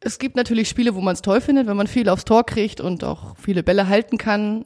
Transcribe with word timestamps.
Es 0.00 0.20
gibt 0.20 0.36
natürlich 0.36 0.68
Spiele, 0.68 0.94
wo 0.94 1.00
man 1.00 1.14
es 1.14 1.22
toll 1.22 1.40
findet, 1.40 1.66
wenn 1.66 1.76
man 1.76 1.88
viel 1.88 2.08
aufs 2.08 2.24
Tor 2.24 2.46
kriegt 2.46 2.80
und 2.80 3.02
auch 3.02 3.36
viele 3.36 3.64
Bälle 3.64 3.88
halten 3.88 4.16
kann. 4.16 4.64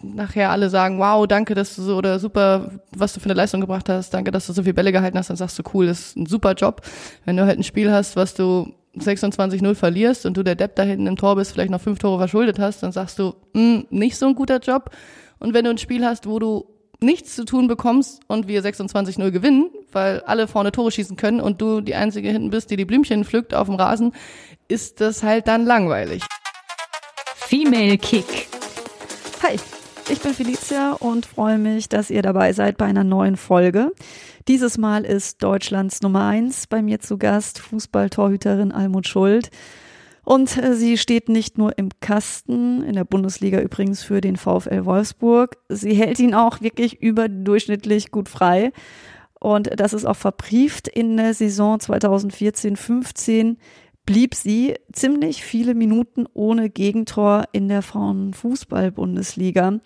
Nachher 0.00 0.50
alle 0.50 0.70
sagen, 0.70 1.00
wow, 1.00 1.26
danke, 1.26 1.54
dass 1.54 1.74
du 1.74 1.82
so 1.82 1.96
oder 1.96 2.20
super, 2.20 2.80
was 2.96 3.12
du 3.12 3.18
für 3.18 3.24
eine 3.24 3.34
Leistung 3.34 3.60
gebracht 3.60 3.88
hast, 3.88 4.14
danke, 4.14 4.30
dass 4.30 4.46
du 4.46 4.52
so 4.52 4.62
viele 4.62 4.74
Bälle 4.74 4.92
gehalten 4.92 5.18
hast, 5.18 5.28
dann 5.28 5.36
sagst 5.36 5.58
du, 5.58 5.64
cool, 5.74 5.86
das 5.86 6.00
ist 6.00 6.16
ein 6.16 6.26
super 6.26 6.54
Job. 6.54 6.82
Wenn 7.24 7.36
du 7.36 7.46
halt 7.46 7.58
ein 7.58 7.64
Spiel 7.64 7.90
hast, 7.90 8.14
was 8.14 8.34
du 8.34 8.72
26-0 8.96 9.74
verlierst 9.74 10.24
und 10.24 10.36
du 10.36 10.44
der 10.44 10.54
Depp 10.54 10.76
da 10.76 10.84
hinten 10.84 11.08
im 11.08 11.16
Tor 11.16 11.34
bist, 11.34 11.52
vielleicht 11.52 11.70
noch 11.70 11.80
fünf 11.80 11.98
Tore 11.98 12.18
verschuldet 12.18 12.60
hast, 12.60 12.82
dann 12.84 12.92
sagst 12.92 13.18
du, 13.18 13.34
hm, 13.54 13.86
nicht 13.90 14.16
so 14.16 14.26
ein 14.26 14.36
guter 14.36 14.60
Job. 14.60 14.90
Und 15.40 15.52
wenn 15.52 15.64
du 15.64 15.70
ein 15.70 15.78
Spiel 15.78 16.04
hast, 16.04 16.26
wo 16.26 16.38
du 16.38 16.79
nichts 17.02 17.34
zu 17.34 17.44
tun 17.44 17.66
bekommst 17.68 18.20
und 18.26 18.48
wir 18.48 18.62
26-0 18.62 19.30
gewinnen, 19.30 19.70
weil 19.92 20.20
alle 20.20 20.46
vorne 20.48 20.72
Tore 20.72 20.90
schießen 20.90 21.16
können 21.16 21.40
und 21.40 21.60
du 21.60 21.80
die 21.80 21.94
Einzige 21.94 22.30
hinten 22.30 22.50
bist, 22.50 22.70
die 22.70 22.76
die 22.76 22.84
Blümchen 22.84 23.24
pflückt 23.24 23.54
auf 23.54 23.66
dem 23.68 23.76
Rasen, 23.76 24.12
ist 24.68 25.00
das 25.00 25.22
halt 25.22 25.48
dann 25.48 25.64
langweilig. 25.64 26.22
Female 27.34 27.98
Kick. 27.98 28.48
Hi, 29.42 29.56
ich 30.08 30.20
bin 30.20 30.34
Felicia 30.34 30.92
und 30.92 31.26
freue 31.26 31.58
mich, 31.58 31.88
dass 31.88 32.10
ihr 32.10 32.22
dabei 32.22 32.52
seid 32.52 32.76
bei 32.76 32.84
einer 32.84 33.04
neuen 33.04 33.36
Folge. 33.36 33.92
Dieses 34.48 34.78
Mal 34.78 35.04
ist 35.04 35.42
Deutschlands 35.42 36.02
Nummer 36.02 36.26
eins 36.26 36.66
bei 36.66 36.82
mir 36.82 37.00
zu 37.00 37.18
Gast, 37.18 37.58
Fußballtorhüterin 37.58 38.72
Almut 38.72 39.06
Schuld. 39.08 39.50
Und 40.24 40.56
äh, 40.56 40.74
sie 40.74 40.98
steht 40.98 41.28
nicht 41.28 41.58
nur 41.58 41.76
im 41.78 41.88
Kasten, 42.00 42.82
in 42.82 42.94
der 42.94 43.04
Bundesliga 43.04 43.60
übrigens 43.60 44.02
für 44.02 44.20
den 44.20 44.36
VfL 44.36 44.84
Wolfsburg, 44.84 45.56
sie 45.68 45.94
hält 45.94 46.18
ihn 46.18 46.34
auch 46.34 46.60
wirklich 46.60 47.00
überdurchschnittlich 47.02 48.10
gut 48.10 48.28
frei. 48.28 48.72
Und 49.38 49.70
das 49.80 49.94
ist 49.94 50.04
auch 50.04 50.16
verbrieft 50.16 50.86
in 50.86 51.16
der 51.16 51.32
Saison 51.32 51.78
2014-15 51.78 53.56
blieb 54.06 54.34
sie 54.34 54.74
ziemlich 54.92 55.44
viele 55.44 55.74
Minuten 55.74 56.26
ohne 56.34 56.68
Gegentor 56.68 57.44
in 57.52 57.68
der 57.68 57.82
Frauenfußball-Bundesliga. 57.82 59.78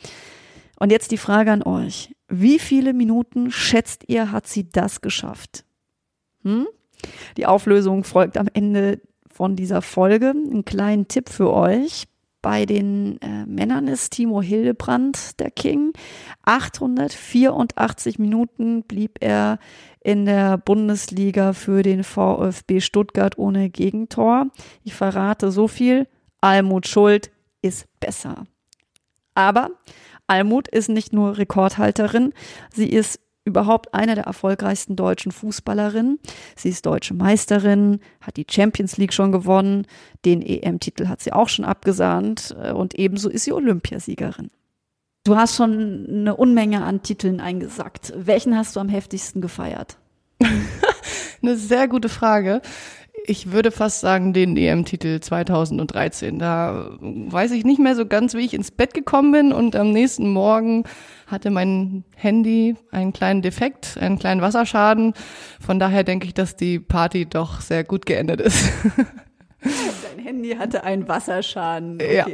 Und 0.78 0.92
jetzt 0.92 1.10
die 1.10 1.18
Frage 1.18 1.52
an 1.52 1.62
euch. 1.62 2.14
Wie 2.28 2.58
viele 2.58 2.94
Minuten 2.94 3.50
schätzt 3.50 4.05
ihr, 4.08 4.32
hat 4.32 4.46
sie 4.46 4.70
das 4.70 5.00
geschafft? 5.02 5.64
Hm? 6.42 6.66
Die 7.36 7.46
Auflösung 7.46 8.02
folgt 8.02 8.38
am 8.38 8.48
Ende 8.52 9.00
von 9.34 9.56
dieser 9.56 9.82
Folge. 9.82 10.30
Ein 10.30 10.64
kleinen 10.64 11.08
Tipp 11.08 11.28
für 11.28 11.52
euch. 11.52 12.04
Bei 12.40 12.66
den 12.66 13.20
äh, 13.22 13.46
Männern 13.46 13.88
ist 13.88 14.10
Timo 14.10 14.42
Hildebrand 14.42 15.40
der 15.40 15.50
King. 15.50 15.92
884 16.42 18.18
Minuten 18.18 18.82
blieb 18.82 19.18
er 19.20 19.58
in 20.00 20.27
der 20.27 20.58
Bundesliga 20.58 21.55
für 21.55 21.82
den 21.82 22.05
VfB 22.05 22.80
Stuttgart 22.80 23.38
ohne 23.38 23.70
Gegentor. 23.70 24.48
Ich 24.82 24.94
verrate 24.94 25.50
so 25.50 25.68
viel. 25.68 26.06
Almut 26.40 26.86
Schuld 26.86 27.30
ist 27.62 27.86
besser. 27.98 28.44
Aber 29.34 29.70
Almut 30.27 30.68
ist 30.68 30.89
nicht 30.89 31.12
nur 31.12 31.39
Rekordhalterin, 31.39 32.33
sie 32.73 32.89
ist 32.89 33.20
überhaupt 33.44 33.94
eine 33.94 34.14
der 34.14 34.24
erfolgreichsten 34.24 34.96
deutschen 34.96 35.32
Fußballerinnen. 35.32 36.18
Sie 36.56 36.70
ist 36.70 36.86
deutsche 36.86 37.14
Meisterin, 37.14 38.00
hat 38.20 38.36
die 38.36 38.46
Champions 38.48 38.96
League 38.96 39.12
schon 39.12 39.32
gewonnen, 39.32 39.86
den 40.24 40.42
EM-Titel 40.42 41.08
hat 41.08 41.20
sie 41.20 41.32
auch 41.32 41.48
schon 41.48 41.64
abgesahnt 41.64 42.56
äh, 42.60 42.72
und 42.72 42.94
ebenso 42.94 43.28
ist 43.28 43.44
sie 43.44 43.52
Olympiasiegerin. 43.52 44.50
Du 45.24 45.36
hast 45.36 45.56
schon 45.56 46.06
eine 46.08 46.36
Unmenge 46.36 46.84
an 46.84 47.02
Titeln 47.02 47.40
eingesackt. 47.40 48.12
Welchen 48.14 48.56
hast 48.56 48.77
du 48.77 48.80
am 48.80 48.90
heftigsten 48.90 49.40
gefeiert? 49.40 49.96
eine 51.42 51.56
sehr 51.56 51.88
gute 51.88 52.11
Frage. 52.11 52.61
Ich 53.27 53.52
würde 53.52 53.70
fast 53.70 54.01
sagen, 54.01 54.35
den 54.35 54.55
EM-Titel 54.55 55.18
2013. 55.18 56.39
Da 56.39 56.90
weiß 57.01 57.52
ich 57.52 57.64
nicht 57.64 57.80
mehr 57.80 57.96
so 57.96 58.05
ganz, 58.05 58.35
wie 58.35 58.45
ich 58.45 58.52
ins 58.52 58.70
Bett 58.70 58.92
gekommen 58.92 59.33
bin 59.33 59.52
und 59.52 59.77
am 59.77 59.92
nächsten 59.92 60.29
Morgen 60.29 60.85
hatte 61.27 61.51
mein 61.51 62.05
Handy 62.14 62.77
einen 62.90 63.14
kleinen 63.14 63.40
Defekt, 63.40 63.96
einen 63.98 64.18
kleinen 64.18 64.42
Wasserschaden. 64.42 65.14
Von 65.58 65.79
daher 65.79 66.05
denke 66.05 66.27
ich, 66.27 66.35
dass 66.35 66.57
die 66.57 66.79
Party 66.79 67.24
doch 67.24 67.62
sehr 67.62 67.83
gut 67.83 68.05
geendet 68.05 68.42
ist. 68.42 68.70
Handy 70.24 70.57
hatte 70.57 70.85
einen 70.85 71.07
Wasserschaden. 71.07 71.95
Okay. 71.96 72.17
Ja. 72.17 72.27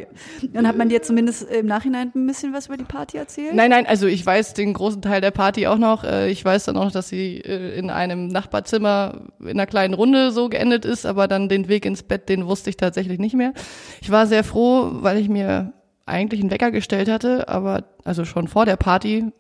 Dann 0.53 0.67
hat 0.67 0.77
man 0.77 0.89
dir 0.89 1.03
zumindest 1.03 1.43
im 1.51 1.67
Nachhinein 1.67 2.13
ein 2.15 2.27
bisschen 2.27 2.53
was 2.53 2.67
über 2.67 2.77
die 2.77 2.85
Party 2.85 3.17
erzählt? 3.17 3.55
Nein, 3.55 3.71
nein, 3.71 3.87
also 3.87 4.07
ich 4.07 4.25
weiß 4.25 4.55
den 4.55 4.73
großen 4.73 5.03
Teil 5.03 5.21
der 5.21 5.33
Party 5.33 5.67
auch 5.67 5.79
noch. 5.79 6.05
Äh, 6.05 6.31
ich 6.31 6.45
weiß 6.45 6.65
dann 6.65 6.77
auch 6.77 6.85
noch, 6.85 6.93
dass 6.93 7.09
sie 7.09 7.39
äh, 7.39 7.77
in 7.77 7.91
einem 7.91 8.29
Nachbarzimmer 8.29 9.23
in 9.41 9.51
einer 9.51 9.67
kleinen 9.67 9.95
Runde 9.95 10.31
so 10.31 10.49
geendet 10.49 10.85
ist, 10.85 11.05
aber 11.05 11.29
dann 11.29 11.49
den 11.49 11.69
Weg 11.69 11.85
ins 11.85 12.03
Bett, 12.03 12.29
den 12.29 12.47
wusste 12.47 12.71
ich 12.71 12.77
tatsächlich 12.77 13.19
nicht 13.19 13.35
mehr. 13.35 13.53
Ich 14.01 14.11
war 14.11 14.27
sehr 14.27 14.45
froh, 14.45 14.91
weil 14.93 15.19
ich 15.19 15.29
mir 15.29 15.73
eigentlich 16.07 16.41
einen 16.41 16.51
Wecker 16.51 16.71
gestellt 16.71 17.09
hatte, 17.09 17.49
aber 17.49 17.85
also 18.05 18.25
schon 18.25 18.49
vor 18.49 18.67
der 18.67 18.77
Party, 18.77 19.33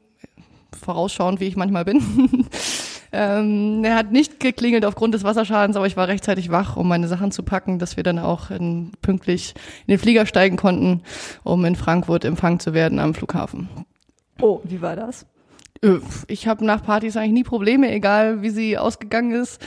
vorausschauend, 0.78 1.40
wie 1.40 1.46
ich 1.46 1.56
manchmal 1.56 1.84
bin. 1.84 2.00
Ähm, 3.12 3.82
er 3.84 3.96
hat 3.96 4.12
nicht 4.12 4.40
geklingelt 4.40 4.84
aufgrund 4.84 5.14
des 5.14 5.24
Wasserschadens, 5.24 5.76
aber 5.76 5.86
ich 5.86 5.96
war 5.96 6.08
rechtzeitig 6.08 6.50
wach, 6.50 6.76
um 6.76 6.88
meine 6.88 7.08
Sachen 7.08 7.32
zu 7.32 7.42
packen, 7.42 7.78
dass 7.78 7.96
wir 7.96 8.04
dann 8.04 8.18
auch 8.18 8.50
in, 8.50 8.92
pünktlich 9.02 9.54
in 9.86 9.92
den 9.92 9.98
Flieger 9.98 10.26
steigen 10.26 10.56
konnten, 10.56 11.02
um 11.42 11.64
in 11.64 11.76
Frankfurt 11.76 12.24
empfangen 12.24 12.60
zu 12.60 12.74
werden 12.74 12.98
am 12.98 13.14
Flughafen. 13.14 13.68
Oh, 14.40 14.60
wie 14.64 14.80
war 14.80 14.96
das? 14.96 15.26
Äh, 15.82 15.98
ich 16.28 16.46
habe 16.46 16.64
nach 16.64 16.84
Partys 16.84 17.16
eigentlich 17.16 17.32
nie 17.32 17.44
Probleme, 17.44 17.90
egal 17.92 18.42
wie 18.42 18.50
sie 18.50 18.78
ausgegangen 18.78 19.32
ist. 19.32 19.60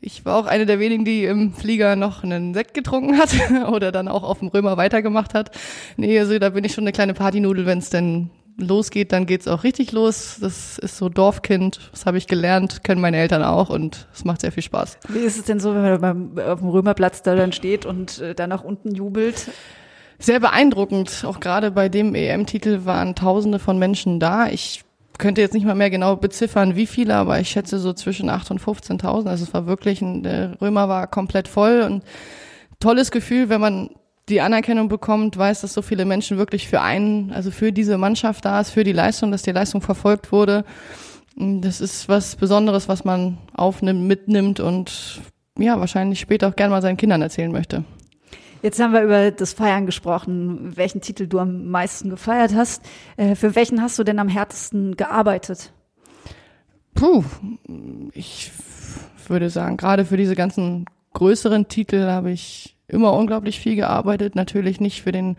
Ich 0.00 0.24
war 0.24 0.36
auch 0.36 0.46
eine 0.46 0.66
der 0.66 0.78
wenigen, 0.78 1.04
die 1.04 1.24
im 1.24 1.52
Flieger 1.52 1.96
noch 1.96 2.22
einen 2.22 2.54
Sekt 2.54 2.74
getrunken 2.74 3.18
hat 3.18 3.30
oder 3.70 3.92
dann 3.92 4.08
auch 4.08 4.22
auf 4.22 4.40
dem 4.40 4.48
Römer 4.48 4.76
weitergemacht 4.76 5.34
hat. 5.34 5.50
Nee, 5.96 6.18
also 6.18 6.38
da 6.38 6.50
bin 6.50 6.64
ich 6.64 6.72
schon 6.72 6.84
eine 6.84 6.92
kleine 6.92 7.14
Partynudel, 7.14 7.66
wenn 7.66 7.78
es 7.78 7.90
denn 7.90 8.30
losgeht, 8.58 9.12
dann 9.12 9.26
geht's 9.26 9.48
auch 9.48 9.64
richtig 9.64 9.92
los. 9.92 10.38
Das 10.40 10.78
ist 10.78 10.96
so 10.96 11.08
Dorfkind, 11.08 11.90
das 11.92 12.04
habe 12.04 12.18
ich 12.18 12.26
gelernt, 12.26 12.84
können 12.84 13.00
meine 13.00 13.16
Eltern 13.16 13.42
auch 13.42 13.70
und 13.70 14.08
es 14.12 14.24
macht 14.24 14.42
sehr 14.42 14.52
viel 14.52 14.62
Spaß. 14.62 14.98
Wie 15.08 15.18
ist 15.20 15.38
es 15.38 15.44
denn 15.44 15.60
so, 15.60 15.74
wenn 15.74 16.00
man 16.00 16.38
auf 16.40 16.58
dem 16.58 16.68
Römerplatz 16.68 17.22
da 17.22 17.34
dann 17.34 17.52
steht 17.52 17.86
und 17.86 18.18
äh, 18.18 18.34
da 18.34 18.46
nach 18.46 18.64
unten 18.64 18.94
jubelt? 18.94 19.50
Sehr 20.18 20.40
beeindruckend. 20.40 21.24
Auch 21.24 21.38
gerade 21.38 21.70
bei 21.70 21.88
dem 21.88 22.14
EM-Titel 22.14 22.84
waren 22.84 23.14
Tausende 23.14 23.60
von 23.60 23.78
Menschen 23.78 24.18
da. 24.18 24.48
Ich 24.48 24.84
könnte 25.16 25.40
jetzt 25.40 25.54
nicht 25.54 25.66
mal 25.66 25.74
mehr 25.74 25.90
genau 25.90 26.16
beziffern, 26.16 26.76
wie 26.76 26.86
viele, 26.86 27.14
aber 27.14 27.38
ich 27.40 27.48
schätze 27.48 27.78
so 27.78 27.92
zwischen 27.92 28.28
8 28.28 28.50
und 28.50 28.60
15.000. 28.60 29.28
Also 29.28 29.44
es 29.44 29.54
war 29.54 29.66
wirklich, 29.66 30.02
ein, 30.02 30.24
der 30.24 30.60
Römer 30.60 30.88
war 30.88 31.06
komplett 31.06 31.46
voll 31.46 31.82
und 31.82 32.02
tolles 32.80 33.10
Gefühl, 33.10 33.48
wenn 33.48 33.60
man 33.60 33.90
die 34.28 34.40
Anerkennung 34.40 34.88
bekommt, 34.88 35.36
weiß, 35.36 35.62
dass 35.62 35.72
so 35.72 35.82
viele 35.82 36.04
Menschen 36.04 36.38
wirklich 36.38 36.68
für 36.68 36.80
einen, 36.80 37.32
also 37.32 37.50
für 37.50 37.72
diese 37.72 37.98
Mannschaft 37.98 38.44
da 38.44 38.60
ist, 38.60 38.70
für 38.70 38.84
die 38.84 38.92
Leistung, 38.92 39.30
dass 39.30 39.42
die 39.42 39.52
Leistung 39.52 39.80
verfolgt 39.80 40.32
wurde. 40.32 40.64
Das 41.36 41.80
ist 41.80 42.08
was 42.08 42.36
Besonderes, 42.36 42.88
was 42.88 43.04
man 43.04 43.38
aufnimmt, 43.54 44.06
mitnimmt 44.06 44.60
und 44.60 45.20
ja, 45.58 45.78
wahrscheinlich 45.78 46.20
später 46.20 46.48
auch 46.48 46.56
gerne 46.56 46.70
mal 46.70 46.82
seinen 46.82 46.96
Kindern 46.96 47.22
erzählen 47.22 47.52
möchte. 47.52 47.84
Jetzt 48.62 48.80
haben 48.80 48.92
wir 48.92 49.02
über 49.02 49.30
das 49.30 49.52
Feiern 49.52 49.86
gesprochen, 49.86 50.76
welchen 50.76 51.00
Titel 51.00 51.28
du 51.28 51.38
am 51.38 51.68
meisten 51.68 52.10
gefeiert 52.10 52.54
hast. 52.54 52.82
Äh, 53.16 53.36
für 53.36 53.54
welchen 53.54 53.80
hast 53.80 53.98
du 53.98 54.04
denn 54.04 54.18
am 54.18 54.28
härtesten 54.28 54.96
gearbeitet? 54.96 55.72
Puh, 56.94 57.22
ich 58.12 58.50
würde 59.28 59.50
sagen, 59.50 59.76
gerade 59.76 60.04
für 60.04 60.16
diese 60.16 60.34
ganzen 60.34 60.86
größeren 61.18 61.66
Titel 61.66 62.06
habe 62.06 62.30
ich 62.30 62.76
immer 62.86 63.12
unglaublich 63.12 63.58
viel 63.58 63.74
gearbeitet. 63.74 64.36
Natürlich 64.36 64.80
nicht 64.80 65.02
für 65.02 65.10
den 65.10 65.36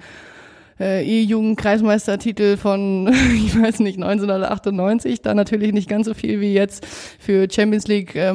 äh, 0.78 1.04
E-Jugend-Kreismeistertitel 1.04 2.58
von, 2.58 3.08
ich 3.34 3.58
weiß 3.60 3.80
nicht, 3.80 3.98
1998, 3.98 5.22
da 5.22 5.34
natürlich 5.34 5.72
nicht 5.72 5.90
ganz 5.90 6.06
so 6.06 6.14
viel 6.14 6.42
wie 6.42 6.54
jetzt 6.54 6.86
für 6.86 7.48
Champions 7.50 7.88
League 7.88 8.14
äh, 8.16 8.34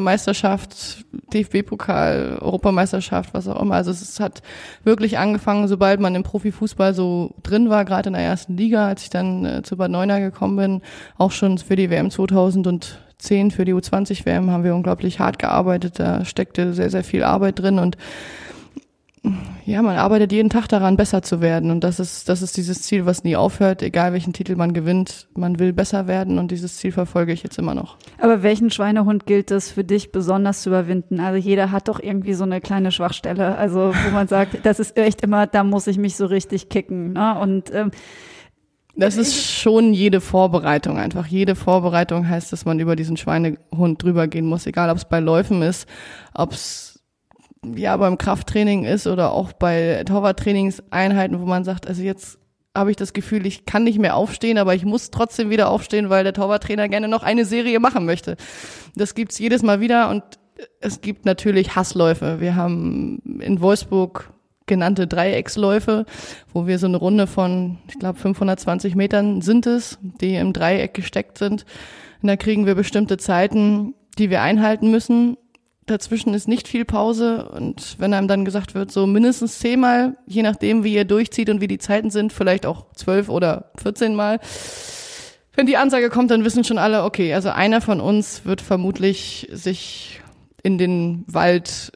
DFB-Pokal, 1.33 2.39
Europameisterschaft, 2.41 3.35
was 3.35 3.47
auch 3.47 3.61
immer. 3.61 3.75
Also 3.75 3.91
es 3.91 4.21
hat 4.21 4.43
wirklich 4.83 5.19
angefangen, 5.19 5.69
sobald 5.69 6.01
man 6.01 6.15
im 6.15 6.23
Profifußball 6.23 6.95
so 6.95 7.35
drin 7.43 7.69
war, 7.69 7.85
gerade 7.85 8.09
in 8.09 8.15
der 8.15 8.23
ersten 8.23 8.57
Liga, 8.57 8.89
als 8.89 9.03
ich 9.03 9.11
dann 9.11 9.45
äh, 9.45 9.63
zu 9.63 9.77
Bad 9.77 9.91
Neuner 9.91 10.21
gekommen 10.21 10.57
bin, 10.57 10.83
auch 11.19 11.31
schon 11.31 11.59
für 11.59 11.77
die 11.77 11.91
WM 11.91 12.11
2000 12.11 12.67
und 12.67 13.04
2010 13.19 13.51
für 13.51 13.65
die 13.65 13.75
U20-WM 13.75 14.51
haben 14.51 14.65
wir 14.65 14.75
unglaublich 14.75 15.19
hart 15.19 15.39
gearbeitet. 15.39 15.99
Da 15.99 16.25
steckte 16.25 16.73
sehr, 16.75 16.91
sehr 16.91 17.05
viel 17.05 17.25
Arbeit 17.25 17.59
drin 17.59 17.79
und 17.79 17.97
ja, 19.65 19.81
man 19.81 19.97
arbeitet 19.97 20.33
jeden 20.33 20.51
Tag 20.51 20.69
daran, 20.69 20.99
besser 20.99 21.23
zu 21.23 21.41
werden. 21.41 21.71
Und 21.71 21.83
das 21.83 21.99
ist, 21.99 22.29
das 22.29 22.43
ist 22.43 22.59
dieses 22.59 22.83
Ziel, 22.83 23.07
was 23.07 23.25
nie 23.25 23.37
aufhört, 23.37 23.83
egal 23.83 24.13
welchen 24.13 24.35
Titel 24.35 24.55
man 24.55 24.75
gewinnt. 24.75 25.29
Man 25.35 25.59
will 25.59 25.73
besser 25.73 26.07
werden 26.07 26.39
und 26.39 26.51
dieses 26.51 26.77
Ziel 26.77 26.93
verfolge 26.93 27.33
ich 27.33 27.43
jetzt 27.43 27.59
immer 27.59 27.75
noch. 27.75 27.97
Aber 28.21 28.43
welchen 28.43 28.71
Schweinehund 28.71 29.25
gilt 29.25 29.51
es 29.51 29.71
für 29.71 29.83
dich 29.83 30.13
besonders 30.13 30.61
zu 30.61 30.69
überwinden? 30.69 31.21
Also 31.21 31.39
jeder 31.39 31.71
hat 31.71 31.89
doch 31.89 32.01
irgendwie 32.01 32.35
so 32.35 32.45
eine 32.45 32.61
kleine 32.61 32.93
Schwachstelle, 32.93 33.57
also 33.57 33.95
wo 33.95 34.11
man 34.11 34.29
sagt, 34.29 34.67
das 34.67 34.79
ist 34.79 34.99
echt 34.99 35.23
immer, 35.23 35.47
da 35.47 35.65
muss 35.65 35.87
ich 35.87 35.97
mich 35.97 36.17
so 36.17 36.27
richtig 36.27 36.69
kicken. 36.69 37.15
Ne? 37.15 37.39
Und 37.39 37.73
ähm, 37.73 37.93
das 38.97 39.17
ist 39.17 39.41
schon 39.43 39.93
jede 39.93 40.21
Vorbereitung 40.21 40.99
einfach. 40.99 41.27
Jede 41.27 41.57
Vorbereitung 41.57 42.29
heißt, 42.29 42.53
dass 42.53 42.65
man 42.65 42.79
über 42.79 42.97
diesen 42.97 43.17
Schweinehund 43.17 44.03
drüber 44.03 44.29
gehen 44.29 44.47
muss, 44.47 44.67
egal 44.67 44.91
ob 44.91 44.97
es 44.97 45.05
bei 45.05 45.21
Läufen 45.21 45.63
ist, 45.63 45.89
ob 46.35 46.53
es 46.53 47.03
ja 47.75 47.97
beim 47.97 48.19
Krafttraining 48.19 48.85
ist 48.85 49.07
oder 49.07 49.33
auch 49.33 49.53
bei 49.53 50.05
Torwarttrainingseinheiten, 50.07 51.41
wo 51.41 51.47
man 51.47 51.65
sagt, 51.65 51.87
also 51.89 52.03
jetzt 52.03 52.39
habe 52.77 52.91
ich 52.91 52.97
das 52.97 53.13
Gefühl, 53.13 53.47
ich 53.47 53.67
kann 53.67 53.85
nicht 53.85 53.99
mehr 53.99 54.17
aufstehen, 54.17 54.59
aber 54.59 54.75
ich 54.75 54.85
muss 54.85 55.11
trotzdem 55.11 55.51
wieder 55.51 55.71
aufstehen, 55.71 56.11
weil 56.11 56.25
der 56.25 56.33
Torwarttrainer 56.33 56.89
gerne 56.89 57.09
noch 57.09 57.23
eine 57.23 57.45
Serie 57.45 57.79
machen 57.81 58.05
möchte. 58.05 58.37
Das 58.97 59.15
gibt's 59.15 59.39
jedes 59.39 59.63
Mal 59.63 59.81
wieder 59.81 60.11
und 60.11 60.23
es 60.81 61.01
gibt 61.01 61.25
natürlich 61.25 61.77
Hassläufe. 61.77 62.41
Wir 62.41 62.57
haben 62.57 63.41
in 63.41 63.61
Wolfsburg 63.61 64.34
genannte 64.67 65.07
Dreiecksläufe, 65.07 66.07
wo 66.53 66.67
wir 66.67 66.79
so 66.79 66.87
eine 66.87 66.97
Runde 66.97 67.27
von, 67.27 67.79
ich 67.89 67.99
glaube, 67.99 68.19
520 68.19 68.95
Metern 68.95 69.41
sind 69.43 69.67
es, 69.67 69.99
die 70.21 70.37
im 70.37 70.53
Dreieck 70.53 70.95
gesteckt 70.95 71.39
sind. 71.39 71.65
Und 72.23 72.29
da 72.29 72.37
kriegen 72.37 72.67
wir 72.67 72.75
bestimmte 72.75 73.19
Zeiten, 73.19 73.95
die 74.19 74.31
wir 74.31 74.43
einhalten 74.43 74.91
müssen 74.91 75.37
dazwischen 75.87 76.33
ist 76.35 76.49
nicht 76.49 76.69
viel 76.69 76.85
Pause 76.85 77.49
und 77.51 77.97
wenn 77.99 78.15
einem 78.15 78.29
dann 78.29 78.45
gesagt 78.45 78.75
wird, 78.75 78.91
so 78.91 79.07
mindestens 79.07 79.59
zehnmal, 79.59 80.17
je 80.27 80.43
nachdem, 80.43 80.85
wie 80.85 80.95
ihr 80.95 81.05
durchzieht 81.05 81.51
und 81.51 81.61
wie 81.61 81.69
die 81.69 81.79
Zeiten 81.79 82.11
sind, 82.11 82.33
vielleicht 82.33 82.67
auch 82.67 82.87
zwölf 82.95 83.29
oder 83.29 83.71
vierzehn 83.77 84.15
Mal. 84.15 84.41
Wenn 85.55 85.67
die 85.67 85.77
Ansage 85.77 86.11
kommt, 86.11 86.31
dann 86.31 86.45
wissen 86.45 86.65
schon 86.65 86.79
alle, 86.79 87.05
okay, 87.05 87.35
also 87.35 87.51
einer 87.51 87.81
von 87.81 88.01
uns 88.01 88.45
wird 88.45 88.61
vermutlich 88.61 89.49
sich 89.53 90.21
in 90.63 90.79
den 90.79 91.25
Wald 91.27 91.93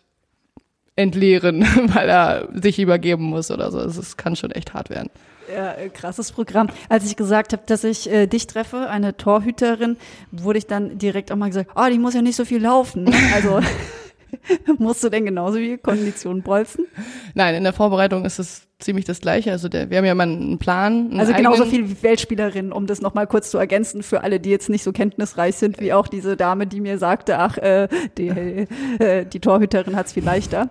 entleeren, 0.98 1.62
weil 1.94 2.08
er 2.08 2.48
sich 2.52 2.78
übergeben 2.78 3.24
muss 3.24 3.50
oder 3.50 3.70
so. 3.70 3.78
Es 3.78 4.16
kann 4.16 4.36
schon 4.36 4.50
echt 4.50 4.74
hart 4.74 4.90
werden. 4.90 5.10
Ja, 5.50 5.72
äh, 5.72 5.88
krasses 5.88 6.32
Programm. 6.32 6.68
Als 6.90 7.06
ich 7.06 7.16
gesagt 7.16 7.52
habe, 7.52 7.62
dass 7.64 7.82
ich 7.84 8.10
äh, 8.10 8.26
dich 8.26 8.46
treffe, 8.46 8.90
eine 8.90 9.16
Torhüterin, 9.16 9.96
wurde 10.30 10.58
ich 10.58 10.66
dann 10.66 10.98
direkt 10.98 11.32
auch 11.32 11.36
mal 11.36 11.48
gesagt, 11.48 11.70
ah, 11.74 11.86
oh, 11.86 11.90
die 11.90 11.98
muss 11.98 12.12
ja 12.12 12.20
nicht 12.20 12.36
so 12.36 12.44
viel 12.44 12.60
laufen. 12.60 13.04
Ne? 13.04 13.12
Also 13.34 13.60
musst 14.78 15.02
du 15.04 15.08
denn 15.08 15.24
genauso 15.24 15.58
wie 15.58 15.78
Konditionen 15.78 16.42
bolzen? 16.42 16.86
Nein, 17.34 17.54
in 17.54 17.64
der 17.64 17.72
Vorbereitung 17.72 18.24
ist 18.24 18.38
es 18.38 18.66
ziemlich 18.78 19.04
das 19.04 19.20
Gleiche. 19.20 19.50
Also 19.50 19.68
der, 19.68 19.90
wir 19.90 19.98
haben 19.98 20.04
ja 20.04 20.14
mal 20.14 20.24
einen 20.24 20.58
Plan. 20.58 21.10
Einen 21.10 21.20
also 21.20 21.32
genauso 21.32 21.64
viel 21.64 21.88
wie 21.88 22.02
Weltspielerin, 22.02 22.72
um 22.72 22.86
das 22.86 23.00
nochmal 23.00 23.26
kurz 23.26 23.50
zu 23.50 23.58
ergänzen 23.58 24.02
für 24.02 24.22
alle, 24.22 24.40
die 24.40 24.50
jetzt 24.50 24.68
nicht 24.68 24.84
so 24.84 24.92
kenntnisreich 24.92 25.56
sind, 25.56 25.80
wie 25.80 25.92
auch 25.92 26.06
diese 26.06 26.36
Dame, 26.36 26.66
die 26.66 26.80
mir 26.80 26.98
sagte, 26.98 27.38
ach, 27.38 27.58
äh, 27.58 27.88
die, 28.16 28.28
äh, 28.28 29.24
die 29.24 29.40
Torhüterin 29.40 29.96
hat's 29.96 30.12
viel 30.12 30.24
leichter 30.24 30.70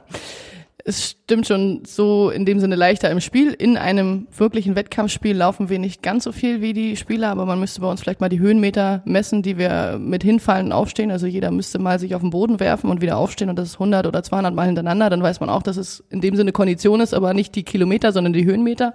es 0.87 1.09
stimmt 1.09 1.45
schon 1.45 1.83
so 1.85 2.29
in 2.29 2.45
dem 2.45 2.61
Sinne 2.61 2.77
leichter 2.77 3.11
im 3.11 3.19
Spiel. 3.19 3.51
In 3.51 3.75
einem 3.75 4.25
wirklichen 4.35 4.77
Wettkampfspiel 4.77 5.35
laufen 5.35 5.67
wir 5.67 5.79
nicht 5.79 6.01
ganz 6.01 6.23
so 6.23 6.31
viel 6.31 6.61
wie 6.61 6.71
die 6.71 6.95
Spieler, 6.95 7.27
aber 7.27 7.45
man 7.45 7.59
müsste 7.59 7.81
bei 7.81 7.91
uns 7.91 7.99
vielleicht 7.99 8.21
mal 8.21 8.29
die 8.29 8.39
Höhenmeter 8.39 9.01
messen, 9.03 9.41
die 9.41 9.57
wir 9.57 9.99
mit 9.99 10.23
hinfallen 10.23 10.67
und 10.67 10.71
aufstehen. 10.71 11.11
Also 11.11 11.27
jeder 11.27 11.51
müsste 11.51 11.77
mal 11.77 11.99
sich 11.99 12.15
auf 12.15 12.21
den 12.21 12.29
Boden 12.29 12.61
werfen 12.61 12.89
und 12.89 13.01
wieder 13.01 13.17
aufstehen 13.17 13.49
und 13.49 13.59
das 13.59 13.67
ist 13.67 13.75
100 13.75 14.07
oder 14.07 14.23
200 14.23 14.55
Mal 14.55 14.67
hintereinander. 14.67 15.09
Dann 15.09 15.21
weiß 15.21 15.41
man 15.41 15.49
auch, 15.49 15.61
dass 15.61 15.75
es 15.75 16.05
in 16.09 16.21
dem 16.21 16.37
Sinne 16.37 16.53
Kondition 16.53 17.01
ist, 17.01 17.13
aber 17.13 17.33
nicht 17.33 17.55
die 17.55 17.63
Kilometer, 17.63 18.13
sondern 18.13 18.31
die 18.31 18.45
Höhenmeter. 18.45 18.93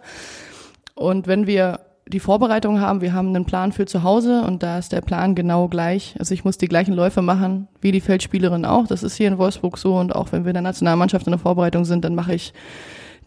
Und 0.94 1.26
wenn 1.26 1.46
wir 1.46 1.80
die 2.06 2.20
Vorbereitung 2.20 2.80
haben. 2.80 3.00
Wir 3.00 3.12
haben 3.12 3.28
einen 3.28 3.44
Plan 3.44 3.72
für 3.72 3.86
zu 3.86 4.02
Hause 4.02 4.42
und 4.42 4.62
da 4.62 4.78
ist 4.78 4.92
der 4.92 5.00
Plan 5.00 5.34
genau 5.34 5.68
gleich. 5.68 6.14
Also 6.18 6.34
ich 6.34 6.44
muss 6.44 6.58
die 6.58 6.68
gleichen 6.68 6.94
Läufe 6.94 7.22
machen 7.22 7.68
wie 7.80 7.92
die 7.92 8.00
Feldspielerin 8.00 8.64
auch. 8.64 8.86
Das 8.86 9.02
ist 9.02 9.16
hier 9.16 9.28
in 9.28 9.38
Wolfsburg 9.38 9.78
so 9.78 9.96
und 9.98 10.14
auch 10.14 10.32
wenn 10.32 10.44
wir 10.44 10.50
in 10.50 10.54
der 10.54 10.62
Nationalmannschaft 10.62 11.26
in 11.26 11.32
der 11.32 11.38
Vorbereitung 11.38 11.84
sind, 11.84 12.04
dann 12.04 12.14
mache 12.14 12.34
ich 12.34 12.52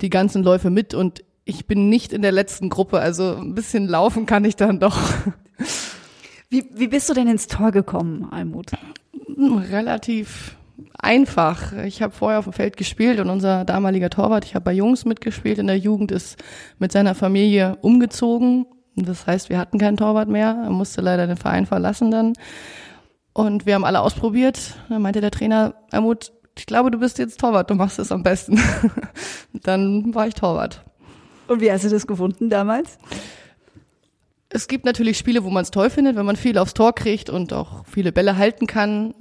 die 0.01 0.09
ganzen 0.09 0.43
Läufe 0.43 0.69
mit 0.69 0.93
und 0.93 1.23
ich 1.45 1.67
bin 1.67 1.89
nicht 1.89 2.11
in 2.11 2.21
der 2.21 2.31
letzten 2.31 2.69
Gruppe. 2.69 2.99
Also 2.99 3.35
ein 3.35 3.55
bisschen 3.55 3.87
laufen 3.87 4.25
kann 4.25 4.45
ich 4.45 4.55
dann 4.55 4.79
doch. 4.79 4.97
Wie, 6.49 6.65
wie 6.73 6.87
bist 6.87 7.09
du 7.09 7.13
denn 7.13 7.27
ins 7.27 7.47
Tor 7.47 7.71
gekommen, 7.71 8.27
Almut? 8.31 8.71
Relativ 9.37 10.55
einfach. 10.99 11.73
Ich 11.85 12.01
habe 12.01 12.13
vorher 12.13 12.39
auf 12.39 12.45
dem 12.45 12.53
Feld 12.53 12.77
gespielt 12.77 13.19
und 13.19 13.29
unser 13.29 13.65
damaliger 13.65 14.09
Torwart, 14.09 14.45
ich 14.45 14.55
habe 14.55 14.65
bei 14.65 14.73
Jungs 14.73 15.05
mitgespielt 15.05 15.59
in 15.59 15.67
der 15.67 15.77
Jugend, 15.77 16.11
ist 16.11 16.41
mit 16.79 16.91
seiner 16.91 17.15
Familie 17.15 17.77
umgezogen. 17.81 18.65
Das 18.95 19.27
heißt, 19.27 19.49
wir 19.49 19.57
hatten 19.57 19.77
keinen 19.77 19.97
Torwart 19.97 20.29
mehr. 20.29 20.61
Er 20.63 20.69
musste 20.69 21.01
leider 21.01 21.27
den 21.27 21.37
Verein 21.37 21.65
verlassen 21.65 22.11
dann. 22.11 22.33
Und 23.33 23.65
wir 23.65 23.75
haben 23.75 23.83
alle 23.83 23.99
ausprobiert. 24.01 24.75
Dann 24.87 25.01
meinte 25.01 25.19
der 25.19 25.31
Trainer, 25.31 25.75
Almut, 25.91 26.31
ich 26.57 26.65
glaube, 26.65 26.91
du 26.91 26.99
bist 26.99 27.19
jetzt 27.19 27.39
Torwart, 27.39 27.69
du 27.69 27.75
machst 27.75 27.99
es 27.99 28.11
am 28.11 28.23
besten. 28.23 28.59
dann 29.53 30.15
war 30.15 30.27
ich 30.27 30.35
Torwart. 30.35 30.85
Und 31.47 31.61
wie 31.61 31.71
hast 31.71 31.83
du 31.83 31.89
das 31.89 32.07
gefunden 32.07 32.49
damals? 32.49 32.97
Es 34.55 34.69
gibt 34.69 34.85
natürlich 34.85 35.17
Spiele, 35.17 35.43
wo 35.43 35.49
man 35.49 35.63
es 35.63 35.69
toll 35.69 35.89
findet, 35.89 36.15
wenn 36.15 36.25
man 36.25 36.37
viel 36.37 36.57
aufs 36.57 36.73
Tor 36.73 36.95
kriegt 36.95 37.29
und 37.29 37.51
auch 37.51 37.85
viele 37.85 38.13
Bälle 38.13 38.37
halten 38.37 38.67
kann. 38.67 39.13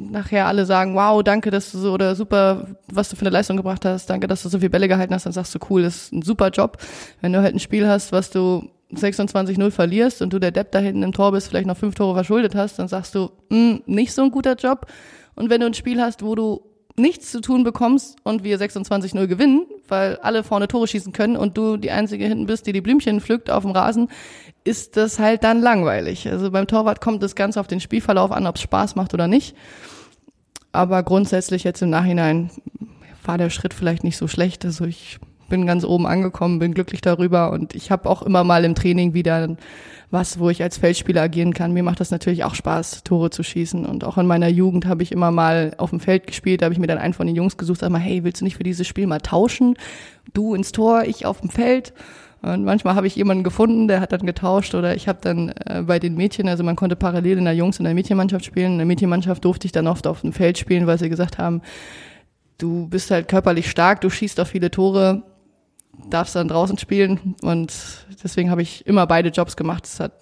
Nachher 0.00 0.48
alle 0.48 0.66
sagen, 0.66 0.96
wow, 0.96 1.22
danke, 1.22 1.52
dass 1.52 1.70
du 1.70 1.78
so 1.78 1.92
oder 1.92 2.16
super, 2.16 2.66
was 2.88 3.08
du 3.08 3.14
für 3.14 3.20
eine 3.20 3.30
Leistung 3.30 3.56
gebracht 3.56 3.84
hast, 3.84 4.10
danke, 4.10 4.26
dass 4.26 4.42
du 4.42 4.48
so 4.48 4.58
viele 4.58 4.70
Bälle 4.70 4.88
gehalten 4.88 5.14
hast, 5.14 5.26
dann 5.26 5.32
sagst 5.32 5.54
du, 5.54 5.60
cool, 5.70 5.82
das 5.82 5.94
ist 5.94 6.12
ein 6.12 6.22
super 6.22 6.48
Job. 6.48 6.78
Wenn 7.20 7.32
du 7.32 7.40
halt 7.40 7.54
ein 7.54 7.60
Spiel 7.60 7.86
hast, 7.86 8.10
was 8.10 8.30
du 8.30 8.68
26-0 8.92 9.70
verlierst 9.70 10.22
und 10.22 10.32
du 10.32 10.40
der 10.40 10.50
Depp 10.50 10.72
da 10.72 10.80
hinten 10.80 11.04
im 11.04 11.12
Tor 11.12 11.30
bist, 11.30 11.46
vielleicht 11.46 11.68
noch 11.68 11.76
fünf 11.76 11.94
Tore 11.94 12.14
verschuldet 12.14 12.56
hast, 12.56 12.76
dann 12.80 12.88
sagst 12.88 13.14
du, 13.14 13.30
hm, 13.50 13.80
nicht 13.86 14.12
so 14.12 14.22
ein 14.22 14.32
guter 14.32 14.56
Job. 14.56 14.86
Und 15.36 15.50
wenn 15.50 15.60
du 15.60 15.68
ein 15.68 15.74
Spiel 15.74 16.02
hast, 16.02 16.24
wo 16.24 16.34
du 16.34 16.62
nichts 16.96 17.32
zu 17.32 17.40
tun 17.40 17.64
bekommst 17.64 18.16
und 18.22 18.44
wir 18.44 18.58
26-0 18.58 19.26
gewinnen, 19.26 19.66
weil 19.88 20.16
alle 20.18 20.44
vorne 20.44 20.68
Tore 20.68 20.86
schießen 20.86 21.12
können 21.12 21.36
und 21.36 21.58
du 21.58 21.76
die 21.76 21.90
Einzige 21.90 22.26
hinten 22.26 22.46
bist, 22.46 22.66
die 22.66 22.72
die 22.72 22.80
Blümchen 22.80 23.20
pflückt 23.20 23.50
auf 23.50 23.64
dem 23.64 23.72
Rasen, 23.72 24.08
ist 24.62 24.96
das 24.96 25.18
halt 25.18 25.42
dann 25.44 25.60
langweilig. 25.60 26.28
Also 26.28 26.50
beim 26.50 26.66
Torwart 26.66 27.00
kommt 27.00 27.22
das 27.22 27.34
Ganze 27.34 27.60
auf 27.60 27.66
den 27.66 27.80
Spielverlauf 27.80 28.30
an, 28.30 28.46
ob 28.46 28.56
es 28.56 28.62
Spaß 28.62 28.94
macht 28.94 29.12
oder 29.12 29.26
nicht. 29.26 29.56
Aber 30.72 31.02
grundsätzlich 31.02 31.64
jetzt 31.64 31.82
im 31.82 31.90
Nachhinein 31.90 32.50
war 33.24 33.38
der 33.38 33.50
Schritt 33.50 33.74
vielleicht 33.74 34.04
nicht 34.04 34.16
so 34.16 34.28
schlecht. 34.28 34.64
Also 34.64 34.84
ich 34.84 35.18
bin 35.48 35.66
ganz 35.66 35.84
oben 35.84 36.06
angekommen, 36.06 36.58
bin 36.58 36.74
glücklich 36.74 37.00
darüber 37.00 37.52
und 37.52 37.74
ich 37.74 37.90
habe 37.90 38.08
auch 38.08 38.22
immer 38.22 38.44
mal 38.44 38.64
im 38.64 38.74
Training 38.74 39.14
wieder 39.14 39.56
was, 40.10 40.38
wo 40.38 40.48
ich 40.48 40.62
als 40.62 40.78
Feldspieler 40.78 41.22
agieren 41.22 41.52
kann. 41.52 41.72
Mir 41.72 41.82
macht 41.82 42.00
das 42.00 42.10
natürlich 42.10 42.44
auch 42.44 42.54
Spaß, 42.54 43.02
Tore 43.04 43.30
zu 43.30 43.42
schießen. 43.42 43.84
Und 43.84 44.04
auch 44.04 44.16
in 44.16 44.26
meiner 44.26 44.48
Jugend 44.48 44.86
habe 44.86 45.02
ich 45.02 45.12
immer 45.12 45.30
mal 45.30 45.74
auf 45.76 45.90
dem 45.90 46.00
Feld 46.00 46.26
gespielt. 46.26 46.62
Da 46.62 46.66
habe 46.66 46.72
ich 46.72 46.78
mir 46.78 46.86
dann 46.86 46.98
einen 46.98 47.14
von 47.14 47.26
den 47.26 47.36
Jungs 47.36 47.56
gesucht, 47.56 47.80
sag 47.80 47.90
mal, 47.90 47.98
hey, 47.98 48.24
willst 48.24 48.40
du 48.40 48.44
nicht 48.44 48.56
für 48.56 48.62
dieses 48.62 48.86
Spiel 48.86 49.06
mal 49.06 49.20
tauschen? 49.20 49.76
Du 50.32 50.54
ins 50.54 50.72
Tor, 50.72 51.02
ich 51.04 51.26
auf 51.26 51.40
dem 51.40 51.50
Feld. 51.50 51.92
Und 52.42 52.64
manchmal 52.64 52.94
habe 52.94 53.06
ich 53.06 53.16
jemanden 53.16 53.42
gefunden, 53.42 53.88
der 53.88 54.00
hat 54.00 54.12
dann 54.12 54.26
getauscht 54.26 54.74
oder 54.74 54.94
ich 54.94 55.08
habe 55.08 55.18
dann 55.22 55.48
äh, 55.66 55.82
bei 55.82 55.98
den 55.98 56.14
Mädchen, 56.14 56.46
also 56.46 56.62
man 56.62 56.76
konnte 56.76 56.94
parallel 56.94 57.38
in 57.38 57.44
der 57.46 57.54
Jungs- 57.54 57.78
und 57.78 57.84
der 57.84 57.94
Mädchenmannschaft 57.94 58.44
spielen. 58.44 58.72
In 58.72 58.78
der 58.78 58.86
Mädchenmannschaft 58.86 59.44
durfte 59.44 59.66
ich 59.66 59.72
dann 59.72 59.86
oft 59.86 60.06
auf 60.06 60.20
dem 60.20 60.32
Feld 60.32 60.58
spielen, 60.58 60.86
weil 60.86 60.98
sie 60.98 61.08
gesagt 61.08 61.38
haben, 61.38 61.62
du 62.58 62.86
bist 62.86 63.10
halt 63.10 63.28
körperlich 63.28 63.70
stark, 63.70 64.02
du 64.02 64.10
schießt 64.10 64.38
auf 64.40 64.48
viele 64.48 64.70
Tore, 64.70 65.22
darfst 66.10 66.34
dann 66.36 66.48
draußen 66.48 66.78
spielen 66.78 67.34
und 67.42 67.72
deswegen 68.22 68.50
habe 68.50 68.62
ich 68.62 68.86
immer 68.86 69.06
beide 69.06 69.30
Jobs 69.30 69.56
gemacht. 69.56 69.86
Es 69.86 70.00
hat 70.00 70.12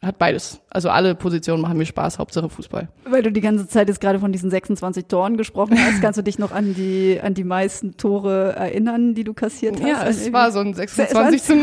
hat 0.00 0.16
beides. 0.16 0.60
Also 0.70 0.90
alle 0.90 1.16
Positionen 1.16 1.60
machen 1.60 1.76
mir 1.76 1.84
Spaß, 1.84 2.20
Hauptsache 2.20 2.48
Fußball. 2.48 2.88
Weil 3.04 3.22
du 3.22 3.32
die 3.32 3.40
ganze 3.40 3.66
Zeit 3.66 3.88
jetzt 3.88 4.00
gerade 4.00 4.20
von 4.20 4.30
diesen 4.30 4.48
26 4.48 5.06
Toren 5.06 5.36
gesprochen 5.36 5.76
hast, 5.76 6.00
kannst 6.00 6.18
du 6.18 6.22
dich 6.22 6.38
noch 6.38 6.52
an 6.52 6.74
die 6.74 7.18
an 7.20 7.34
die 7.34 7.42
meisten 7.42 7.96
Tore 7.96 8.52
erinnern, 8.54 9.14
die 9.14 9.24
du 9.24 9.34
kassiert 9.34 9.80
hast? 9.80 9.88
Ja, 9.88 10.06
es 10.06 10.32
war 10.32 10.52
so 10.52 10.60
ein 10.60 10.72
26 10.72 11.42
zum 11.42 11.62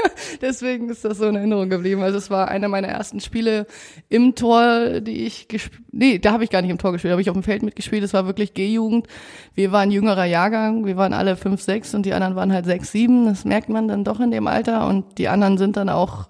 Deswegen 0.40 0.88
ist 0.88 1.04
das 1.04 1.18
so 1.18 1.26
in 1.26 1.36
Erinnerung 1.36 1.68
geblieben. 1.68 2.02
Also 2.02 2.18
es 2.18 2.30
war 2.30 2.48
einer 2.48 2.68
meiner 2.68 2.88
ersten 2.88 3.20
Spiele 3.20 3.66
im 4.08 4.34
Tor, 4.34 5.00
die 5.00 5.26
ich 5.26 5.48
gespielt, 5.48 5.82
nee, 5.92 6.18
da 6.18 6.32
habe 6.32 6.44
ich 6.44 6.50
gar 6.50 6.62
nicht 6.62 6.70
im 6.70 6.78
Tor 6.78 6.92
gespielt, 6.92 7.10
da 7.10 7.14
habe 7.14 7.22
ich 7.22 7.30
auf 7.30 7.36
dem 7.36 7.42
Feld 7.42 7.62
mitgespielt. 7.62 8.02
Es 8.02 8.14
war 8.14 8.26
wirklich 8.26 8.54
G-Jugend. 8.54 9.06
Wir 9.54 9.72
waren 9.72 9.90
jüngerer 9.90 10.24
Jahrgang, 10.24 10.86
wir 10.86 10.96
waren 10.96 11.12
alle 11.12 11.36
fünf, 11.36 11.62
sechs 11.62 11.94
und 11.94 12.06
die 12.06 12.12
anderen 12.12 12.36
waren 12.36 12.52
halt 12.52 12.64
sechs, 12.64 12.92
sieben. 12.92 13.26
Das 13.26 13.44
merkt 13.44 13.68
man 13.68 13.88
dann 13.88 14.04
doch 14.04 14.20
in 14.20 14.30
dem 14.30 14.46
Alter 14.46 14.86
und 14.86 15.18
die 15.18 15.28
anderen 15.28 15.58
sind 15.58 15.76
dann 15.76 15.88
auch 15.88 16.28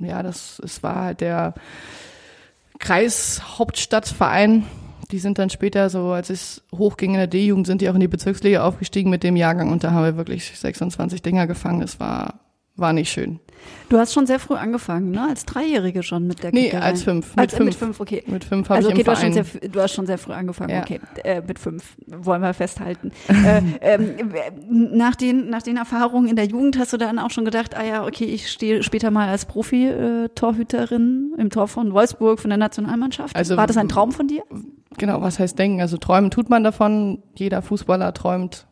ja, 0.00 0.22
das, 0.22 0.60
es 0.64 0.82
war 0.82 0.96
halt 0.96 1.20
der 1.20 1.54
Kreishauptstadtverein. 2.78 4.64
Die 5.10 5.18
sind 5.18 5.38
dann 5.38 5.50
später 5.50 5.90
so, 5.90 6.12
als 6.12 6.30
es 6.30 6.62
hochging 6.74 7.12
in 7.12 7.18
der 7.18 7.26
D-Jugend, 7.26 7.66
sind 7.66 7.82
die 7.82 7.90
auch 7.90 7.94
in 7.94 8.00
die 8.00 8.08
Bezirksliga 8.08 8.64
aufgestiegen 8.64 9.10
mit 9.10 9.22
dem 9.22 9.36
Jahrgang 9.36 9.70
und 9.70 9.84
da 9.84 9.90
haben 9.90 10.04
wir 10.04 10.16
wirklich 10.16 10.56
26 10.58 11.20
Dinger 11.20 11.46
gefangen. 11.46 11.82
Es 11.82 12.00
war 12.00 12.40
war 12.76 12.92
nicht 12.92 13.10
schön. 13.10 13.40
Du 13.90 13.98
hast 13.98 14.14
schon 14.14 14.26
sehr 14.26 14.38
früh 14.38 14.54
angefangen, 14.54 15.10
ne? 15.10 15.26
Als 15.28 15.44
Dreijährige 15.44 16.02
schon 16.02 16.26
mit 16.26 16.42
der 16.42 16.50
Nee, 16.50 16.66
Kickerei. 16.70 16.82
als 16.82 17.02
fünf. 17.02 17.32
Als, 17.36 17.52
Mit 17.52 17.60
äh, 17.60 17.64
mit 17.64 17.74
fünf. 17.74 17.96
fünf, 17.98 18.00
okay. 18.00 18.22
Mit 18.26 18.44
fünf 18.44 18.68
habe 18.70 18.76
Also 18.76 18.88
ich 18.88 18.94
okay, 18.94 19.00
im 19.02 19.04
du 19.04 19.10
hast, 19.10 19.20
schon 19.20 19.32
sehr, 19.34 19.44
früh- 19.44 19.68
du 19.68 19.80
hast 19.82 19.94
schon 19.94 20.06
sehr 20.06 20.16
früh 20.16 20.32
angefangen, 20.32 20.70
Ja. 20.70 20.80
okay. 20.80 20.98
Äh, 21.24 21.42
mit 21.46 21.58
fünf, 21.58 21.94
wollen 22.06 22.40
wir 22.40 22.54
festhalten. 22.54 23.10
äh, 23.28 23.60
ähm, 23.82 24.32
nach, 24.96 25.14
den, 25.14 25.50
nach 25.50 25.60
den 25.60 25.76
Erfahrungen 25.76 26.28
in 26.28 26.36
der 26.36 26.46
Jugend 26.46 26.78
hast 26.78 26.94
du 26.94 26.96
dann 26.96 27.18
auch 27.18 27.30
schon 27.30 27.44
gedacht, 27.44 27.76
ah 27.76 27.84
ja, 27.84 28.06
okay, 28.06 28.24
ich 28.24 28.50
stehe 28.50 28.82
später 28.82 29.10
mal 29.10 29.28
als 29.28 29.44
Profi-Torhüterin 29.44 31.34
im 31.36 31.50
Tor 31.50 31.68
von 31.68 31.92
Wolfsburg 31.92 32.40
von 32.40 32.50
der 32.50 32.58
Nationalmannschaft. 32.58 33.36
Also- 33.36 33.56
War 33.56 33.66
das 33.66 33.76
ein 33.76 33.88
Traum 33.88 34.12
von 34.12 34.26
dir? 34.26 34.42
Genau, 34.96 35.20
was 35.20 35.38
heißt 35.38 35.58
denken? 35.58 35.80
Also 35.80 35.96
träumen 35.98 36.30
tut 36.30 36.50
man 36.50 36.64
davon. 36.64 37.22
Jeder 37.36 37.62
Fußballer 37.62 38.12
träumt 38.14 38.66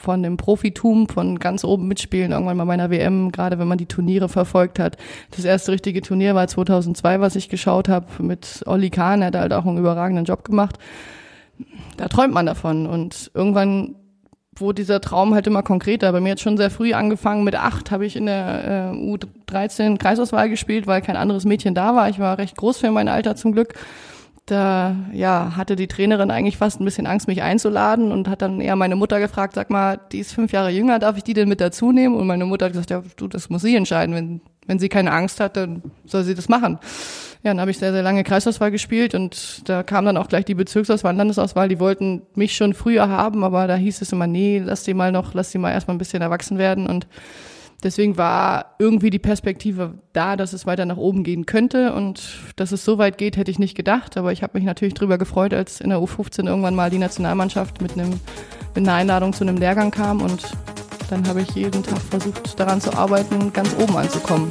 von 0.00 0.22
dem 0.22 0.38
Profitum, 0.38 1.08
von 1.08 1.38
ganz 1.38 1.62
oben 1.62 1.86
mitspielen, 1.86 2.32
irgendwann 2.32 2.56
mal 2.56 2.64
bei 2.64 2.72
einer 2.72 2.90
WM, 2.90 3.30
gerade 3.32 3.58
wenn 3.58 3.68
man 3.68 3.76
die 3.76 3.86
Turniere 3.86 4.30
verfolgt 4.30 4.78
hat. 4.78 4.96
Das 5.30 5.44
erste 5.44 5.72
richtige 5.72 6.00
Turnier 6.00 6.34
war 6.34 6.48
2002, 6.48 7.20
was 7.20 7.36
ich 7.36 7.50
geschaut 7.50 7.88
habe 7.88 8.06
mit 8.20 8.62
Olli 8.66 8.88
Kahn, 8.88 9.20
er 9.20 9.28
hat 9.28 9.36
halt 9.36 9.52
auch 9.52 9.66
einen 9.66 9.76
überragenden 9.76 10.24
Job 10.24 10.42
gemacht. 10.44 10.78
Da 11.98 12.08
träumt 12.08 12.32
man 12.32 12.46
davon 12.46 12.86
und 12.86 13.30
irgendwann 13.34 13.96
wurde 14.54 14.76
dieser 14.76 15.02
Traum 15.02 15.34
halt 15.34 15.46
immer 15.46 15.62
konkreter. 15.62 16.10
Bei 16.12 16.20
mir 16.20 16.32
hat 16.32 16.40
schon 16.40 16.56
sehr 16.56 16.70
früh 16.70 16.94
angefangen. 16.94 17.44
Mit 17.44 17.54
acht 17.54 17.90
habe 17.90 18.06
ich 18.06 18.16
in 18.16 18.26
der 18.26 18.92
äh, 18.92 18.96
U13 18.96 19.98
Kreisauswahl 19.98 20.48
gespielt, 20.48 20.86
weil 20.86 21.02
kein 21.02 21.16
anderes 21.16 21.44
Mädchen 21.44 21.74
da 21.74 21.94
war. 21.94 22.08
Ich 22.08 22.18
war 22.18 22.38
recht 22.38 22.56
groß 22.56 22.78
für 22.78 22.90
mein 22.90 23.08
Alter 23.08 23.36
zum 23.36 23.52
Glück 23.52 23.74
da 24.50 24.96
ja, 25.12 25.52
hatte 25.56 25.76
die 25.76 25.86
Trainerin 25.86 26.30
eigentlich 26.30 26.56
fast 26.56 26.80
ein 26.80 26.84
bisschen 26.84 27.06
Angst, 27.06 27.28
mich 27.28 27.42
einzuladen 27.42 28.12
und 28.12 28.28
hat 28.28 28.42
dann 28.42 28.60
eher 28.60 28.76
meine 28.76 28.96
Mutter 28.96 29.20
gefragt, 29.20 29.54
sag 29.54 29.70
mal, 29.70 30.00
die 30.12 30.18
ist 30.18 30.32
fünf 30.32 30.52
Jahre 30.52 30.70
jünger, 30.70 30.98
darf 30.98 31.16
ich 31.16 31.24
die 31.24 31.34
denn 31.34 31.48
mit 31.48 31.60
dazu 31.60 31.92
nehmen? 31.92 32.14
Und 32.16 32.26
meine 32.26 32.44
Mutter 32.44 32.66
hat 32.66 32.72
gesagt, 32.72 32.90
ja, 32.90 33.02
du, 33.16 33.28
das 33.28 33.50
muss 33.50 33.62
sie 33.62 33.76
entscheiden. 33.76 34.14
Wenn, 34.14 34.40
wenn 34.66 34.78
sie 34.78 34.88
keine 34.88 35.12
Angst 35.12 35.40
hat, 35.40 35.56
dann 35.56 35.82
soll 36.04 36.24
sie 36.24 36.34
das 36.34 36.48
machen. 36.48 36.78
Ja, 37.42 37.52
dann 37.52 37.60
habe 37.60 37.70
ich 37.70 37.78
sehr, 37.78 37.92
sehr 37.92 38.02
lange 38.02 38.22
Kreisauswahl 38.22 38.70
gespielt 38.70 39.14
und 39.14 39.68
da 39.68 39.82
kam 39.82 40.04
dann 40.04 40.18
auch 40.18 40.28
gleich 40.28 40.44
die 40.44 40.54
Bezirksauswahl 40.54 41.16
Landesauswahl. 41.16 41.68
Die 41.68 41.80
wollten 41.80 42.22
mich 42.34 42.54
schon 42.54 42.74
früher 42.74 43.08
haben, 43.08 43.44
aber 43.44 43.66
da 43.66 43.76
hieß 43.76 44.02
es 44.02 44.12
immer, 44.12 44.26
nee, 44.26 44.60
lass 44.62 44.82
die 44.84 44.94
mal 44.94 45.10
noch, 45.12 45.32
lass 45.32 45.50
die 45.50 45.58
mal 45.58 45.72
erstmal 45.72 45.94
ein 45.94 45.98
bisschen 45.98 46.20
erwachsen 46.20 46.58
werden 46.58 46.86
und 46.86 47.06
Deswegen 47.82 48.18
war 48.18 48.74
irgendwie 48.78 49.10
die 49.10 49.18
Perspektive 49.18 49.94
da, 50.12 50.36
dass 50.36 50.52
es 50.52 50.66
weiter 50.66 50.84
nach 50.84 50.98
oben 50.98 51.24
gehen 51.24 51.46
könnte 51.46 51.94
und 51.94 52.40
dass 52.56 52.72
es 52.72 52.84
so 52.84 52.98
weit 52.98 53.16
geht, 53.16 53.36
hätte 53.36 53.50
ich 53.50 53.58
nicht 53.58 53.74
gedacht. 53.74 54.16
Aber 54.16 54.32
ich 54.32 54.42
habe 54.42 54.58
mich 54.58 54.64
natürlich 54.64 54.94
drüber 54.94 55.16
gefreut, 55.16 55.54
als 55.54 55.80
in 55.80 55.90
der 55.90 55.98
U15 55.98 56.46
irgendwann 56.46 56.74
mal 56.74 56.90
die 56.90 56.98
Nationalmannschaft 56.98 57.80
mit 57.80 57.92
einem 57.92 58.20
mit 58.74 58.86
einer 58.86 58.94
Einladung 58.94 59.32
zu 59.32 59.44
einem 59.44 59.56
Lehrgang 59.56 59.90
kam 59.90 60.22
und 60.22 60.52
dann 61.08 61.26
habe 61.26 61.42
ich 61.42 61.50
jeden 61.50 61.82
Tag 61.82 62.00
versucht, 62.02 62.58
daran 62.58 62.80
zu 62.80 62.92
arbeiten, 62.96 63.52
ganz 63.52 63.74
oben 63.78 63.96
anzukommen. 63.96 64.48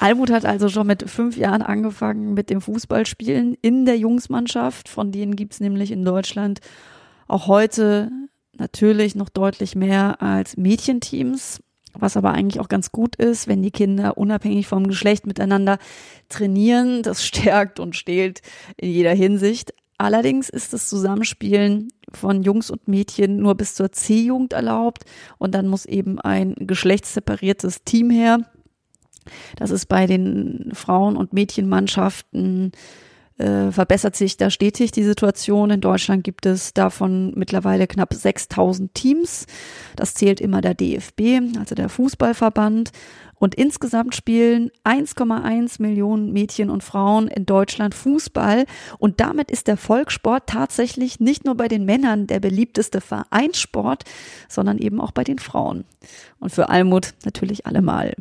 Almut 0.00 0.30
hat 0.30 0.46
also 0.46 0.70
schon 0.70 0.86
mit 0.86 1.10
fünf 1.10 1.36
Jahren 1.36 1.60
angefangen 1.60 2.32
mit 2.32 2.48
dem 2.48 2.62
Fußballspielen 2.62 3.54
in 3.60 3.84
der 3.84 3.98
Jungsmannschaft. 3.98 4.88
Von 4.88 5.12
denen 5.12 5.36
gibt's 5.36 5.60
nämlich 5.60 5.90
in 5.90 6.06
Deutschland 6.06 6.60
auch 7.28 7.48
heute 7.48 8.10
natürlich 8.56 9.14
noch 9.14 9.28
deutlich 9.28 9.76
mehr 9.76 10.22
als 10.22 10.56
Mädchenteams. 10.56 11.60
Was 11.92 12.16
aber 12.16 12.32
eigentlich 12.32 12.60
auch 12.60 12.68
ganz 12.68 12.92
gut 12.92 13.16
ist, 13.16 13.46
wenn 13.46 13.62
die 13.62 13.72
Kinder 13.72 14.16
unabhängig 14.16 14.68
vom 14.68 14.86
Geschlecht 14.86 15.26
miteinander 15.26 15.76
trainieren. 16.30 17.02
Das 17.02 17.22
stärkt 17.26 17.78
und 17.78 17.94
stählt 17.94 18.40
in 18.78 18.90
jeder 18.90 19.12
Hinsicht. 19.12 19.74
Allerdings 19.98 20.48
ist 20.48 20.72
das 20.72 20.88
Zusammenspielen 20.88 21.88
von 22.10 22.42
Jungs 22.42 22.70
und 22.70 22.88
Mädchen 22.88 23.36
nur 23.36 23.54
bis 23.54 23.74
zur 23.74 23.92
C-Jugend 23.92 24.54
erlaubt 24.54 25.04
und 25.36 25.54
dann 25.54 25.68
muss 25.68 25.84
eben 25.84 26.18
ein 26.18 26.54
geschlechtssepariertes 26.58 27.84
Team 27.84 28.08
her. 28.08 28.46
Das 29.56 29.70
ist 29.70 29.86
bei 29.86 30.06
den 30.06 30.70
Frauen- 30.72 31.16
und 31.16 31.32
Mädchenmannschaften 31.32 32.72
äh, 33.40 33.72
verbessert 33.72 34.16
sich 34.16 34.36
da 34.36 34.50
stetig 34.50 34.92
die 34.92 35.02
Situation. 35.02 35.70
In 35.70 35.80
Deutschland 35.80 36.24
gibt 36.24 36.44
es 36.44 36.74
davon 36.74 37.32
mittlerweile 37.36 37.86
knapp 37.86 38.12
6000 38.12 38.92
Teams. 38.92 39.46
Das 39.96 40.12
zählt 40.12 40.42
immer 40.42 40.60
der 40.60 40.74
DFB, 40.74 41.40
also 41.58 41.74
der 41.74 41.88
Fußballverband. 41.88 42.90
Und 43.36 43.54
insgesamt 43.54 44.14
spielen 44.14 44.70
1,1 44.84 45.80
Millionen 45.80 46.34
Mädchen 46.34 46.68
und 46.68 46.84
Frauen 46.84 47.28
in 47.28 47.46
Deutschland 47.46 47.94
Fußball. 47.94 48.66
Und 48.98 49.20
damit 49.20 49.50
ist 49.50 49.66
der 49.66 49.78
Volkssport 49.78 50.46
tatsächlich 50.46 51.18
nicht 51.18 51.46
nur 51.46 51.54
bei 51.54 51.66
den 51.66 51.86
Männern 51.86 52.26
der 52.26 52.40
beliebteste 52.40 53.00
Vereinssport, 53.00 54.04
sondern 54.50 54.76
eben 54.76 55.00
auch 55.00 55.12
bei 55.12 55.24
den 55.24 55.38
Frauen. 55.38 55.84
Und 56.38 56.52
für 56.52 56.68
Almut 56.68 57.14
natürlich 57.24 57.64
allemal. 57.64 58.12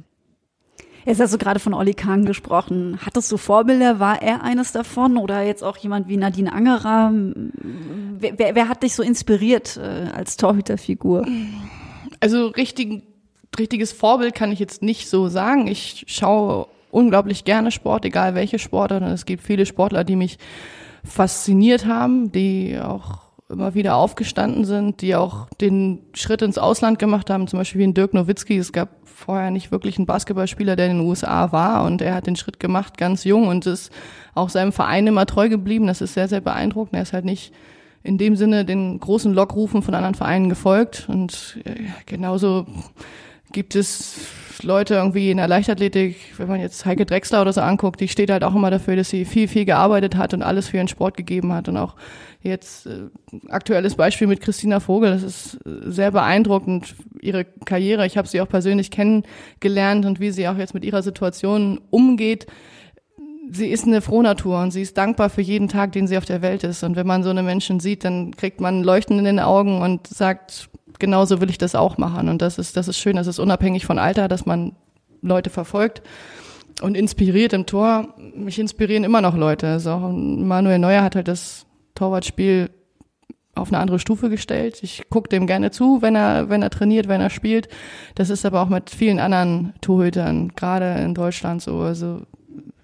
Jetzt 1.05 1.19
hast 1.19 1.33
du 1.33 1.37
gerade 1.37 1.59
von 1.59 1.73
Olli 1.73 1.93
Kahn 1.93 2.25
gesprochen. 2.25 2.99
Hattest 3.05 3.31
du 3.31 3.37
Vorbilder? 3.37 3.99
War 3.99 4.21
er 4.21 4.43
eines 4.43 4.71
davon? 4.71 5.17
Oder 5.17 5.43
jetzt 5.43 5.63
auch 5.63 5.77
jemand 5.77 6.07
wie 6.07 6.17
Nadine 6.17 6.53
Angerer? 6.53 7.11
Wer, 8.19 8.37
wer, 8.37 8.55
wer 8.55 8.69
hat 8.69 8.83
dich 8.83 8.95
so 8.95 9.03
inspiriert 9.03 9.77
äh, 9.77 10.09
als 10.13 10.37
Torhüterfigur? 10.37 11.25
Also 12.19 12.47
richtig, 12.47 13.03
richtiges 13.57 13.93
Vorbild 13.93 14.35
kann 14.35 14.51
ich 14.51 14.59
jetzt 14.59 14.81
nicht 14.81 15.09
so 15.09 15.29
sagen. 15.29 15.67
Ich 15.67 16.05
schaue 16.07 16.67
unglaublich 16.91 17.45
gerne 17.45 17.71
Sport, 17.71 18.05
egal 18.05 18.35
welche 18.35 18.59
Sportler. 18.59 18.97
Und 18.97 19.03
es 19.03 19.25
gibt 19.25 19.43
viele 19.43 19.65
Sportler, 19.65 20.03
die 20.03 20.15
mich 20.15 20.37
fasziniert 21.03 21.85
haben, 21.85 22.31
die 22.31 22.77
auch 22.77 23.28
immer 23.49 23.73
wieder 23.73 23.95
aufgestanden 23.95 24.63
sind, 24.63 25.01
die 25.01 25.15
auch 25.15 25.47
den 25.59 26.01
Schritt 26.13 26.41
ins 26.41 26.57
Ausland 26.57 26.99
gemacht 26.99 27.29
haben, 27.29 27.47
zum 27.47 27.59
Beispiel 27.59 27.79
wie 27.79 27.87
ein 27.87 27.93
Dirk 27.93 28.13
Nowitzki. 28.13 28.57
Es 28.57 28.71
gab 28.71 28.89
vorher 29.05 29.51
nicht 29.51 29.71
wirklich 29.71 29.97
einen 29.97 30.05
Basketballspieler, 30.05 30.75
der 30.75 30.87
in 30.87 30.99
den 30.99 31.07
USA 31.07 31.51
war 31.51 31.83
und 31.85 32.01
er 32.01 32.13
hat 32.15 32.27
den 32.27 32.35
Schritt 32.35 32.59
gemacht, 32.59 32.97
ganz 32.97 33.23
jung 33.23 33.47
und 33.47 33.65
ist 33.65 33.91
auch 34.35 34.49
seinem 34.49 34.71
Verein 34.71 35.07
immer 35.07 35.25
treu 35.25 35.49
geblieben. 35.49 35.87
Das 35.87 36.01
ist 36.01 36.13
sehr, 36.13 36.27
sehr 36.27 36.41
beeindruckend. 36.41 36.95
Er 36.95 37.01
ist 37.01 37.13
halt 37.13 37.25
nicht 37.25 37.51
in 38.03 38.17
dem 38.17 38.35
Sinne 38.35 38.65
den 38.65 38.99
großen 38.99 39.33
Lockrufen 39.33 39.81
von 39.81 39.95
anderen 39.95 40.15
Vereinen 40.15 40.49
gefolgt 40.49 41.07
und 41.09 41.59
äh, 41.65 41.85
genauso 42.05 42.65
gibt 43.51 43.75
es 43.75 44.19
Leute 44.63 44.95
irgendwie 44.95 45.31
in 45.31 45.37
der 45.37 45.47
Leichtathletik, 45.47 46.17
wenn 46.37 46.47
man 46.47 46.59
jetzt 46.59 46.85
Heike 46.85 47.05
Drexler 47.05 47.41
oder 47.41 47.53
so 47.53 47.61
anguckt, 47.61 47.99
die 47.99 48.07
steht 48.07 48.29
halt 48.29 48.43
auch 48.43 48.55
immer 48.55 48.71
dafür, 48.71 48.95
dass 48.95 49.09
sie 49.09 49.25
viel, 49.25 49.47
viel 49.47 49.65
gearbeitet 49.65 50.15
hat 50.15 50.33
und 50.33 50.43
alles 50.43 50.69
für 50.69 50.77
ihren 50.77 50.87
Sport 50.87 51.17
gegeben 51.17 51.53
hat. 51.53 51.67
Und 51.69 51.77
auch 51.77 51.95
jetzt 52.41 52.85
äh, 52.85 53.09
aktuelles 53.49 53.95
Beispiel 53.95 54.27
mit 54.27 54.41
Christina 54.41 54.79
Vogel, 54.79 55.11
das 55.11 55.23
ist 55.23 55.55
äh, 55.65 55.91
sehr 55.91 56.11
beeindruckend, 56.11 56.95
ihre 57.21 57.45
Karriere. 57.65 58.05
Ich 58.05 58.17
habe 58.17 58.27
sie 58.27 58.41
auch 58.41 58.47
persönlich 58.47 58.91
kennengelernt 58.91 60.05
und 60.05 60.19
wie 60.19 60.31
sie 60.31 60.47
auch 60.47 60.57
jetzt 60.57 60.73
mit 60.73 60.85
ihrer 60.85 61.03
Situation 61.03 61.81
umgeht. 61.89 62.47
Sie 63.51 63.67
ist 63.67 63.85
eine 63.85 64.01
Frohnatur 64.01 64.61
und 64.61 64.71
sie 64.71 64.81
ist 64.81 64.97
dankbar 64.97 65.29
für 65.29 65.41
jeden 65.41 65.67
Tag, 65.67 65.91
den 65.91 66.07
sie 66.07 66.17
auf 66.17 66.25
der 66.25 66.41
Welt 66.41 66.63
ist. 66.63 66.83
Und 66.83 66.95
wenn 66.95 67.07
man 67.07 67.23
so 67.23 67.31
eine 67.31 67.43
Menschen 67.43 67.79
sieht, 67.79 68.05
dann 68.05 68.35
kriegt 68.35 68.61
man 68.61 68.83
Leuchten 68.83 69.17
in 69.17 69.25
den 69.25 69.39
Augen 69.39 69.81
und 69.81 70.07
sagt, 70.07 70.69
genauso 70.99 71.41
will 71.41 71.49
ich 71.49 71.57
das 71.57 71.73
auch 71.75 71.97
machen. 71.97 72.29
Und 72.29 72.41
das 72.41 72.59
ist, 72.59 72.77
das 72.77 72.87
ist 72.87 72.99
schön, 72.99 73.15
das 73.15 73.27
ist 73.27 73.39
unabhängig 73.39 73.85
von 73.85 73.97
Alter, 73.97 74.27
dass 74.27 74.45
man 74.45 74.75
Leute 75.21 75.49
verfolgt 75.49 76.03
und 76.81 76.95
inspiriert 76.95 77.53
im 77.53 77.65
Tor. 77.65 78.13
Mich 78.35 78.59
inspirieren 78.59 79.03
immer 79.03 79.21
noch 79.21 79.35
Leute. 79.35 79.67
Also 79.67 79.97
Manuel 79.97 80.79
Neuer 80.79 81.01
hat 81.01 81.15
halt 81.15 81.27
das 81.27 81.65
Torwartspiel 81.99 82.69
auf 83.55 83.69
eine 83.69 83.79
andere 83.79 83.99
Stufe 83.99 84.29
gestellt. 84.29 84.79
Ich 84.83 85.09
gucke 85.09 85.27
dem 85.27 85.47
gerne 85.47 85.69
zu, 85.69 86.01
wenn 86.01 86.15
er, 86.15 86.49
wenn 86.49 86.61
er 86.61 86.69
trainiert, 86.69 87.09
wenn 87.09 87.19
er 87.19 87.29
spielt. 87.29 87.67
Das 88.15 88.29
ist 88.29 88.45
aber 88.45 88.61
auch 88.61 88.69
mit 88.69 88.89
vielen 88.89 89.19
anderen 89.19 89.73
Torhütern, 89.81 90.53
gerade 90.55 90.93
in 91.01 91.13
Deutschland 91.13 91.61
so. 91.61 91.79
Also 91.79 92.21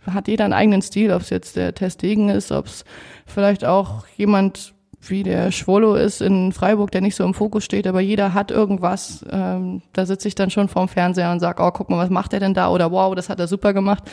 hat 0.06 0.28
jeder 0.28 0.44
einen 0.44 0.54
eigenen 0.54 0.82
Stil, 0.82 1.14
ob 1.14 1.22
es 1.22 1.30
jetzt 1.30 1.56
der 1.56 1.74
Testegen 1.74 2.28
ist, 2.28 2.52
ob 2.52 2.66
es 2.66 2.84
vielleicht 3.26 3.64
auch 3.64 4.06
jemand 4.18 4.74
wie 5.08 5.24
der 5.24 5.52
Schwolo 5.52 5.96
ist 5.96 6.22
in 6.22 6.52
Freiburg, 6.52 6.92
der 6.92 7.02
nicht 7.02 7.16
so 7.16 7.24
im 7.24 7.36
Fokus 7.36 7.64
steht, 7.64 7.88
aber 7.88 8.02
jeder 8.02 8.34
hat 8.34 8.52
irgendwas. 8.52 9.24
Ähm, 9.30 9.82
da 9.94 10.06
sitze 10.06 10.28
ich 10.28 10.36
dann 10.36 10.50
schon 10.50 10.68
vorm 10.68 10.90
Fernseher 10.90 11.32
und 11.32 11.40
sag, 11.40 11.62
oh, 11.62 11.72
guck 11.72 11.90
mal, 11.90 12.00
was 12.00 12.10
macht 12.10 12.34
er 12.34 12.40
denn 12.42 12.56
da? 12.56 12.70
Oder 12.70 12.92
wow, 12.92 13.16
das 13.16 13.30
hat 13.30 13.40
er 13.40 13.48
super 13.48 13.74
gemacht. 13.74 14.04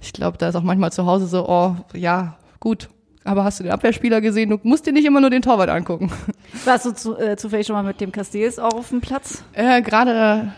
Ich 0.00 0.12
glaube, 0.12 0.38
da 0.38 0.48
ist 0.48 0.56
auch 0.56 0.62
manchmal 0.62 0.92
zu 0.92 1.04
Hause 1.04 1.26
so, 1.26 1.46
oh, 1.46 1.76
ja, 1.94 2.36
gut. 2.60 2.88
Aber 3.26 3.44
hast 3.44 3.58
du 3.58 3.64
den 3.64 3.72
Abwehrspieler 3.72 4.20
gesehen? 4.20 4.50
Du 4.50 4.58
musst 4.62 4.86
dir 4.86 4.92
nicht 4.92 5.04
immer 5.04 5.20
nur 5.20 5.30
den 5.30 5.42
Torwart 5.42 5.68
angucken. 5.68 6.10
Warst 6.64 6.86
du 6.86 6.92
zu, 6.92 7.18
äh, 7.18 7.36
zufällig 7.36 7.66
schon 7.66 7.74
mal 7.74 7.82
mit 7.82 8.00
dem 8.00 8.12
Castells 8.12 8.58
auch 8.58 8.74
auf 8.74 8.90
dem 8.90 9.00
Platz? 9.00 9.42
Äh, 9.52 9.82
Gerade, 9.82 10.52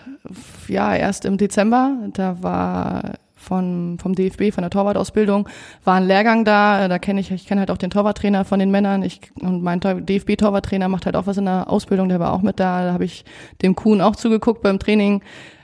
ja, 0.69 0.95
erst 0.95 1.25
im 1.25 1.39
Dezember. 1.39 1.97
Da 2.13 2.43
war 2.43 3.15
von, 3.35 3.99
vom 4.01 4.15
DFB, 4.15 4.53
von 4.53 4.63
der 4.63 4.71
Torwartausbildung, 4.71 5.49
war 5.85 5.95
ein 5.95 6.07
Lehrgang 6.07 6.45
da. 6.45 6.89
Da 6.89 6.99
kenne 6.99 7.21
ich, 7.21 7.31
ich 7.31 7.47
kenne 7.47 7.61
halt 7.61 7.71
auch 7.71 7.79
den 7.79 7.91
Torwarttrainer 7.91 8.45
von 8.45 8.59
den 8.59 8.71
Männern. 8.71 9.03
Ich, 9.03 9.21
und 9.41 9.63
mein 9.63 9.81
DFB-Torwarttrainer 9.81 10.89
macht 10.89 11.07
halt 11.07 11.17
auch 11.17 11.27
was 11.27 11.39
in 11.39 11.47
der 11.47 11.71
Ausbildung, 11.71 12.11
der 12.11 12.21
war 12.21 12.35
auch 12.35 12.43
mit 12.43 12.61
da. 12.61 12.85
Da 12.85 12.93
habe 12.93 13.05
ich 13.05 13.25
dem 13.63 13.75
Kuhn 13.75 14.03
auch 14.03 14.17
zugeguckt 14.17 14.61
beim 14.63 14.79
Training. 14.79 15.23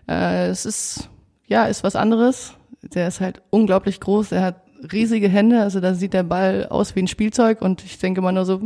Äh, 0.09 0.47
es 0.47 0.65
ist, 0.65 1.11
ja, 1.47 1.67
ist 1.67 1.85
was 1.85 1.97
anderes. 1.97 2.55
Der 2.83 3.09
ist 3.09 3.21
halt 3.21 3.43
unglaublich 3.51 4.01
groß. 4.01 4.33
Er 4.33 4.43
hat 4.43 4.63
riesige 4.93 5.29
Hände, 5.29 5.61
also 5.61 5.81
da 5.81 5.95
sieht 5.95 6.14
der 6.14 6.23
Ball 6.23 6.67
aus 6.69 6.95
wie 6.97 7.00
ein 7.00 7.09
Spielzeug 7.09 7.62
und 7.62 7.85
ich 7.85 7.99
denke 7.99 8.21
mal 8.21 8.33
nur 8.33 8.45
so, 8.45 8.62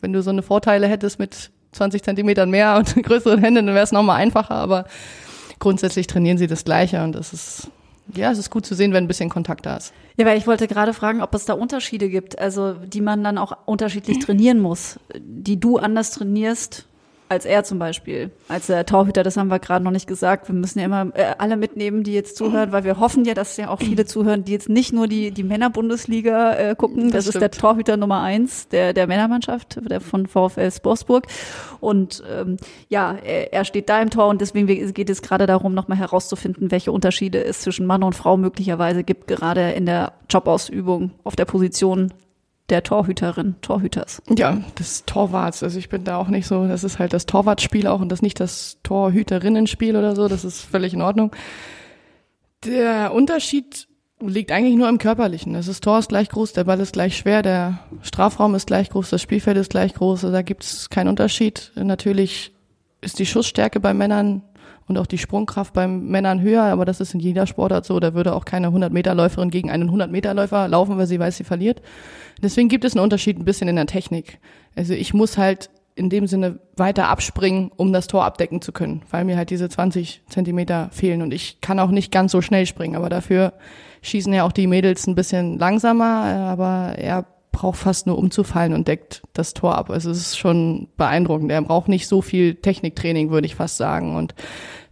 wenn 0.00 0.12
du 0.12 0.22
so 0.22 0.30
eine 0.30 0.42
Vorteile 0.42 0.86
hättest 0.86 1.18
mit 1.18 1.50
20 1.72 2.02
Zentimetern 2.02 2.50
mehr 2.50 2.76
und 2.76 2.94
größeren 3.02 3.40
Händen, 3.40 3.66
dann 3.66 3.74
wäre 3.74 3.84
es 3.84 3.92
nochmal 3.92 4.16
einfacher, 4.16 4.54
aber 4.54 4.86
grundsätzlich 5.58 6.06
trainieren 6.06 6.38
sie 6.38 6.46
das 6.46 6.64
Gleiche 6.64 7.02
und 7.02 7.12
das 7.12 7.32
ist, 7.32 7.70
ja, 8.14 8.30
es 8.30 8.38
ist 8.38 8.50
gut 8.50 8.66
zu 8.66 8.74
sehen, 8.74 8.92
wenn 8.92 9.04
ein 9.04 9.08
bisschen 9.08 9.28
Kontakt 9.28 9.66
da 9.66 9.76
ist. 9.76 9.92
Ja, 10.16 10.26
weil 10.26 10.38
ich 10.38 10.46
wollte 10.46 10.68
gerade 10.68 10.92
fragen, 10.92 11.22
ob 11.22 11.34
es 11.34 11.44
da 11.44 11.54
Unterschiede 11.54 12.08
gibt, 12.08 12.38
also 12.38 12.74
die 12.74 13.00
man 13.00 13.22
dann 13.24 13.38
auch 13.38 13.56
unterschiedlich 13.66 14.18
trainieren 14.24 14.60
muss, 14.60 14.98
die 15.18 15.58
du 15.58 15.78
anders 15.78 16.10
trainierst 16.10 16.86
als 17.28 17.44
er 17.44 17.64
zum 17.64 17.78
Beispiel, 17.78 18.30
als 18.48 18.66
der 18.68 18.86
Torhüter, 18.86 19.22
das 19.22 19.36
haben 19.36 19.48
wir 19.48 19.58
gerade 19.58 19.84
noch 19.84 19.90
nicht 19.90 20.06
gesagt. 20.06 20.48
Wir 20.48 20.54
müssen 20.54 20.78
ja 20.78 20.84
immer 20.84 21.08
äh, 21.14 21.34
alle 21.38 21.56
mitnehmen, 21.56 22.04
die 22.04 22.12
jetzt 22.12 22.36
zuhören, 22.36 22.72
weil 22.72 22.84
wir 22.84 23.00
hoffen 23.00 23.24
ja, 23.24 23.34
dass 23.34 23.56
ja 23.56 23.68
auch 23.68 23.80
viele 23.80 24.04
zuhören, 24.06 24.44
die 24.44 24.52
jetzt 24.52 24.68
nicht 24.68 24.92
nur 24.92 25.08
die, 25.08 25.32
die 25.32 25.42
Männerbundesliga 25.42 26.54
äh, 26.54 26.76
gucken. 26.76 27.10
Das, 27.10 27.24
das 27.24 27.34
ist 27.34 27.40
der 27.40 27.50
Torhüter 27.50 27.96
Nummer 27.96 28.22
eins 28.22 28.68
der, 28.68 28.92
der 28.92 29.06
Männermannschaft, 29.06 29.78
der 29.90 30.00
von 30.00 30.26
VfL 30.26 30.70
Sporsburg. 30.70 31.26
Und 31.80 32.22
ähm, 32.30 32.58
ja, 32.88 33.16
er, 33.16 33.52
er 33.52 33.64
steht 33.64 33.88
da 33.88 34.00
im 34.00 34.10
Tor 34.10 34.28
und 34.28 34.40
deswegen 34.40 34.66
geht 34.94 35.10
es 35.10 35.22
gerade 35.22 35.46
darum, 35.46 35.74
nochmal 35.74 35.98
herauszufinden, 35.98 36.70
welche 36.70 36.92
Unterschiede 36.92 37.42
es 37.44 37.60
zwischen 37.60 37.86
Mann 37.86 38.02
und 38.02 38.14
Frau 38.14 38.36
möglicherweise 38.36 39.02
gibt, 39.02 39.26
gerade 39.26 39.72
in 39.72 39.86
der 39.86 40.12
Jobausübung 40.30 41.10
auf 41.24 41.34
der 41.34 41.44
Position 41.44 42.12
der 42.68 42.82
Torhüterin, 42.82 43.56
Torhüters. 43.62 44.22
Ja, 44.36 44.60
des 44.78 45.04
Torwarts. 45.04 45.62
Also 45.62 45.78
ich 45.78 45.88
bin 45.88 46.04
da 46.04 46.16
auch 46.16 46.28
nicht 46.28 46.46
so, 46.46 46.66
das 46.66 46.84
ist 46.84 46.98
halt 46.98 47.12
das 47.12 47.26
Torwartspiel 47.26 47.86
auch 47.86 48.00
und 48.00 48.08
das 48.10 48.22
nicht 48.22 48.40
das 48.40 48.78
Torhüterinnenspiel 48.82 49.96
oder 49.96 50.16
so, 50.16 50.28
das 50.28 50.44
ist 50.44 50.62
völlig 50.62 50.92
in 50.92 51.02
Ordnung. 51.02 51.34
Der 52.64 53.12
Unterschied 53.14 53.86
liegt 54.20 54.50
eigentlich 54.50 54.76
nur 54.76 54.88
im 54.88 54.98
Körperlichen. 54.98 55.52
Das 55.52 55.68
ist 55.68 55.84
Tor 55.84 55.98
ist 55.98 56.08
gleich 56.08 56.28
groß, 56.28 56.54
der 56.54 56.64
Ball 56.64 56.80
ist 56.80 56.94
gleich 56.94 57.16
schwer, 57.16 57.42
der 57.42 57.80
Strafraum 58.02 58.54
ist 58.54 58.66
gleich 58.66 58.90
groß, 58.90 59.10
das 59.10 59.22
Spielfeld 59.22 59.58
ist 59.58 59.70
gleich 59.70 59.94
groß, 59.94 60.24
also 60.24 60.32
da 60.32 60.42
gibt 60.42 60.64
es 60.64 60.90
keinen 60.90 61.08
Unterschied. 61.08 61.72
Natürlich 61.76 62.52
ist 63.00 63.18
die 63.18 63.26
Schussstärke 63.26 63.78
bei 63.78 63.94
Männern 63.94 64.42
und 64.88 64.98
auch 64.98 65.06
die 65.06 65.18
Sprungkraft 65.18 65.72
beim 65.72 66.06
Männern 66.06 66.40
höher, 66.40 66.62
aber 66.62 66.84
das 66.84 67.00
ist 67.00 67.14
in 67.14 67.20
jeder 67.20 67.46
Sportart 67.46 67.84
so. 67.84 67.98
Da 68.00 68.14
würde 68.14 68.34
auch 68.34 68.44
keine 68.44 68.68
100-Meter-Läuferin 68.68 69.50
gegen 69.50 69.70
einen 69.70 69.90
100-Meter-Läufer 69.90 70.68
laufen, 70.68 70.96
weil 70.96 71.06
sie 71.06 71.18
weiß, 71.18 71.36
sie 71.36 71.44
verliert. 71.44 71.82
Deswegen 72.42 72.68
gibt 72.68 72.84
es 72.84 72.94
einen 72.94 73.02
Unterschied 73.02 73.38
ein 73.38 73.44
bisschen 73.44 73.68
in 73.68 73.76
der 73.76 73.86
Technik. 73.86 74.38
Also 74.76 74.92
ich 74.92 75.14
muss 75.14 75.38
halt 75.38 75.70
in 75.96 76.10
dem 76.10 76.26
Sinne 76.26 76.60
weiter 76.76 77.08
abspringen, 77.08 77.70
um 77.74 77.92
das 77.92 78.06
Tor 78.06 78.24
abdecken 78.24 78.60
zu 78.60 78.70
können, 78.70 79.02
weil 79.10 79.24
mir 79.24 79.36
halt 79.36 79.48
diese 79.50 79.68
20 79.68 80.22
Zentimeter 80.28 80.90
fehlen 80.92 81.22
und 81.22 81.32
ich 81.32 81.62
kann 81.62 81.80
auch 81.80 81.90
nicht 81.90 82.12
ganz 82.12 82.32
so 82.32 82.42
schnell 82.42 82.66
springen, 82.66 82.96
aber 82.96 83.08
dafür 83.08 83.54
schießen 84.02 84.32
ja 84.32 84.44
auch 84.44 84.52
die 84.52 84.66
Mädels 84.66 85.06
ein 85.06 85.14
bisschen 85.14 85.58
langsamer, 85.58 86.04
aber 86.04 86.98
er 86.98 87.24
braucht 87.56 87.78
fast 87.78 88.06
nur 88.06 88.18
umzufallen 88.18 88.74
und 88.74 88.86
deckt 88.86 89.22
das 89.32 89.54
Tor 89.54 89.78
ab. 89.78 89.88
Also 89.88 90.10
es 90.10 90.18
ist 90.18 90.38
schon 90.38 90.88
beeindruckend. 90.98 91.50
Er 91.50 91.62
braucht 91.62 91.88
nicht 91.88 92.06
so 92.06 92.20
viel 92.20 92.56
Techniktraining, 92.56 93.30
würde 93.30 93.46
ich 93.46 93.54
fast 93.54 93.78
sagen. 93.78 94.14
Und 94.14 94.34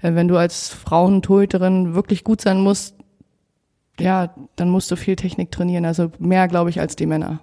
äh, 0.01 0.15
wenn 0.15 0.29
du 0.29 0.39
als 0.39 0.71
Frauentorhüterin 0.71 1.95
wirklich 1.95 2.25
gut 2.25 2.41
sein 2.41 2.63
musst, 2.63 2.97
ja, 4.01 4.35
dann 4.57 4.71
musst 4.71 4.91
du 4.91 4.97
viel 4.97 5.15
Technik 5.15 5.51
trainieren. 5.51 5.85
Also 5.85 6.11
mehr, 6.19 6.49
glaube 6.49 6.71
ich, 6.71 6.81
als 6.81 6.97
die 6.97 7.05
Männer. 7.05 7.41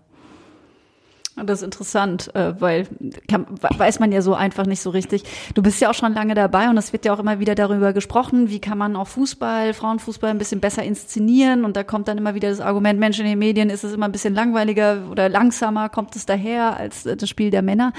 Das 1.38 1.60
ist 1.60 1.64
interessant, 1.64 2.36
äh, 2.36 2.60
weil 2.60 2.88
kann, 3.30 3.46
weiß 3.78 4.00
man 4.00 4.12
ja 4.12 4.22
so 4.22 4.34
einfach 4.34 4.66
nicht 4.66 4.82
so 4.82 4.90
richtig. 4.90 5.24
Du 5.56 5.62
bist 5.62 5.80
ja 5.80 5.90
auch 5.90 5.94
schon 5.94 6.14
lange 6.14 6.36
dabei 6.36 6.70
und 6.70 6.78
es 6.78 6.92
wird 6.92 7.06
ja 7.06 7.14
auch 7.14 7.20
immer 7.20 7.40
wieder 7.40 7.56
darüber 7.56 7.94
gesprochen, 7.94 8.50
wie 8.50 8.60
kann 8.60 8.78
man 8.78 8.98
auch 8.98 9.08
Fußball, 9.08 9.74
Frauenfußball 9.74 10.30
ein 10.30 10.38
bisschen 10.38 10.60
besser 10.60 10.84
inszenieren 10.84 11.64
und 11.64 11.78
da 11.78 11.84
kommt 11.84 12.10
dann 12.10 12.18
immer 12.18 12.36
wieder 12.36 12.50
das 12.50 12.60
Argument, 12.60 13.00
Mensch, 13.00 13.18
in 13.20 13.26
den 13.26 13.40
Medien 13.40 13.70
ist 13.70 13.86
es 13.86 13.94
immer 13.94 14.06
ein 14.06 14.12
bisschen 14.12 14.36
langweiliger 14.36 15.04
oder 15.10 15.30
langsamer, 15.30 15.88
kommt 15.88 16.18
es 16.18 16.26
daher 16.26 16.76
als 16.76 17.04
das 17.04 17.30
Spiel 17.30 17.50
der 17.50 17.62
Männer. 17.62 17.94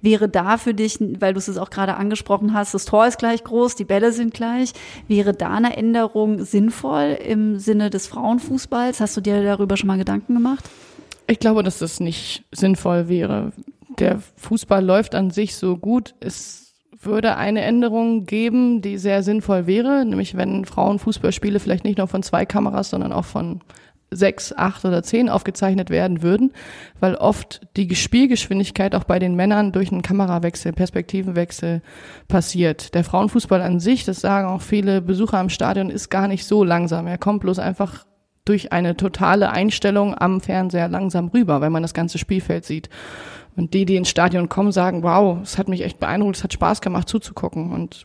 Wäre 0.00 0.28
da 0.30 0.56
für 0.56 0.72
dich, 0.72 0.98
weil 1.20 1.34
du 1.34 1.38
es 1.38 1.58
auch 1.58 1.70
gerade 1.70 1.94
angesprochen 1.96 2.54
hast, 2.54 2.72
das 2.72 2.86
Tor 2.86 3.06
ist 3.06 3.18
gleich 3.18 3.44
groß, 3.44 3.74
die 3.74 3.84
Bälle 3.84 4.12
sind 4.12 4.32
gleich, 4.32 4.72
wäre 5.08 5.34
da 5.34 5.50
eine 5.50 5.76
Änderung 5.76 6.42
sinnvoll 6.42 7.18
im 7.22 7.58
Sinne 7.58 7.90
des 7.90 8.06
Frauenfußballs? 8.06 9.00
Hast 9.00 9.16
du 9.16 9.20
dir 9.20 9.42
darüber 9.42 9.76
schon 9.76 9.88
mal 9.88 9.98
Gedanken 9.98 10.34
gemacht? 10.34 10.64
Ich 11.30 11.38
glaube, 11.38 11.62
dass 11.62 11.78
das 11.78 12.00
nicht 12.00 12.44
sinnvoll 12.52 13.08
wäre. 13.08 13.52
Der 13.98 14.18
Fußball 14.36 14.84
läuft 14.84 15.14
an 15.14 15.30
sich 15.30 15.56
so 15.56 15.76
gut. 15.76 16.14
Es 16.20 16.74
würde 17.00 17.36
eine 17.36 17.60
Änderung 17.60 18.24
geben, 18.24 18.80
die 18.80 18.96
sehr 18.96 19.22
sinnvoll 19.22 19.66
wäre, 19.66 20.04
nämlich 20.06 20.36
wenn 20.36 20.64
Frauenfußballspiele 20.64 21.60
vielleicht 21.60 21.84
nicht 21.84 21.98
nur 21.98 22.08
von 22.08 22.22
zwei 22.22 22.46
Kameras, 22.46 22.90
sondern 22.90 23.12
auch 23.12 23.26
von 23.26 23.60
sechs, 24.10 24.54
acht 24.56 24.86
oder 24.86 25.02
zehn 25.02 25.28
aufgezeichnet 25.28 25.90
werden 25.90 26.22
würden, 26.22 26.52
weil 26.98 27.14
oft 27.14 27.60
die 27.76 27.94
Spielgeschwindigkeit 27.94 28.94
auch 28.94 29.04
bei 29.04 29.18
den 29.18 29.34
Männern 29.34 29.70
durch 29.70 29.92
einen 29.92 30.00
Kamerawechsel, 30.00 30.72
Perspektivenwechsel 30.72 31.82
passiert. 32.26 32.94
Der 32.94 33.04
Frauenfußball 33.04 33.60
an 33.60 33.80
sich, 33.80 34.06
das 34.06 34.20
sagen 34.20 34.48
auch 34.48 34.62
viele 34.62 35.02
Besucher 35.02 35.38
im 35.40 35.50
Stadion, 35.50 35.90
ist 35.90 36.08
gar 36.08 36.26
nicht 36.26 36.46
so 36.46 36.64
langsam. 36.64 37.06
Er 37.06 37.18
kommt 37.18 37.40
bloß 37.40 37.58
einfach 37.58 38.06
durch 38.48 38.72
eine 38.72 38.96
totale 38.96 39.50
Einstellung 39.50 40.16
am 40.16 40.40
Fernseher 40.40 40.88
langsam 40.88 41.28
rüber, 41.28 41.60
wenn 41.60 41.72
man 41.72 41.82
das 41.82 41.94
ganze 41.94 42.18
Spielfeld 42.18 42.64
sieht. 42.64 42.88
Und 43.56 43.74
die, 43.74 43.84
die 43.84 43.96
ins 43.96 44.08
Stadion 44.08 44.48
kommen, 44.48 44.72
sagen, 44.72 45.02
wow, 45.02 45.38
es 45.42 45.58
hat 45.58 45.68
mich 45.68 45.82
echt 45.82 45.98
beeindruckt, 45.98 46.36
es 46.36 46.44
hat 46.44 46.52
Spaß 46.52 46.80
gemacht 46.80 47.08
zuzugucken. 47.08 47.72
Und 47.72 48.04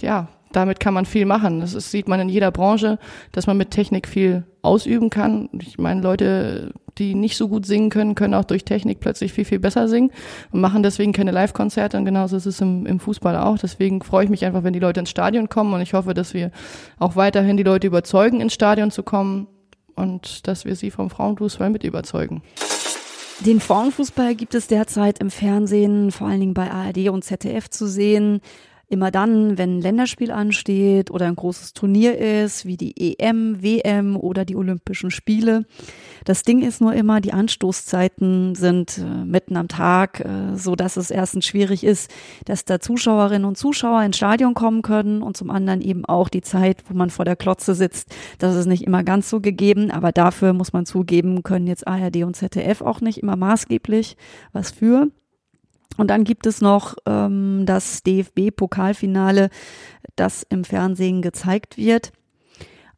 ja, 0.00 0.28
damit 0.56 0.80
kann 0.80 0.94
man 0.94 1.04
viel 1.04 1.26
machen. 1.26 1.60
Das 1.60 1.74
ist, 1.74 1.90
sieht 1.90 2.08
man 2.08 2.18
in 2.18 2.30
jeder 2.30 2.50
Branche, 2.50 2.98
dass 3.32 3.46
man 3.46 3.58
mit 3.58 3.70
Technik 3.70 4.08
viel 4.08 4.44
ausüben 4.62 5.10
kann. 5.10 5.50
Ich 5.60 5.76
meine, 5.76 6.00
Leute, 6.00 6.72
die 6.96 7.14
nicht 7.14 7.36
so 7.36 7.48
gut 7.48 7.66
singen 7.66 7.90
können, 7.90 8.14
können 8.14 8.32
auch 8.32 8.44
durch 8.44 8.64
Technik 8.64 9.00
plötzlich 9.00 9.34
viel, 9.34 9.44
viel 9.44 9.58
besser 9.58 9.86
singen 9.86 10.10
und 10.50 10.62
machen 10.62 10.82
deswegen 10.82 11.12
keine 11.12 11.30
Live-Konzerte. 11.30 11.98
Und 11.98 12.06
genauso 12.06 12.36
ist 12.36 12.46
es 12.46 12.60
im, 12.62 12.86
im 12.86 12.98
Fußball 12.98 13.36
auch. 13.36 13.58
Deswegen 13.58 14.02
freue 14.02 14.24
ich 14.24 14.30
mich 14.30 14.46
einfach, 14.46 14.64
wenn 14.64 14.72
die 14.72 14.80
Leute 14.80 15.00
ins 15.00 15.10
Stadion 15.10 15.50
kommen 15.50 15.74
und 15.74 15.82
ich 15.82 15.92
hoffe, 15.92 16.14
dass 16.14 16.32
wir 16.32 16.50
auch 16.98 17.16
weiterhin 17.16 17.58
die 17.58 17.62
Leute 17.62 17.86
überzeugen, 17.86 18.40
ins 18.40 18.54
Stadion 18.54 18.90
zu 18.90 19.02
kommen 19.02 19.48
und 19.94 20.48
dass 20.48 20.64
wir 20.64 20.74
sie 20.74 20.90
vom 20.90 21.10
Frauenfußball 21.10 21.68
mit 21.68 21.84
überzeugen. 21.84 22.42
Den 23.40 23.60
Frauenfußball 23.60 24.34
gibt 24.34 24.54
es 24.54 24.66
derzeit 24.66 25.18
im 25.18 25.30
Fernsehen, 25.30 26.10
vor 26.10 26.28
allen 26.28 26.40
Dingen 26.40 26.54
bei 26.54 26.70
ARD 26.70 27.10
und 27.10 27.22
ZDF 27.22 27.68
zu 27.68 27.86
sehen. 27.86 28.40
Immer 28.88 29.10
dann, 29.10 29.58
wenn 29.58 29.78
ein 29.78 29.80
Länderspiel 29.80 30.30
ansteht 30.30 31.10
oder 31.10 31.26
ein 31.26 31.34
großes 31.34 31.72
Turnier 31.72 32.18
ist, 32.18 32.66
wie 32.66 32.76
die 32.76 33.18
EM, 33.18 33.60
WM 33.60 34.16
oder 34.16 34.44
die 34.44 34.54
Olympischen 34.54 35.10
Spiele. 35.10 35.64
Das 36.24 36.42
Ding 36.42 36.62
ist 36.62 36.80
nur 36.80 36.94
immer, 36.94 37.20
die 37.20 37.32
Anstoßzeiten 37.32 38.54
sind 38.54 38.98
äh, 38.98 39.24
mitten 39.24 39.56
am 39.56 39.66
Tag, 39.66 40.20
äh, 40.20 40.56
so 40.56 40.76
dass 40.76 40.96
es 40.96 41.10
erstens 41.10 41.46
schwierig 41.46 41.82
ist, 41.82 42.12
dass 42.44 42.64
da 42.64 42.78
Zuschauerinnen 42.78 43.44
und 43.44 43.58
Zuschauer 43.58 44.02
ins 44.02 44.18
Stadion 44.18 44.54
kommen 44.54 44.82
können 44.82 45.20
und 45.20 45.36
zum 45.36 45.50
anderen 45.50 45.80
eben 45.80 46.04
auch 46.04 46.28
die 46.28 46.42
Zeit, 46.42 46.84
wo 46.88 46.94
man 46.94 47.10
vor 47.10 47.24
der 47.24 47.36
Klotze 47.36 47.74
sitzt. 47.74 48.14
Das 48.38 48.54
ist 48.54 48.66
nicht 48.66 48.84
immer 48.84 49.02
ganz 49.02 49.28
so 49.28 49.40
gegeben, 49.40 49.90
aber 49.90 50.12
dafür 50.12 50.52
muss 50.52 50.72
man 50.72 50.86
zugeben, 50.86 51.42
können 51.42 51.66
jetzt 51.66 51.88
ARD 51.88 52.18
und 52.22 52.36
ZDF 52.36 52.82
auch 52.82 53.00
nicht 53.00 53.18
immer 53.18 53.34
maßgeblich 53.34 54.16
was 54.52 54.70
für. 54.70 55.08
Und 55.96 56.08
dann 56.08 56.24
gibt 56.24 56.46
es 56.46 56.60
noch 56.60 56.96
ähm, 57.06 57.64
das 57.66 58.02
DFB-Pokalfinale, 58.02 59.50
das 60.16 60.44
im 60.48 60.64
Fernsehen 60.64 61.22
gezeigt 61.22 61.76
wird. 61.76 62.12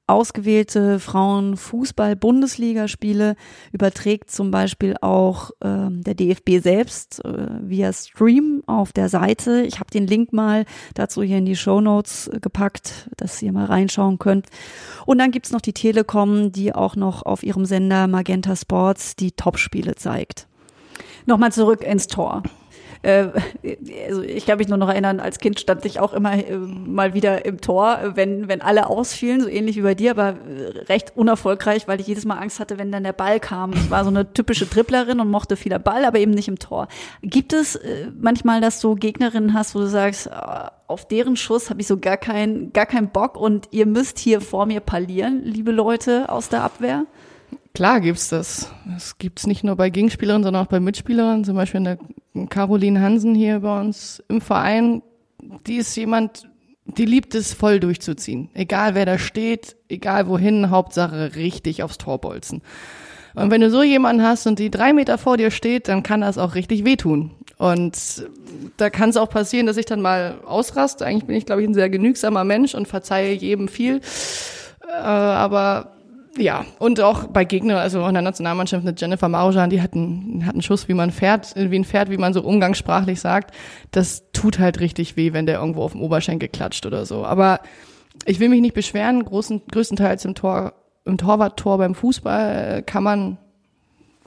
Ausgewählte 0.08 0.98
Frauen-Fußball-Bundesligaspiele 1.00 3.37
überträgt 3.72 4.30
zum 4.30 4.50
Beispiel 4.50 4.96
auch 5.02 5.50
ähm, 5.62 6.02
der 6.02 6.14
DFB 6.14 6.62
selbst 6.62 7.22
äh, 7.26 7.48
via 7.61 7.92
Stream 7.92 8.62
auf 8.66 8.94
der 8.94 9.11
Seite. 9.11 9.66
Ich 9.66 9.80
habe 9.80 9.90
den 9.90 10.06
Link 10.06 10.32
mal 10.32 10.64
dazu 10.94 11.22
hier 11.22 11.37
in 11.37 11.44
die 11.44 11.56
Show 11.56 11.82
Notes 11.82 12.30
gepackt, 12.40 13.11
dass 13.18 13.42
ihr 13.42 13.52
mal 13.52 13.66
reinschauen 13.66 14.18
könnt. 14.18 14.46
Und 15.04 15.18
dann 15.18 15.30
gibt's 15.30 15.52
noch 15.52 15.61
die 15.61 15.74
Telekom, 15.74 16.52
die 16.52 16.74
auch 16.74 16.96
noch 16.96 17.26
auf 17.26 17.42
ihrem 17.42 17.66
Sender 17.66 18.06
Magenta 18.06 18.56
Sports 18.56 19.14
die 19.14 19.32
Topspiele 19.32 19.94
zeigt. 19.94 20.48
Nochmal 21.26 21.52
zurück 21.52 21.82
ins 21.82 22.06
Tor. 22.06 22.44
Äh, 23.02 23.28
also 24.08 24.22
ich 24.22 24.46
kann 24.46 24.58
mich 24.58 24.68
nur 24.68 24.78
noch 24.78 24.88
erinnern, 24.88 25.20
als 25.20 25.38
Kind 25.38 25.61
stand 25.61 25.84
ich 25.84 26.00
auch 26.00 26.12
immer 26.12 26.32
äh, 26.34 26.56
mal 26.56 27.14
wieder 27.14 27.44
im 27.44 27.61
Tor, 27.61 28.12
wenn, 28.14 28.48
wenn 28.48 28.61
alle 28.61 28.88
ausfielen, 28.88 29.40
so 29.40 29.48
ähnlich 29.48 29.76
wie 29.76 29.82
bei 29.82 29.94
dir, 29.94 30.12
aber 30.12 30.28
äh, 30.28 30.78
recht 30.88 31.12
unerfolgreich, 31.16 31.88
weil 31.88 32.00
ich 32.00 32.06
jedes 32.06 32.24
Mal 32.24 32.38
Angst 32.38 32.61
hatte, 32.61 32.78
wenn 32.78 32.92
dann 32.92 33.04
der 33.04 33.12
Ball 33.12 33.40
kam. 33.40 33.72
Ich 33.72 33.90
war 33.90 34.04
so 34.04 34.11
eine 34.11 34.32
typische 34.32 34.68
Triplerin 34.68 35.20
und 35.20 35.30
mochte 35.30 35.56
vieler 35.56 35.78
Ball, 35.78 36.04
aber 36.04 36.18
eben 36.18 36.32
nicht 36.32 36.48
im 36.48 36.58
Tor. 36.58 36.88
Gibt 37.22 37.52
es 37.52 37.76
äh, 37.76 38.11
manchmal, 38.18 38.61
dass 38.61 38.80
du 38.80 38.94
Gegnerinnen 38.94 39.54
hast, 39.54 39.74
wo 39.74 39.78
du 39.78 39.88
sagst, 39.88 40.26
äh, 40.26 40.30
auf 40.87 41.06
deren 41.06 41.37
Schuss 41.37 41.70
habe 41.70 41.80
ich 41.80 41.87
so 41.87 41.98
gar 41.98 42.16
keinen 42.16 42.72
gar 42.72 42.87
keinen 42.87 43.11
Bock 43.11 43.37
und 43.37 43.68
ihr 43.70 43.87
müsst 43.87 44.18
hier 44.18 44.40
vor 44.40 44.66
mir 44.66 44.80
parlieren, 44.80 45.42
liebe 45.44 45.70
Leute 45.70 46.30
aus 46.30 46.48
der 46.48 46.62
Abwehr? 46.62 47.04
Klar 47.74 48.00
gibt's 48.00 48.28
das. 48.28 48.72
Das 48.87 49.18
gibt's 49.18 49.46
nicht 49.46 49.64
nur 49.64 49.76
bei 49.76 49.90
Gegenspielerinnen, 49.90 50.44
sondern 50.44 50.64
auch 50.64 50.68
bei 50.68 50.81
Mitspielerinnen. 50.81 51.44
Zum 51.44 51.54
Beispiel 51.57 51.81
eine 51.81 51.98
Caroline 52.48 53.00
Hansen 53.00 53.35
hier 53.35 53.61
bei 53.61 53.81
uns 53.81 54.22
im 54.28 54.40
Verein. 54.40 55.02
Die 55.66 55.76
ist 55.76 55.94
jemand, 55.96 56.48
die 56.85 57.04
liebt 57.04 57.35
es 57.35 57.52
voll 57.52 57.81
durchzuziehen. 57.81 58.50
Egal 58.54 58.94
wer 58.94 59.07
da 59.07 59.18
steht, 59.18 59.76
egal 59.88 60.28
wohin, 60.28 60.70
Hauptsache 60.70 61.37
richtig 61.37 61.83
aufs 61.83 61.98
Tor 61.98 62.18
bolzen. 62.18 62.62
Und 63.35 63.50
wenn 63.50 63.61
du 63.61 63.70
so 63.70 63.83
jemanden 63.83 64.22
hast 64.22 64.46
und 64.46 64.59
die 64.59 64.70
drei 64.70 64.92
Meter 64.92 65.16
vor 65.18 65.37
dir 65.37 65.50
steht, 65.50 65.87
dann 65.87 66.02
kann 66.02 66.22
das 66.22 66.38
auch 66.38 66.54
richtig 66.54 66.85
wehtun. 66.85 67.33
Und 67.57 68.26
da 68.76 68.90
kann 68.90 69.11
es 69.11 69.16
auch 69.16 69.28
passieren, 69.28 69.66
dass 69.66 69.76
ich 69.76 69.87
dann 69.87 70.00
mal 70.00 70.40
ausraste. 70.44 71.04
Eigentlich 71.04 71.26
bin 71.26 71.37
ich, 71.37 71.46
glaube 71.46 71.62
ich, 71.62 71.68
ein 71.68 71.74
sehr 71.74 71.90
genügsamer 71.90 72.44
Mensch 72.44 72.74
und 72.74 72.88
verzeihe 72.88 73.35
jedem 73.35 73.68
viel. 73.68 74.00
Äh, 74.88 74.92
aber 74.94 75.92
ja, 76.38 76.64
und 76.79 77.01
auch 77.01 77.27
bei 77.27 77.44
Gegnern, 77.44 77.79
also 77.79 78.07
in 78.07 78.14
der 78.14 78.22
Nationalmannschaft 78.22 78.85
mit 78.85 79.01
Jennifer 79.01 79.29
Maujan, 79.29 79.70
die 79.70 79.83
hatten, 79.83 80.44
hatten 80.46 80.62
Schuss, 80.62 80.88
wie 80.88 80.94
man 80.94 81.11
fährt, 81.11 81.55
wie 81.57 81.79
ein 81.79 81.85
Pferd, 81.85 82.11
wie 82.11 82.16
man 82.16 82.33
so 82.33 82.42
umgangssprachlich 82.42 83.20
sagt. 83.20 83.55
Das 83.90 84.24
tut 84.33 84.59
halt 84.59 84.81
richtig 84.81 85.16
weh, 85.16 85.33
wenn 85.33 85.46
der 85.46 85.59
irgendwo 85.59 85.83
auf 85.83 85.92
dem 85.92 86.03
Oberschenkel 86.03 86.48
klatscht 86.48 86.87
oder 86.87 87.07
so. 87.07 87.24
Aber 87.24 87.61
ich 88.24 88.40
will 88.40 88.48
mich 88.48 88.61
nicht 88.61 88.74
beschweren. 88.74 89.24
Großen, 89.24 89.62
größtenteils 89.70 90.24
im 90.24 90.35
Tor, 90.35 90.74
im 91.05 91.18
Torwarttor 91.18 91.79
beim 91.79 91.94
Fußball 91.94 92.83
kann 92.85 93.03
man 93.03 93.38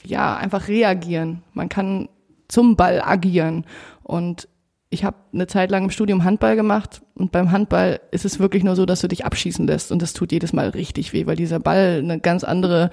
ja 0.03 0.35
einfach 0.35 0.67
reagieren. 0.67 1.43
Man 1.53 1.69
kann 1.69 2.09
zum 2.47 2.75
Ball 2.75 3.01
agieren. 3.01 3.65
Und 4.03 4.47
ich 4.91 5.05
habe 5.05 5.15
eine 5.33 5.47
Zeit 5.47 5.71
lang 5.71 5.85
im 5.85 5.89
Studium 5.89 6.25
Handball 6.25 6.57
gemacht 6.57 7.01
und 7.15 7.31
beim 7.31 7.51
Handball 7.51 8.01
ist 8.11 8.25
es 8.25 8.39
wirklich 8.39 8.63
nur 8.63 8.75
so, 8.75 8.85
dass 8.85 8.99
du 8.99 9.07
dich 9.07 9.25
abschießen 9.25 9.65
lässt 9.65 9.91
und 9.91 10.01
das 10.01 10.11
tut 10.11 10.33
jedes 10.33 10.51
Mal 10.51 10.69
richtig 10.69 11.13
weh, 11.13 11.25
weil 11.25 11.37
dieser 11.37 11.59
Ball 11.59 11.99
eine 12.03 12.19
ganz 12.19 12.43
andere 12.43 12.91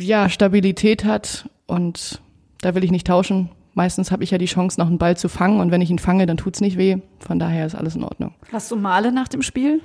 ja, 0.00 0.30
Stabilität 0.30 1.04
hat 1.04 1.48
und 1.66 2.22
da 2.62 2.74
will 2.74 2.84
ich 2.84 2.90
nicht 2.90 3.06
tauschen. 3.06 3.50
Meistens 3.74 4.10
habe 4.10 4.24
ich 4.24 4.30
ja 4.30 4.38
die 4.38 4.46
Chance, 4.46 4.80
noch 4.80 4.86
einen 4.86 4.98
Ball 4.98 5.16
zu 5.16 5.28
fangen 5.28 5.60
und 5.60 5.70
wenn 5.70 5.82
ich 5.82 5.90
ihn 5.90 5.98
fange, 5.98 6.24
dann 6.24 6.38
tut's 6.38 6.62
nicht 6.62 6.78
weh. 6.78 6.98
Von 7.18 7.38
daher 7.38 7.66
ist 7.66 7.74
alles 7.74 7.94
in 7.94 8.02
Ordnung. 8.02 8.34
Hast 8.50 8.70
du 8.70 8.76
Male 8.76 9.12
nach 9.12 9.28
dem 9.28 9.42
Spiel? 9.42 9.82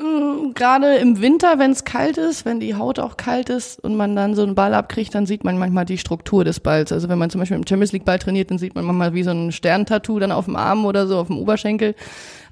Mm, 0.00 0.54
gerade 0.54 0.96
im 0.96 1.20
Winter, 1.20 1.58
wenn 1.58 1.72
es 1.72 1.84
kalt 1.84 2.16
ist, 2.16 2.46
wenn 2.46 2.58
die 2.58 2.74
Haut 2.74 2.98
auch 2.98 3.16
kalt 3.16 3.50
ist 3.50 3.82
und 3.84 3.96
man 3.96 4.16
dann 4.16 4.34
so 4.34 4.42
einen 4.42 4.54
Ball 4.54 4.72
abkriegt, 4.72 5.14
dann 5.14 5.26
sieht 5.26 5.44
man 5.44 5.58
manchmal 5.58 5.84
die 5.84 5.98
Struktur 5.98 6.44
des 6.44 6.60
Balls. 6.60 6.90
Also 6.90 7.08
wenn 7.08 7.18
man 7.18 7.28
zum 7.28 7.40
Beispiel 7.40 7.56
im 7.56 7.66
Champions 7.66 7.92
League 7.92 8.06
Ball 8.06 8.18
trainiert, 8.18 8.50
dann 8.50 8.58
sieht 8.58 8.74
man 8.74 8.84
manchmal 8.84 9.12
wie 9.12 9.22
so 9.22 9.30
ein 9.30 9.52
Sterntattoo 9.52 10.18
dann 10.18 10.32
auf 10.32 10.46
dem 10.46 10.56
Arm 10.56 10.86
oder 10.86 11.06
so, 11.06 11.18
auf 11.18 11.26
dem 11.26 11.38
Oberschenkel. 11.38 11.94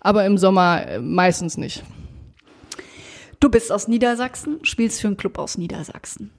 Aber 0.01 0.27
im 0.27 0.37
Sommer 0.37 0.87
äh, 0.87 0.99
meistens 0.99 1.57
nicht. 1.57 1.83
Du 3.41 3.49
bist 3.49 3.73
aus 3.73 3.89
Niedersachsen, 3.89 4.59
spielst 4.63 5.01
für 5.01 5.07
einen 5.07 5.17
Club 5.17 5.39
aus 5.39 5.57
Niedersachsen. 5.57 6.31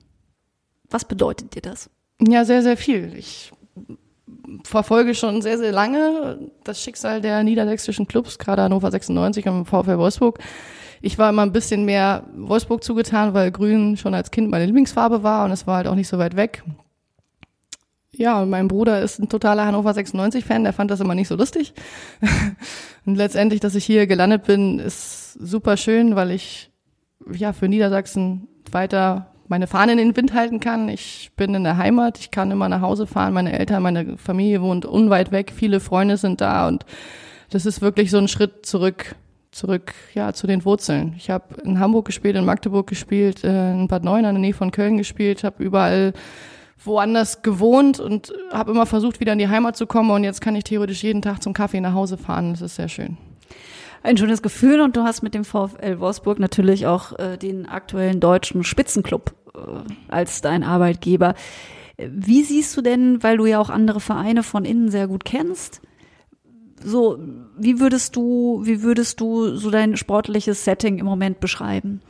Was 0.90 1.06
bedeutet 1.06 1.56
dir 1.56 1.62
das? 1.62 1.90
Ja, 2.22 2.46
sehr, 2.46 2.62
sehr 2.62 2.78
viel. 2.78 3.14
Ich 3.16 3.52
verfolge 4.64 5.16
schon 5.16 5.42
sehr, 5.42 5.58
sehr 5.58 5.72
lange 5.72 6.52
das 6.64 6.82
Schicksal 6.82 7.22
der 7.22 7.44
niedersächsischen 7.44 8.08
Clubs, 8.08 8.38
gerade 8.38 8.62
Hannover 8.64 8.92
96 8.92 9.48
und 9.48 9.66
VfL 9.66 9.98
Wolfsburg. 9.98 10.40
Ich 11.02 11.18
war 11.18 11.30
immer 11.30 11.44
ein 11.44 11.54
bisschen 11.54 11.86
mehr 11.86 12.24
Wolfsburg 12.36 12.84
zugetan, 12.84 13.34
weil 13.34 13.52
Grün 13.52 13.98
schon 13.98 14.14
als 14.14 14.32
Kind 14.32 14.50
meine 14.50 14.66
Lieblingsfarbe 14.66 15.24
war 15.24 15.46
und 15.46 15.52
es 15.52 15.66
war 15.66 15.78
halt 15.78 15.88
auch 15.88 15.96
nicht 15.96 16.08
so 16.08 16.18
weit 16.18 16.36
weg. 16.36 16.64
Ja, 18.12 18.42
und 18.42 18.50
mein 18.50 18.68
Bruder 18.68 19.02
ist 19.02 19.20
ein 19.20 19.30
totaler 19.30 19.66
Hannover 19.66 19.92
96-Fan, 19.92 20.64
der 20.64 20.74
fand 20.74 20.92
das 20.92 21.00
immer 21.00 21.16
nicht 21.16 21.30
so 21.30 21.36
lustig. 21.36 21.74
und 23.06 23.16
letztendlich, 23.16 23.62
dass 23.62 23.76
ich 23.76 23.86
hier 23.86 24.08
gelandet 24.08 24.44
bin, 24.44 24.80
ist 24.80 25.34
super 25.34 25.78
schön, 25.78 26.16
weil 26.16 26.32
ich 26.32 26.70
ja 27.32 27.54
für 27.54 27.70
Niedersachsen 27.70 28.48
weiter 28.72 29.32
meine 29.48 29.68
Fahne 29.68 29.94
in 29.94 29.98
den 30.00 30.18
Wind 30.18 30.34
halten 30.34 30.60
kann. 30.60 30.90
Ich 30.90 31.32
bin 31.36 31.56
in 31.56 31.64
der 31.64 31.78
Heimat, 31.78 32.20
ich 32.20 32.30
kann 32.30 32.52
immer 32.52 32.68
nach 32.68 32.82
Hause 32.82 33.08
fahren. 33.08 33.34
Meine 33.34 33.58
Eltern, 33.58 33.84
meine 33.84 34.18
Familie 34.18 34.62
wohnt 34.62 34.86
unweit 34.86 35.32
weg, 35.32 35.54
viele 35.56 35.80
Freunde 35.80 36.18
sind 36.18 36.42
da 36.42 36.68
und 36.68 36.86
das 37.52 37.66
ist 37.66 37.82
wirklich 37.82 38.12
so 38.12 38.18
ein 38.18 38.28
Schritt 38.28 38.66
zurück 38.66 39.16
zurück 39.52 39.94
ja 40.14 40.34
zu 40.34 40.48
den 40.48 40.66
Wurzeln. 40.66 41.14
Ich 41.18 41.30
habe 41.30 41.62
in 41.64 41.80
Hamburg 41.80 42.06
gespielt, 42.06 42.36
in 42.36 42.46
Magdeburg 42.46 42.88
gespielt, 42.88 43.44
äh, 43.44 43.72
in 43.74 43.88
Bad 43.88 44.04
Neuenahr 44.04 44.30
in 44.30 44.36
der 44.36 44.42
Nähe 44.42 44.54
von 44.54 44.72
Köln 44.72 44.98
gespielt, 44.98 45.44
habe 45.44 45.64
überall 45.64 46.14
woanders 46.84 47.42
gewohnt 47.42 48.00
und 48.00 48.32
habe 48.52 48.72
immer 48.72 48.86
versucht, 48.86 49.20
wieder 49.20 49.34
in 49.34 49.40
die 49.40 49.50
Heimat 49.50 49.76
zu 49.76 49.86
kommen 49.86 50.12
und 50.12 50.24
jetzt 50.24 50.42
kann 50.42 50.56
ich 50.56 50.64
theoretisch 50.64 51.04
jeden 51.04 51.22
Tag 51.22 51.44
zum 51.44 51.54
Kaffee 51.54 51.82
nach 51.82 51.94
Hause 51.94 52.18
fahren. 52.18 52.52
Das 52.52 52.62
ist 52.62 52.76
sehr 52.76 52.88
schön. 52.88 53.18
Ein 54.02 54.16
schönes 54.16 54.42
Gefühl 54.42 54.80
und 54.80 54.96
du 54.96 55.04
hast 55.04 55.24
mit 55.24 55.34
dem 55.34 55.44
VfL 55.44 56.00
Wolfsburg 56.00 56.40
natürlich 56.40 56.88
auch 56.88 57.18
äh, 57.20 57.38
den 57.38 57.68
aktuellen 57.68 58.22
deutschen 58.22 58.64
Spitzenclub 58.64 59.34
äh, 59.54 59.60
als 60.08 60.42
dein 60.42 60.64
Arbeitgeber. 60.64 61.36
Wie 61.98 62.44
siehst 62.44 62.78
du 62.78 62.82
denn, 62.82 63.22
weil 63.24 63.36
du 63.36 63.46
ja 63.46 63.60
auch 63.60 63.70
andere 63.70 64.00
Vereine 64.00 64.42
von 64.44 64.64
innen 64.64 64.90
sehr 64.90 65.08
gut 65.08 65.26
kennst, 65.26 65.82
so, 66.84 67.20
wie 67.58 67.80
würdest 67.80 68.16
du, 68.16 68.62
wie 68.64 68.84
würdest 68.84 69.20
du 69.20 69.56
so 69.56 69.70
dein 69.70 69.98
sportliches 69.98 70.64
Setting 70.64 70.98
im 70.98 71.06
Moment 71.06 71.40
beschreiben? 71.40 72.02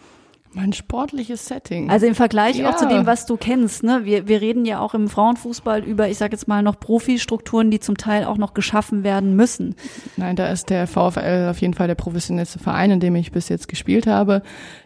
Mein 0.52 0.74
sportliches 0.74 1.46
Setting. 1.46 1.92
Also 1.92 2.08
im 2.08 2.16
Vergleich 2.16 2.58
ja. 2.58 2.70
auch 2.70 2.76
zu 2.76 2.88
dem, 2.88 3.06
was 3.06 3.28
du 3.28 3.38
kennst. 3.38 3.84
Ne? 3.84 4.02
Wir, 4.04 4.28
wir 4.28 4.42
reden 4.42 4.66
ja 4.66 4.80
auch 4.80 4.96
im 4.96 5.08
Frauenfußball 5.08 5.84
über, 5.84 6.10
ich 6.10 6.18
sage 6.18 6.34
jetzt 6.34 6.48
mal, 6.48 6.64
noch 6.64 6.80
Profistrukturen, 6.80 7.70
die 7.70 7.80
zum 7.80 7.98
Teil 7.98 8.26
auch 8.26 8.38
noch 8.38 8.56
geschaffen 8.56 9.04
werden 9.04 9.36
müssen. 9.36 9.76
Nein, 10.18 10.36
da 10.36 10.48
ist 10.48 10.72
der 10.72 10.88
VfL 10.88 11.50
auf 11.52 11.62
jeden 11.62 11.76
Fall 11.76 11.86
der 11.86 11.96
professionellste 11.96 12.58
Verein, 12.58 12.90
in 12.90 13.00
dem 13.00 13.16
ich 13.16 13.32
bis 13.32 13.48
jetzt 13.48 13.68
gespielt 13.68 14.08
habe. 14.08 14.42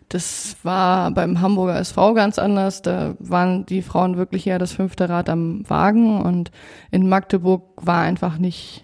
Das 0.09 0.57
war 0.63 1.11
beim 1.11 1.39
Hamburger 1.39 1.79
SV 1.79 2.13
ganz 2.13 2.39
anders. 2.39 2.81
Da 2.81 3.15
waren 3.19 3.65
die 3.65 3.81
Frauen 3.81 4.17
wirklich 4.17 4.45
eher 4.45 4.59
das 4.59 4.73
fünfte 4.73 5.07
Rad 5.07 5.29
am 5.29 5.63
Wagen 5.69 6.21
und 6.21 6.51
in 6.91 7.07
Magdeburg 7.07 7.63
war 7.77 8.01
einfach 8.01 8.37
nicht 8.37 8.83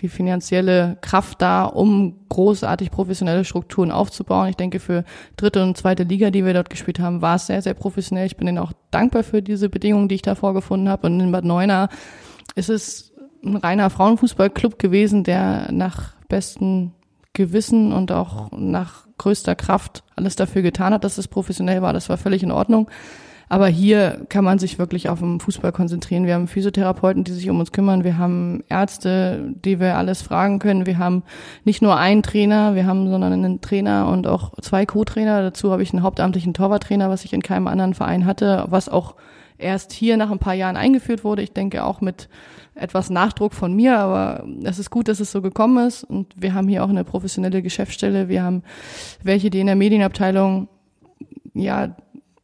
die 0.00 0.08
finanzielle 0.08 0.96
Kraft 1.00 1.42
da, 1.42 1.64
um 1.64 2.14
großartig 2.28 2.90
professionelle 2.90 3.44
Strukturen 3.44 3.90
aufzubauen. 3.90 4.48
Ich 4.48 4.56
denke, 4.56 4.80
für 4.80 5.04
dritte 5.36 5.62
und 5.62 5.76
zweite 5.76 6.04
Liga, 6.04 6.30
die 6.30 6.44
wir 6.44 6.54
dort 6.54 6.70
gespielt 6.70 7.00
haben, 7.00 7.22
war 7.22 7.36
es 7.36 7.46
sehr, 7.46 7.62
sehr 7.62 7.74
professionell. 7.74 8.26
Ich 8.26 8.36
bin 8.36 8.48
ihnen 8.48 8.58
auch 8.58 8.72
dankbar 8.90 9.22
für 9.22 9.42
diese 9.42 9.68
Bedingungen, 9.68 10.08
die 10.08 10.16
ich 10.16 10.22
da 10.22 10.34
vorgefunden 10.34 10.88
habe. 10.88 11.06
Und 11.06 11.20
in 11.20 11.32
Bad 11.32 11.44
Neuenahr 11.44 11.88
ist 12.54 12.70
es 12.70 13.12
ein 13.44 13.56
reiner 13.56 13.90
Frauenfußballclub 13.90 14.78
gewesen, 14.78 15.24
der 15.24 15.70
nach 15.72 16.14
bestem 16.28 16.92
Gewissen 17.32 17.92
und 17.92 18.12
auch 18.12 18.50
nach 18.52 19.06
größter 19.18 19.54
Kraft 19.54 20.02
alles 20.16 20.36
dafür 20.36 20.62
getan 20.62 20.94
hat, 20.94 21.04
dass 21.04 21.18
es 21.18 21.28
professionell 21.28 21.82
war. 21.82 21.92
Das 21.92 22.08
war 22.08 22.16
völlig 22.16 22.42
in 22.42 22.50
Ordnung. 22.50 22.90
Aber 23.50 23.66
hier 23.66 24.26
kann 24.28 24.44
man 24.44 24.60
sich 24.60 24.78
wirklich 24.78 25.08
auf 25.08 25.18
den 25.18 25.40
Fußball 25.40 25.72
konzentrieren. 25.72 26.24
Wir 26.24 26.34
haben 26.34 26.46
Physiotherapeuten, 26.46 27.24
die 27.24 27.32
sich 27.32 27.50
um 27.50 27.58
uns 27.58 27.72
kümmern. 27.72 28.04
Wir 28.04 28.16
haben 28.16 28.62
Ärzte, 28.68 29.52
die 29.64 29.80
wir 29.80 29.98
alles 29.98 30.22
fragen 30.22 30.60
können. 30.60 30.86
Wir 30.86 30.98
haben 30.98 31.24
nicht 31.64 31.82
nur 31.82 31.96
einen 31.96 32.22
Trainer, 32.22 32.76
wir 32.76 32.86
haben, 32.86 33.10
sondern 33.10 33.32
einen 33.32 33.60
Trainer 33.60 34.06
und 34.06 34.28
auch 34.28 34.52
zwei 34.60 34.86
Co-Trainer. 34.86 35.42
Dazu 35.42 35.72
habe 35.72 35.82
ich 35.82 35.92
einen 35.92 36.04
hauptamtlichen 36.04 36.54
Torwarttrainer, 36.54 37.10
was 37.10 37.24
ich 37.24 37.32
in 37.32 37.42
keinem 37.42 37.66
anderen 37.66 37.94
Verein 37.94 38.24
hatte, 38.24 38.66
was 38.68 38.88
auch 38.88 39.16
erst 39.58 39.90
hier 39.90 40.16
nach 40.16 40.30
ein 40.30 40.38
paar 40.38 40.54
Jahren 40.54 40.76
eingeführt 40.76 41.24
wurde. 41.24 41.42
Ich 41.42 41.52
denke 41.52 41.82
auch 41.82 42.00
mit 42.00 42.28
etwas 42.76 43.10
Nachdruck 43.10 43.52
von 43.52 43.74
mir, 43.74 43.98
aber 43.98 44.44
es 44.62 44.78
ist 44.78 44.90
gut, 44.90 45.08
dass 45.08 45.18
es 45.18 45.32
so 45.32 45.42
gekommen 45.42 45.88
ist. 45.88 46.04
Und 46.04 46.32
wir 46.36 46.54
haben 46.54 46.68
hier 46.68 46.84
auch 46.84 46.88
eine 46.88 47.02
professionelle 47.02 47.62
Geschäftsstelle. 47.62 48.28
Wir 48.28 48.44
haben 48.44 48.62
welche, 49.24 49.50
die 49.50 49.58
in 49.58 49.66
der 49.66 49.74
Medienabteilung 49.74 50.68
ja 51.52 51.96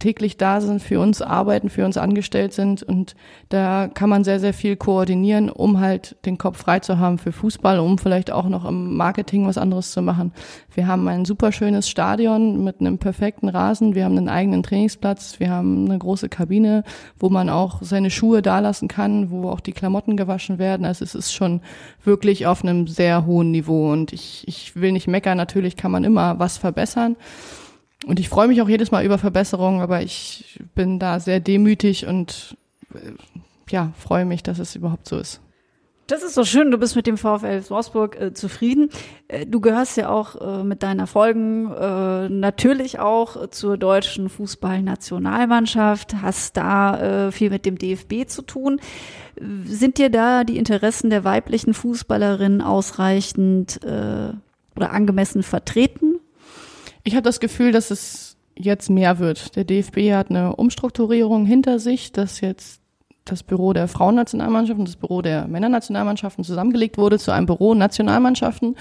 täglich 0.06 0.36
da 0.36 0.60
sind, 0.60 0.80
für 0.80 1.00
uns 1.00 1.20
arbeiten, 1.20 1.68
für 1.68 1.84
uns 1.84 1.96
angestellt 1.96 2.52
sind. 2.52 2.84
Und 2.84 3.16
da 3.48 3.88
kann 3.92 4.08
man 4.08 4.22
sehr, 4.22 4.38
sehr 4.38 4.54
viel 4.54 4.76
koordinieren, 4.76 5.50
um 5.50 5.80
halt 5.80 6.14
den 6.24 6.38
Kopf 6.38 6.58
frei 6.58 6.78
zu 6.78 7.00
haben 7.00 7.18
für 7.18 7.32
Fußball, 7.32 7.80
um 7.80 7.98
vielleicht 7.98 8.30
auch 8.30 8.48
noch 8.48 8.64
im 8.66 8.96
Marketing 8.96 9.48
was 9.48 9.58
anderes 9.58 9.90
zu 9.90 10.02
machen. 10.02 10.32
Wir 10.72 10.86
haben 10.86 11.08
ein 11.08 11.24
super 11.24 11.50
schönes 11.50 11.88
Stadion 11.88 12.62
mit 12.62 12.78
einem 12.78 12.98
perfekten 12.98 13.48
Rasen. 13.48 13.96
Wir 13.96 14.04
haben 14.04 14.16
einen 14.16 14.28
eigenen 14.28 14.62
Trainingsplatz. 14.62 15.40
Wir 15.40 15.50
haben 15.50 15.86
eine 15.86 15.98
große 15.98 16.28
Kabine, 16.28 16.84
wo 17.18 17.28
man 17.28 17.50
auch 17.50 17.82
seine 17.82 18.10
Schuhe 18.12 18.42
dalassen 18.42 18.86
kann, 18.86 19.32
wo 19.32 19.50
auch 19.50 19.58
die 19.58 19.72
Klamotten 19.72 20.16
gewaschen 20.16 20.60
werden. 20.60 20.86
Also 20.86 21.04
es 21.04 21.16
ist 21.16 21.32
schon 21.32 21.62
wirklich 22.04 22.46
auf 22.46 22.62
einem 22.62 22.86
sehr 22.86 23.26
hohen 23.26 23.50
Niveau. 23.50 23.90
Und 23.90 24.12
ich, 24.12 24.44
ich 24.46 24.76
will 24.76 24.92
nicht 24.92 25.08
meckern. 25.08 25.36
Natürlich 25.36 25.74
kann 25.74 25.90
man 25.90 26.04
immer 26.04 26.38
was 26.38 26.58
verbessern. 26.58 27.16
Und 28.06 28.20
ich 28.20 28.28
freue 28.28 28.46
mich 28.46 28.62
auch 28.62 28.68
jedes 28.68 28.92
Mal 28.92 29.04
über 29.04 29.18
Verbesserungen, 29.18 29.80
aber 29.80 30.00
ich 30.00 30.60
bin 30.76 31.00
da 31.00 31.18
sehr 31.18 31.40
demütig 31.40 32.06
und 32.06 32.56
äh, 32.94 33.12
ja, 33.68 33.92
freue 33.98 34.24
mich, 34.24 34.44
dass 34.44 34.60
es 34.60 34.76
überhaupt 34.76 35.08
so 35.08 35.18
ist. 35.18 35.40
Das 36.06 36.22
ist 36.22 36.34
so 36.34 36.44
schön, 36.44 36.70
du 36.70 36.78
bist 36.78 36.94
mit 36.94 37.08
dem 37.08 37.16
VfL 37.18 37.68
Wolfsburg 37.68 38.20
äh, 38.20 38.32
zufrieden. 38.32 38.90
Äh, 39.26 39.44
du 39.44 39.60
gehörst 39.60 39.96
ja 39.96 40.08
auch 40.08 40.40
äh, 40.40 40.62
mit 40.62 40.84
deinen 40.84 41.00
Erfolgen 41.00 41.72
äh, 41.72 42.28
natürlich 42.28 43.00
auch 43.00 43.48
zur 43.50 43.76
deutschen 43.76 44.28
Fußballnationalmannschaft, 44.28 46.14
hast 46.22 46.56
da 46.56 47.26
äh, 47.26 47.32
viel 47.32 47.50
mit 47.50 47.66
dem 47.66 47.76
DFB 47.76 48.28
zu 48.28 48.42
tun. 48.42 48.80
Sind 49.64 49.98
dir 49.98 50.10
da 50.10 50.44
die 50.44 50.58
Interessen 50.58 51.10
der 51.10 51.24
weiblichen 51.24 51.74
Fußballerinnen 51.74 52.62
ausreichend 52.62 53.82
äh, 53.82 54.32
oder 54.76 54.92
angemessen 54.92 55.42
vertreten? 55.42 56.15
Ich 57.06 57.14
habe 57.14 57.22
das 57.22 57.38
Gefühl, 57.38 57.70
dass 57.70 57.92
es 57.92 58.36
jetzt 58.58 58.90
mehr 58.90 59.20
wird. 59.20 59.54
Der 59.54 59.62
DFB 59.62 60.12
hat 60.12 60.28
eine 60.28 60.56
Umstrukturierung 60.56 61.46
hinter 61.46 61.78
sich, 61.78 62.10
dass 62.10 62.40
jetzt 62.40 62.80
das 63.24 63.44
Büro 63.44 63.72
der 63.72 63.86
Frauennationalmannschaft 63.86 64.80
und 64.80 64.88
das 64.88 64.96
Büro 64.96 65.22
der 65.22 65.46
Männernationalmannschaften 65.46 66.42
zusammengelegt 66.42 66.98
wurde 66.98 67.20
zu 67.20 67.30
einem 67.30 67.46
Büro 67.46 67.74
Nationalmannschaften, 67.74 68.74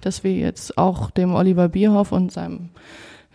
dass 0.00 0.22
wir 0.22 0.32
jetzt 0.32 0.78
auch 0.78 1.10
dem 1.10 1.34
Oliver 1.34 1.68
Bierhoff 1.68 2.12
und 2.12 2.30
seinem 2.30 2.70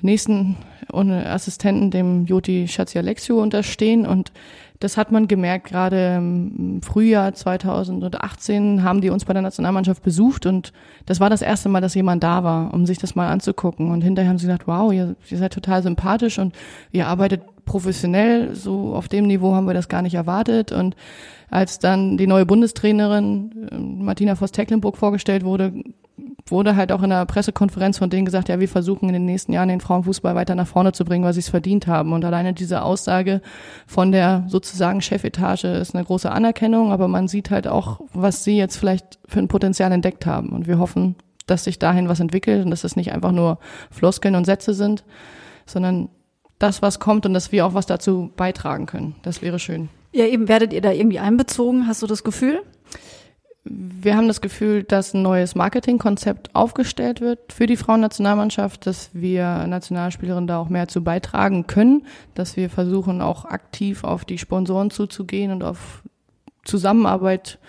nächsten 0.01 0.57
Assistenten, 0.91 1.91
dem 1.91 2.25
Joti 2.25 2.67
Schatzialexio, 2.67 3.41
unterstehen 3.41 4.05
und 4.05 4.31
das 4.79 4.95
hat 4.95 5.11
man 5.11 5.27
gemerkt, 5.27 5.67
gerade 5.67 6.17
im 6.17 6.81
Frühjahr 6.83 7.33
2018 7.33 8.83
haben 8.83 9.01
die 9.01 9.09
uns 9.09 9.25
bei 9.25 9.33
der 9.33 9.41
Nationalmannschaft 9.41 10.03
besucht 10.03 10.45
und 10.45 10.71
das 11.07 11.19
war 11.19 11.31
das 11.31 11.41
erste 11.41 11.67
Mal, 11.67 11.81
dass 11.81 11.95
jemand 11.95 12.23
da 12.23 12.43
war, 12.43 12.73
um 12.73 12.85
sich 12.85 12.99
das 12.99 13.15
mal 13.15 13.29
anzugucken. 13.29 13.89
Und 13.89 14.03
hinterher 14.03 14.29
haben 14.29 14.37
sie 14.37 14.45
gesagt, 14.45 14.67
wow, 14.67 14.93
ihr, 14.93 15.15
ihr 15.29 15.37
seid 15.37 15.53
total 15.53 15.81
sympathisch 15.81 16.37
und 16.37 16.55
ihr 16.91 17.07
arbeitet 17.07 17.41
professionell, 17.65 18.55
so 18.55 18.93
auf 18.93 19.07
dem 19.07 19.25
Niveau 19.25 19.55
haben 19.55 19.67
wir 19.67 19.73
das 19.73 19.89
gar 19.89 20.03
nicht 20.03 20.13
erwartet. 20.13 20.71
Und 20.71 20.95
als 21.49 21.79
dann 21.79 22.17
die 22.17 22.27
neue 22.27 22.45
Bundestrainerin 22.45 23.69
äh, 23.71 23.77
Martina 23.77 24.35
Voss-Tecklenburg 24.35 24.97
vorgestellt 24.97 25.43
wurde, 25.43 25.73
wurde 26.51 26.75
halt 26.75 26.91
auch 26.91 27.03
in 27.03 27.09
der 27.09 27.25
Pressekonferenz 27.25 27.97
von 27.97 28.09
denen 28.09 28.25
gesagt, 28.25 28.49
ja, 28.49 28.59
wir 28.59 28.69
versuchen 28.69 29.09
in 29.09 29.13
den 29.13 29.25
nächsten 29.25 29.53
Jahren 29.53 29.69
den 29.69 29.81
Frauenfußball 29.81 30.35
weiter 30.35 30.55
nach 30.55 30.67
vorne 30.67 30.91
zu 30.91 31.05
bringen, 31.05 31.23
weil 31.23 31.33
sie 31.33 31.39
es 31.39 31.49
verdient 31.49 31.87
haben. 31.87 32.13
Und 32.13 32.23
alleine 32.25 32.53
diese 32.53 32.81
Aussage 32.81 33.41
von 33.85 34.11
der 34.11 34.45
sozusagen 34.47 35.01
Chefetage 35.01 35.65
ist 35.65 35.95
eine 35.95 36.05
große 36.05 36.31
Anerkennung, 36.31 36.91
aber 36.91 37.07
man 37.07 37.27
sieht 37.27 37.49
halt 37.49 37.67
auch, 37.67 38.01
was 38.13 38.43
sie 38.43 38.57
jetzt 38.57 38.77
vielleicht 38.77 39.19
für 39.25 39.39
ein 39.39 39.47
Potenzial 39.47 39.91
entdeckt 39.91 40.25
haben. 40.25 40.49
Und 40.49 40.67
wir 40.67 40.79
hoffen, 40.79 41.15
dass 41.45 41.63
sich 41.63 41.79
dahin 41.79 42.09
was 42.09 42.19
entwickelt 42.19 42.63
und 42.63 42.71
dass 42.71 42.83
es 42.83 42.95
nicht 42.95 43.11
einfach 43.13 43.31
nur 43.31 43.59
Floskeln 43.91 44.35
und 44.35 44.45
Sätze 44.45 44.73
sind, 44.73 45.03
sondern 45.65 46.09
das, 46.59 46.81
was 46.81 46.99
kommt 46.99 47.25
und 47.25 47.33
dass 47.33 47.51
wir 47.51 47.65
auch 47.65 47.73
was 47.73 47.85
dazu 47.85 48.31
beitragen 48.35 48.85
können. 48.85 49.15
Das 49.21 49.41
wäre 49.41 49.59
schön. 49.59 49.89
Ja, 50.11 50.25
eben 50.25 50.47
werdet 50.47 50.73
ihr 50.73 50.81
da 50.81 50.91
irgendwie 50.91 51.19
einbezogen, 51.19 51.87
hast 51.87 52.01
du 52.01 52.07
das 52.07 52.23
Gefühl? 52.23 52.61
Wir 53.69 54.15
haben 54.15 54.27
das 54.27 54.41
Gefühl, 54.41 54.83
dass 54.83 55.13
ein 55.13 55.21
neues 55.21 55.55
Marketingkonzept 55.55 56.55
aufgestellt 56.55 57.21
wird 57.21 57.51
für 57.51 57.65
die 57.65 57.77
Frauennationalmannschaft, 57.77 58.85
dass 58.85 59.09
wir 59.13 59.67
Nationalspielerinnen 59.67 60.47
da 60.47 60.59
auch 60.59 60.69
mehr 60.69 60.87
zu 60.87 61.03
beitragen 61.03 61.67
können, 61.67 62.05
dass 62.35 62.55
wir 62.55 62.69
versuchen 62.69 63.21
auch 63.21 63.45
aktiv 63.45 64.03
auf 64.03 64.25
die 64.25 64.37
Sponsoren 64.37 64.91
zuzugehen 64.91 65.51
und 65.51 65.63
auf 65.63 66.03
Zusammenarbeit 66.63 67.59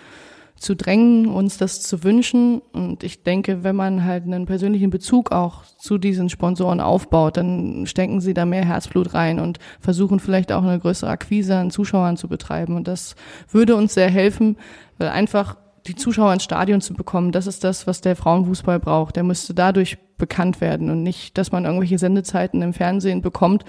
zu 0.59 0.75
drängen, 0.75 1.27
uns 1.27 1.57
das 1.57 1.81
zu 1.81 2.03
wünschen. 2.03 2.61
Und 2.73 3.03
ich 3.03 3.23
denke, 3.23 3.63
wenn 3.63 3.75
man 3.75 4.05
halt 4.05 4.25
einen 4.25 4.45
persönlichen 4.45 4.89
Bezug 4.89 5.31
auch 5.31 5.63
zu 5.77 5.97
diesen 5.97 6.29
Sponsoren 6.29 6.81
aufbaut, 6.81 7.37
dann 7.37 7.85
stecken 7.87 8.21
sie 8.21 8.33
da 8.33 8.45
mehr 8.45 8.65
Herzblut 8.65 9.13
rein 9.13 9.39
und 9.39 9.59
versuchen 9.79 10.19
vielleicht 10.19 10.51
auch 10.51 10.63
eine 10.63 10.79
größere 10.79 11.09
Akquise 11.09 11.57
an 11.57 11.71
Zuschauern 11.71 12.17
zu 12.17 12.27
betreiben. 12.27 12.75
Und 12.75 12.87
das 12.87 13.15
würde 13.49 13.75
uns 13.75 13.93
sehr 13.93 14.09
helfen, 14.09 14.57
weil 14.97 15.09
einfach 15.09 15.55
die 15.89 15.95
Zuschauer 15.95 16.31
ins 16.33 16.43
Stadion 16.43 16.81
zu 16.81 16.93
bekommen, 16.93 17.31
das 17.31 17.47
ist 17.47 17.63
das, 17.63 17.87
was 17.87 18.01
der 18.01 18.15
Frauenfußball 18.15 18.79
braucht. 18.79 19.15
Der 19.15 19.23
müsste 19.23 19.53
dadurch 19.53 19.97
bekannt 20.17 20.61
werden 20.61 20.89
und 20.89 21.01
nicht, 21.01 21.37
dass 21.37 21.51
man 21.51 21.65
irgendwelche 21.65 21.97
Sendezeiten 21.97 22.61
im 22.61 22.73
Fernsehen 22.73 23.21
bekommt, 23.21 23.63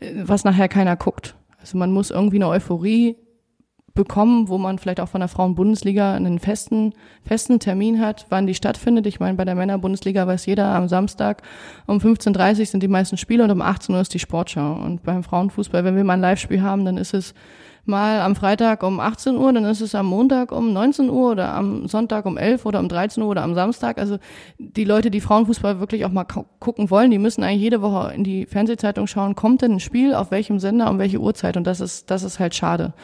äh, 0.00 0.12
was 0.22 0.44
nachher 0.44 0.68
keiner 0.68 0.96
guckt. 0.96 1.34
Also 1.60 1.76
man 1.76 1.92
muss 1.92 2.10
irgendwie 2.10 2.36
eine 2.36 2.48
Euphorie 2.48 3.16
bekommen, 3.94 4.48
wo 4.48 4.58
man 4.58 4.78
vielleicht 4.78 5.00
auch 5.00 5.08
von 5.08 5.20
der 5.20 5.28
Frauenbundesliga 5.28 6.14
einen 6.14 6.40
festen, 6.40 6.92
festen 7.22 7.60
Termin 7.60 8.00
hat, 8.00 8.26
wann 8.28 8.46
die 8.46 8.54
stattfindet. 8.54 9.06
Ich 9.06 9.20
meine, 9.20 9.36
bei 9.36 9.44
der 9.44 9.54
Männerbundesliga 9.54 10.26
weiß 10.26 10.46
jeder, 10.46 10.66
am 10.74 10.88
Samstag 10.88 11.42
um 11.86 11.98
15.30 11.98 12.60
Uhr 12.60 12.66
sind 12.66 12.82
die 12.82 12.88
meisten 12.88 13.16
Spiele 13.16 13.44
und 13.44 13.50
um 13.50 13.62
18 13.62 13.94
Uhr 13.94 14.00
ist 14.00 14.12
die 14.12 14.18
Sportschau. 14.18 14.74
Und 14.74 15.04
beim 15.04 15.22
Frauenfußball, 15.22 15.84
wenn 15.84 15.96
wir 15.96 16.04
mal 16.04 16.14
ein 16.14 16.20
Live-Spiel 16.20 16.60
haben, 16.60 16.84
dann 16.84 16.98
ist 16.98 17.14
es 17.14 17.34
mal 17.86 18.20
am 18.20 18.34
Freitag 18.34 18.82
um 18.82 19.00
18 19.00 19.36
Uhr, 19.36 19.52
dann 19.52 19.64
ist 19.64 19.80
es 19.80 19.94
am 19.94 20.06
Montag 20.06 20.52
um 20.52 20.72
19 20.72 21.10
Uhr 21.10 21.32
oder 21.32 21.54
am 21.54 21.86
Sonntag 21.86 22.26
um 22.26 22.36
11 22.36 22.64
oder 22.64 22.80
um 22.80 22.88
13 22.88 23.22
Uhr 23.22 23.30
oder 23.30 23.42
am 23.42 23.54
Samstag. 23.54 23.98
Also 23.98 24.18
die 24.58 24.84
Leute, 24.84 25.10
die 25.10 25.20
Frauenfußball 25.20 25.80
wirklich 25.80 26.04
auch 26.04 26.10
mal 26.10 26.24
gucken 26.24 26.90
wollen, 26.90 27.10
die 27.10 27.18
müssen 27.18 27.42
eigentlich 27.42 27.60
jede 27.60 27.82
Woche 27.82 28.14
in 28.14 28.24
die 28.24 28.46
Fernsehzeitung 28.46 29.06
schauen, 29.06 29.34
kommt 29.34 29.62
denn 29.62 29.72
ein 29.72 29.80
Spiel, 29.80 30.14
auf 30.14 30.30
welchem 30.30 30.58
Sender, 30.58 30.90
um 30.90 30.98
welche 30.98 31.20
Uhrzeit 31.20 31.56
und 31.56 31.66
das 31.66 31.80
ist, 31.80 32.10
das 32.10 32.22
ist 32.22 32.38
halt 32.38 32.54
schade. 32.54 32.94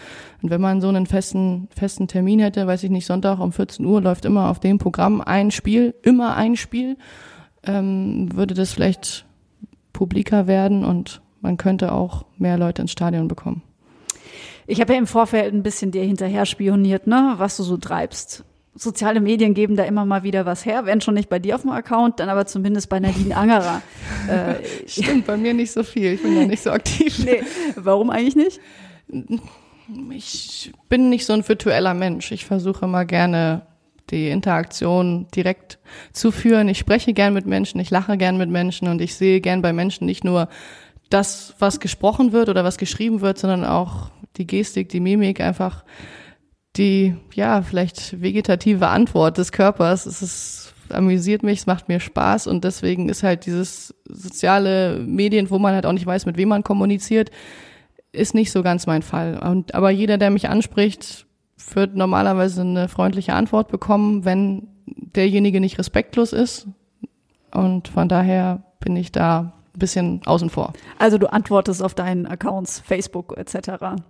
Und 0.42 0.50
wenn 0.50 0.60
man 0.60 0.80
so 0.80 0.88
einen 0.88 1.06
festen, 1.06 1.68
festen 1.74 2.08
Termin 2.08 2.40
hätte, 2.40 2.66
weiß 2.66 2.82
ich 2.82 2.90
nicht, 2.90 3.06
Sonntag 3.06 3.40
um 3.40 3.52
14 3.52 3.84
Uhr 3.84 4.00
läuft 4.00 4.24
immer 4.24 4.48
auf 4.48 4.60
dem 4.60 4.78
Programm 4.78 5.20
ein 5.20 5.50
Spiel, 5.50 5.94
immer 6.02 6.36
ein 6.36 6.56
Spiel, 6.56 6.96
ähm, 7.64 8.28
würde 8.34 8.54
das 8.54 8.72
vielleicht 8.72 9.26
publiker 9.92 10.46
werden 10.46 10.84
und 10.84 11.20
man 11.42 11.56
könnte 11.56 11.92
auch 11.92 12.24
mehr 12.38 12.58
Leute 12.58 12.82
ins 12.82 12.92
Stadion 12.92 13.28
bekommen. 13.28 13.62
Ich 14.70 14.80
habe 14.80 14.92
ja 14.92 14.98
im 15.00 15.08
Vorfeld 15.08 15.52
ein 15.52 15.64
bisschen 15.64 15.90
dir 15.90 16.04
hinterher 16.04 16.46
spioniert, 16.46 17.08
ne, 17.08 17.34
was 17.38 17.56
du 17.56 17.64
so 17.64 17.76
treibst. 17.76 18.44
Soziale 18.76 19.20
Medien 19.20 19.52
geben 19.52 19.74
da 19.74 19.82
immer 19.82 20.04
mal 20.04 20.22
wieder 20.22 20.46
was 20.46 20.64
her, 20.64 20.86
wenn 20.86 21.00
schon 21.00 21.14
nicht 21.14 21.28
bei 21.28 21.40
dir 21.40 21.56
auf 21.56 21.62
dem 21.62 21.70
Account, 21.70 22.20
dann 22.20 22.28
aber 22.28 22.46
zumindest 22.46 22.88
bei 22.88 23.00
Nadine 23.00 23.36
Angerer. 23.36 23.82
äh, 24.28 24.54
Stimmt, 24.86 25.26
bei 25.26 25.36
mir 25.36 25.54
nicht 25.54 25.72
so 25.72 25.82
viel. 25.82 26.12
Ich 26.12 26.22
bin 26.22 26.36
ja 26.36 26.46
nicht 26.46 26.62
so 26.62 26.70
aktiv. 26.70 27.18
Nee, 27.24 27.42
warum 27.74 28.10
eigentlich 28.10 28.36
nicht? 28.36 28.60
Ich 30.10 30.72
bin 30.88 31.10
nicht 31.10 31.26
so 31.26 31.32
ein 31.32 31.46
virtueller 31.46 31.94
Mensch. 31.94 32.30
Ich 32.30 32.44
versuche 32.44 32.84
immer 32.84 33.04
gerne 33.04 33.62
die 34.10 34.28
Interaktion 34.28 35.26
direkt 35.34 35.80
zu 36.12 36.30
führen. 36.30 36.68
Ich 36.68 36.78
spreche 36.78 37.12
gern 37.12 37.34
mit 37.34 37.44
Menschen, 37.44 37.80
ich 37.80 37.90
lache 37.90 38.16
gern 38.16 38.38
mit 38.38 38.50
Menschen 38.50 38.86
und 38.86 39.00
ich 39.00 39.16
sehe 39.16 39.40
gern 39.40 39.62
bei 39.62 39.72
Menschen 39.72 40.06
nicht 40.06 40.22
nur 40.22 40.48
das, 41.08 41.56
was 41.58 41.80
gesprochen 41.80 42.30
wird 42.30 42.48
oder 42.48 42.62
was 42.62 42.78
geschrieben 42.78 43.20
wird, 43.20 43.36
sondern 43.36 43.64
auch 43.64 44.10
die 44.36 44.46
Gestik, 44.46 44.88
die 44.88 45.00
Mimik, 45.00 45.40
einfach 45.40 45.84
die, 46.76 47.16
ja, 47.34 47.62
vielleicht 47.62 48.20
vegetative 48.20 48.88
Antwort 48.88 49.38
des 49.38 49.52
Körpers. 49.52 50.06
Es 50.06 50.22
ist, 50.22 50.74
amüsiert 50.90 51.42
mich, 51.42 51.60
es 51.60 51.66
macht 51.66 51.88
mir 51.88 52.00
Spaß 52.00 52.46
und 52.46 52.64
deswegen 52.64 53.08
ist 53.08 53.22
halt 53.22 53.46
dieses 53.46 53.94
soziale 54.08 54.98
Medien, 54.98 55.50
wo 55.50 55.58
man 55.58 55.74
halt 55.74 55.86
auch 55.86 55.92
nicht 55.92 56.06
weiß, 56.06 56.26
mit 56.26 56.36
wem 56.36 56.48
man 56.48 56.64
kommuniziert, 56.64 57.30
ist 58.12 58.34
nicht 58.34 58.50
so 58.50 58.62
ganz 58.62 58.86
mein 58.86 59.02
Fall. 59.02 59.38
Und, 59.38 59.74
aber 59.74 59.90
jeder, 59.90 60.18
der 60.18 60.30
mich 60.30 60.48
anspricht, 60.48 61.26
wird 61.74 61.94
normalerweise 61.94 62.62
eine 62.62 62.88
freundliche 62.88 63.34
Antwort 63.34 63.68
bekommen, 63.68 64.24
wenn 64.24 64.68
derjenige 64.86 65.60
nicht 65.60 65.78
respektlos 65.78 66.32
ist. 66.32 66.66
Und 67.52 67.88
von 67.88 68.08
daher 68.08 68.62
bin 68.80 68.96
ich 68.96 69.12
da 69.12 69.59
bisschen 69.80 70.20
außen 70.24 70.48
vor. 70.48 70.72
Also 70.98 71.18
du 71.18 71.26
antwortest 71.26 71.82
auf 71.82 71.94
deinen 71.94 72.26
Accounts, 72.26 72.80
Facebook 72.86 73.36
etc. 73.36 74.00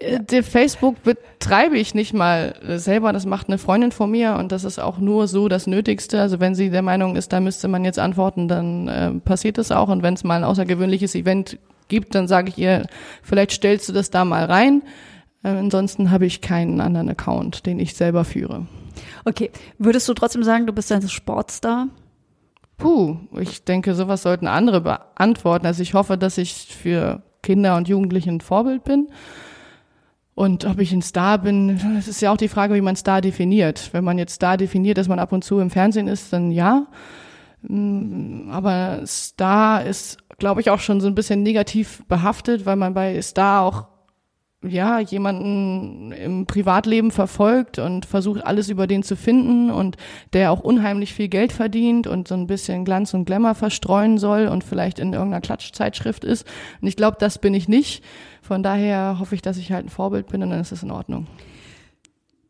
Äh, 0.00 0.20
der 0.20 0.42
Facebook 0.42 1.02
betreibe 1.04 1.78
ich 1.78 1.94
nicht 1.94 2.12
mal 2.12 2.56
selber, 2.76 3.12
das 3.12 3.26
macht 3.26 3.48
eine 3.48 3.58
Freundin 3.58 3.92
von 3.92 4.10
mir 4.10 4.34
und 4.36 4.50
das 4.50 4.64
ist 4.64 4.80
auch 4.80 4.98
nur 4.98 5.28
so 5.28 5.48
das 5.48 5.68
Nötigste. 5.68 6.20
Also 6.20 6.40
wenn 6.40 6.56
sie 6.56 6.70
der 6.70 6.82
Meinung 6.82 7.14
ist, 7.14 7.32
da 7.32 7.38
müsste 7.40 7.68
man 7.68 7.84
jetzt 7.84 8.00
antworten, 8.00 8.48
dann 8.48 8.88
äh, 8.88 9.10
passiert 9.12 9.58
das 9.58 9.70
auch. 9.70 9.88
Und 9.88 10.02
wenn 10.02 10.14
es 10.14 10.24
mal 10.24 10.36
ein 10.36 10.44
außergewöhnliches 10.44 11.14
Event 11.14 11.58
gibt, 11.88 12.14
dann 12.14 12.26
sage 12.26 12.48
ich 12.48 12.58
ihr, 12.58 12.86
vielleicht 13.22 13.52
stellst 13.52 13.88
du 13.88 13.92
das 13.92 14.10
da 14.10 14.24
mal 14.24 14.44
rein. 14.46 14.82
Äh, 15.42 15.48
ansonsten 15.48 16.10
habe 16.10 16.26
ich 16.26 16.40
keinen 16.40 16.80
anderen 16.80 17.08
Account, 17.08 17.66
den 17.66 17.78
ich 17.78 17.94
selber 17.94 18.24
führe. 18.24 18.66
Okay, 19.24 19.50
würdest 19.78 20.08
du 20.08 20.14
trotzdem 20.14 20.42
sagen, 20.42 20.66
du 20.66 20.72
bist 20.72 20.90
ein 20.92 21.08
Sportstar? 21.08 21.88
Puh, 22.82 23.16
ich 23.38 23.64
denke, 23.64 23.94
sowas 23.94 24.22
sollten 24.22 24.46
andere 24.46 24.80
beantworten. 24.80 25.66
Also 25.66 25.82
ich 25.82 25.94
hoffe, 25.94 26.18
dass 26.18 26.38
ich 26.38 26.52
für 26.52 27.22
Kinder 27.42 27.76
und 27.76 27.88
Jugendliche 27.88 28.30
ein 28.30 28.40
Vorbild 28.40 28.84
bin. 28.84 29.08
Und 30.34 30.64
ob 30.64 30.78
ich 30.80 30.92
ein 30.92 31.02
Star 31.02 31.38
bin, 31.38 31.78
das 31.94 32.08
ist 32.08 32.22
ja 32.22 32.32
auch 32.32 32.36
die 32.36 32.48
Frage, 32.48 32.74
wie 32.74 32.80
man 32.80 32.96
Star 32.96 33.20
definiert. 33.20 33.90
Wenn 33.92 34.04
man 34.04 34.18
jetzt 34.18 34.34
Star 34.34 34.56
definiert, 34.56 34.98
dass 34.98 35.08
man 35.08 35.18
ab 35.18 35.32
und 35.32 35.44
zu 35.44 35.58
im 35.58 35.70
Fernsehen 35.70 36.08
ist, 36.08 36.32
dann 36.32 36.50
ja. 36.50 36.86
Mm, 37.62 38.50
aber 38.50 39.00
Star 39.06 39.84
ist, 39.84 40.18
glaube 40.38 40.60
ich, 40.60 40.70
auch 40.70 40.80
schon 40.80 41.00
so 41.00 41.06
ein 41.06 41.14
bisschen 41.14 41.42
negativ 41.42 42.02
behaftet, 42.08 42.64
weil 42.64 42.76
man 42.76 42.94
bei 42.94 43.20
Star 43.20 43.62
auch 43.62 43.91
ja, 44.62 45.00
jemanden 45.00 46.12
im 46.12 46.46
Privatleben 46.46 47.10
verfolgt 47.10 47.78
und 47.78 48.06
versucht 48.06 48.44
alles 48.44 48.68
über 48.68 48.86
den 48.86 49.02
zu 49.02 49.16
finden 49.16 49.70
und 49.70 49.96
der 50.32 50.52
auch 50.52 50.60
unheimlich 50.60 51.14
viel 51.14 51.28
Geld 51.28 51.52
verdient 51.52 52.06
und 52.06 52.28
so 52.28 52.34
ein 52.34 52.46
bisschen 52.46 52.84
Glanz 52.84 53.12
und 53.14 53.24
Glamour 53.24 53.54
verstreuen 53.54 54.18
soll 54.18 54.46
und 54.46 54.62
vielleicht 54.62 54.98
in 54.98 55.12
irgendeiner 55.12 55.40
Klatschzeitschrift 55.40 56.24
ist. 56.24 56.46
Und 56.80 56.88
ich 56.88 56.96
glaube, 56.96 57.16
das 57.18 57.38
bin 57.38 57.54
ich 57.54 57.68
nicht. 57.68 58.04
Von 58.40 58.62
daher 58.62 59.16
hoffe 59.18 59.34
ich, 59.34 59.42
dass 59.42 59.56
ich 59.56 59.72
halt 59.72 59.86
ein 59.86 59.90
Vorbild 59.90 60.28
bin 60.28 60.42
und 60.42 60.50
dann 60.50 60.60
ist 60.60 60.72
es 60.72 60.82
in 60.82 60.90
Ordnung. 60.90 61.26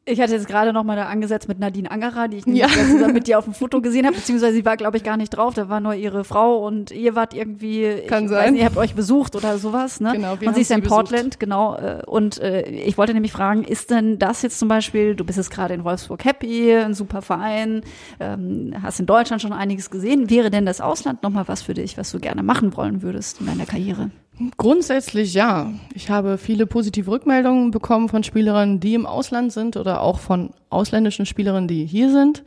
Ich 0.05 0.21
hatte 0.21 0.33
jetzt 0.33 0.49
gerade 0.49 0.73
noch 0.73 0.83
mal 0.83 0.97
da 0.97 1.07
angesetzt 1.07 1.47
mit 1.47 1.61
Nadine 1.61 1.89
Angerer, 1.89 2.27
die 2.27 2.39
ich 2.39 2.47
ja. 2.47 2.67
zusammen 2.67 3.15
mit 3.15 3.29
dir 3.29 3.39
auf 3.39 3.45
dem 3.45 3.55
Foto 3.55 3.81
gesehen 3.81 4.05
habe, 4.05 4.17
beziehungsweise 4.17 4.55
sie 4.55 4.65
war, 4.65 4.77
glaube 4.77 4.97
ich, 4.97 5.05
gar 5.05 5.17
nicht 5.17 5.31
drauf. 5.31 5.55
Da 5.55 5.69
war 5.69 5.79
nur 5.79 5.95
ihre 5.95 6.25
Frau 6.25 6.67
und 6.67 6.91
ihr 6.91 7.15
wart 7.15 7.35
irgendwie, 7.35 8.03
Kann 8.09 8.25
ich 8.25 8.31
sein. 8.31 8.53
Nicht, 8.55 8.61
ihr 8.61 8.67
habt 8.67 8.77
euch 8.77 8.95
besucht 8.95 9.37
oder 9.37 9.59
sowas, 9.59 10.01
ne? 10.01 10.13
Genau, 10.13 10.41
wir 10.41 10.49
und 10.49 10.55
sie 10.55 10.63
ist 10.63 10.71
ja 10.71 10.77
in 10.77 10.83
Portland, 10.83 11.39
genau. 11.39 11.77
Äh, 11.77 12.03
und 12.05 12.41
äh, 12.41 12.63
ich 12.69 12.99
wollte 12.99 13.15
nämlich 13.15 13.31
fragen, 13.31 13.63
ist 13.63 13.93
denn 13.93 14.19
das 14.19 14.43
jetzt 14.43 14.59
zum 14.59 14.67
Beispiel, 14.67 15.15
du 15.15 15.25
bist 15.25 15.39
jetzt 15.39 15.51
gerade 15.51 15.75
in 15.75 15.85
Wolfsburg 15.85 16.25
happy, 16.25 16.75
ein 16.75 16.95
super 16.95 17.23
Verein, 17.23 17.83
ähm, 18.19 18.75
hast 18.83 18.99
in 18.99 19.07
Deutschland 19.07 19.41
schon 19.41 19.53
einiges 19.53 19.89
gesehen. 19.89 20.31
Wäre 20.31 20.51
denn 20.51 20.67
das 20.67 20.81
Ausland 20.81 21.23
noch 21.23 21.31
mal 21.31 21.47
was 21.47 21.63
für 21.63 21.75
dich, 21.75 21.97
was 21.97 22.11
du 22.11 22.19
gerne 22.19 22.43
machen 22.43 22.77
wollen 22.77 23.03
würdest 23.03 23.41
in 23.41 23.47
deiner 23.47 23.67
Karriere? 23.67 24.11
Grundsätzlich 24.57 25.35
ja. 25.35 25.73
Ich 25.95 26.09
habe 26.09 26.39
viele 26.39 26.67
positive 26.67 27.11
Rückmeldungen 27.11 27.71
bekommen 27.71 28.09
von 28.09 28.25
Spielerinnen, 28.25 28.81
die 28.81 28.95
im 28.95 29.05
Ausland 29.05 29.53
sind 29.53 29.77
oder 29.77 30.01
auch 30.01 30.19
von 30.19 30.51
ausländischen 30.71 31.27
Spielerinnen, 31.27 31.69
die 31.69 31.85
hier 31.85 32.11
sind. 32.11 32.43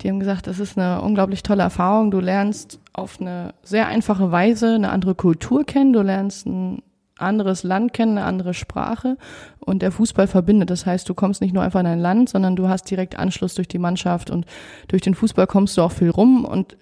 Die 0.00 0.08
haben 0.08 0.20
gesagt, 0.20 0.46
das 0.46 0.58
ist 0.58 0.76
eine 0.76 1.00
unglaublich 1.00 1.42
tolle 1.42 1.62
Erfahrung. 1.62 2.10
Du 2.10 2.20
lernst 2.20 2.80
auf 2.92 3.20
eine 3.20 3.54
sehr 3.62 3.86
einfache 3.86 4.30
Weise 4.30 4.74
eine 4.74 4.90
andere 4.90 5.14
Kultur 5.14 5.64
kennen. 5.64 5.94
Du 5.94 6.02
lernst 6.02 6.46
ein 6.46 6.82
anderes 7.16 7.62
Land 7.62 7.94
kennen, 7.94 8.18
eine 8.18 8.26
andere 8.26 8.52
Sprache 8.52 9.16
und 9.58 9.80
der 9.80 9.92
Fußball 9.92 10.26
verbindet. 10.26 10.70
Das 10.70 10.84
heißt, 10.84 11.08
du 11.08 11.14
kommst 11.14 11.40
nicht 11.40 11.54
nur 11.54 11.62
einfach 11.62 11.80
in 11.80 11.86
ein 11.86 12.00
Land, 12.00 12.28
sondern 12.28 12.56
du 12.56 12.68
hast 12.68 12.90
direkt 12.90 13.18
Anschluss 13.18 13.54
durch 13.54 13.68
die 13.68 13.78
Mannschaft 13.78 14.30
und 14.30 14.44
durch 14.88 15.02
den 15.02 15.14
Fußball 15.14 15.46
kommst 15.46 15.76
du 15.78 15.82
auch 15.82 15.92
viel 15.92 16.10
rum 16.10 16.44
und 16.44 16.76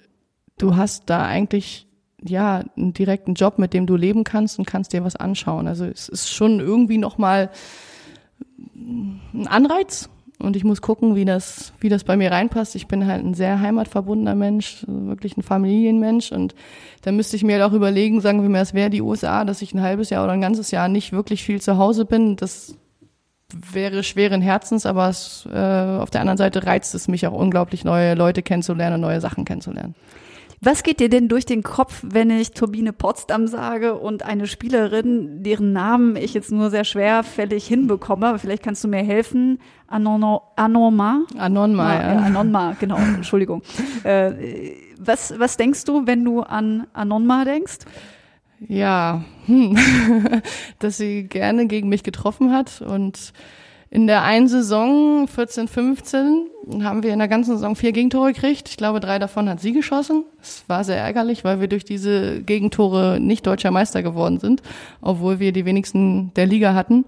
du 0.58 0.76
hast 0.76 1.08
da 1.08 1.24
eigentlich 1.24 1.86
ja, 2.24 2.64
einen 2.76 2.92
direkten 2.92 3.34
Job, 3.34 3.58
mit 3.58 3.72
dem 3.72 3.86
du 3.86 3.96
leben 3.96 4.24
kannst 4.24 4.58
und 4.58 4.66
kannst 4.66 4.92
dir 4.92 5.04
was 5.04 5.16
anschauen. 5.16 5.66
Also 5.66 5.84
es 5.84 6.08
ist 6.08 6.30
schon 6.30 6.60
irgendwie 6.60 6.98
nochmal 6.98 7.50
ein 8.74 9.46
Anreiz 9.46 10.08
und 10.38 10.56
ich 10.56 10.64
muss 10.64 10.80
gucken, 10.80 11.14
wie 11.14 11.24
das, 11.24 11.72
wie 11.80 11.88
das 11.88 12.04
bei 12.04 12.16
mir 12.16 12.30
reinpasst. 12.30 12.74
Ich 12.74 12.88
bin 12.88 13.06
halt 13.06 13.24
ein 13.24 13.34
sehr 13.34 13.60
heimatverbundener 13.60 14.34
Mensch, 14.34 14.84
wirklich 14.86 15.36
ein 15.36 15.42
Familienmensch 15.42 16.32
und 16.32 16.54
da 17.02 17.12
müsste 17.12 17.36
ich 17.36 17.44
mir 17.44 17.60
halt 17.60 17.70
auch 17.70 17.74
überlegen, 17.74 18.20
sagen 18.20 18.42
wir 18.42 18.48
mal, 18.48 18.62
es 18.62 18.74
wäre 18.74 18.90
die 18.90 19.02
USA, 19.02 19.44
dass 19.44 19.62
ich 19.62 19.74
ein 19.74 19.82
halbes 19.82 20.10
Jahr 20.10 20.24
oder 20.24 20.32
ein 20.32 20.40
ganzes 20.40 20.70
Jahr 20.70 20.88
nicht 20.88 21.12
wirklich 21.12 21.42
viel 21.42 21.60
zu 21.60 21.78
Hause 21.78 22.04
bin. 22.04 22.36
Das 22.36 22.74
wäre 23.72 24.02
schweren 24.02 24.42
Herzens, 24.42 24.86
aber 24.86 25.08
es, 25.08 25.46
äh, 25.52 25.56
auf 25.56 26.10
der 26.10 26.20
anderen 26.20 26.38
Seite 26.38 26.64
reizt 26.66 26.94
es 26.94 27.08
mich 27.08 27.26
auch 27.26 27.32
unglaublich, 27.32 27.84
neue 27.84 28.14
Leute 28.14 28.42
kennenzulernen 28.42 28.96
und 28.96 29.00
neue 29.00 29.20
Sachen 29.20 29.44
kennenzulernen. 29.44 29.94
Was 30.62 30.82
geht 30.82 31.00
dir 31.00 31.08
denn 31.08 31.28
durch 31.28 31.46
den 31.46 31.62
Kopf, 31.62 32.02
wenn 32.02 32.30
ich 32.30 32.52
Turbine 32.52 32.92
Potsdam 32.92 33.46
sage 33.46 33.94
und 33.94 34.24
eine 34.26 34.46
Spielerin, 34.46 35.42
deren 35.42 35.72
Namen 35.72 36.16
ich 36.16 36.34
jetzt 36.34 36.52
nur 36.52 36.68
sehr 36.68 36.84
schwerfällig 36.84 37.66
hinbekomme, 37.66 38.26
aber 38.26 38.38
vielleicht 38.38 38.62
kannst 38.62 38.84
du 38.84 38.88
mir 38.88 39.02
helfen, 39.02 39.58
Anonma? 39.86 40.42
Anonma, 40.56 41.24
Anonma, 41.38 41.94
ja. 41.94 42.18
Anonma, 42.18 42.76
genau, 42.78 42.96
Entschuldigung. 43.16 43.62
Äh, 44.04 44.74
was, 44.98 45.32
was 45.38 45.56
denkst 45.56 45.84
du, 45.84 46.06
wenn 46.06 46.22
du 46.26 46.42
an 46.42 46.86
Anonma 46.92 47.46
denkst? 47.46 47.78
Ja, 48.68 49.24
hm. 49.46 49.78
dass 50.78 50.98
sie 50.98 51.22
gerne 51.22 51.68
gegen 51.68 51.88
mich 51.88 52.02
getroffen 52.02 52.52
hat 52.52 52.82
und 52.82 53.32
in 53.92 54.06
der 54.06 54.22
einen 54.22 54.46
Saison, 54.46 55.26
14, 55.26 55.66
15, 55.66 56.46
haben 56.82 57.02
wir 57.02 57.12
in 57.12 57.18
der 57.18 57.26
ganzen 57.26 57.56
Saison 57.56 57.74
vier 57.74 57.90
Gegentore 57.90 58.32
gekriegt. 58.32 58.68
Ich 58.68 58.76
glaube, 58.76 59.00
drei 59.00 59.18
davon 59.18 59.48
hat 59.48 59.60
sie 59.60 59.72
geschossen. 59.72 60.24
Es 60.40 60.62
war 60.68 60.84
sehr 60.84 60.98
ärgerlich, 60.98 61.42
weil 61.42 61.60
wir 61.60 61.66
durch 61.66 61.84
diese 61.84 62.40
Gegentore 62.42 63.18
nicht 63.18 63.46
deutscher 63.48 63.72
Meister 63.72 64.04
geworden 64.04 64.38
sind, 64.38 64.62
obwohl 65.00 65.40
wir 65.40 65.50
die 65.50 65.64
wenigsten 65.64 66.32
der 66.34 66.46
Liga 66.46 66.74
hatten. 66.74 67.04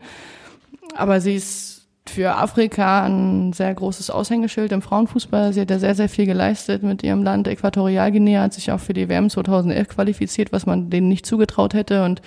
Aber 0.97 1.21
sie 1.21 1.37
ist 1.37 1.87
für 2.05 2.35
Afrika 2.35 3.05
ein 3.05 3.53
sehr 3.53 3.73
großes 3.73 4.11
Aushängeschild 4.11 4.73
im 4.73 4.83
Frauenfußball. 4.83 5.53
Sie 5.53 5.61
hat 5.61 5.71
ja 5.71 5.79
sehr, 5.79 5.95
sehr 5.95 6.09
viel 6.09 6.27
geleistet 6.27 6.83
mit 6.83 7.05
ihrem 7.05 7.23
Land. 7.23 7.47
Äquatorialguinea 7.47 8.43
hat 8.43 8.55
sich 8.55 8.73
auch 8.73 8.81
für 8.81 8.93
die 8.93 9.09
WM 9.09 9.31
2011 9.31 9.87
qualifiziert, 9.89 10.53
was 10.53 10.67
man 10.67 10.91
denen 10.91 11.09
nicht 11.09 11.27
zugetraut 11.27 11.75
hätte. 11.75 12.05
Und 12.05 12.21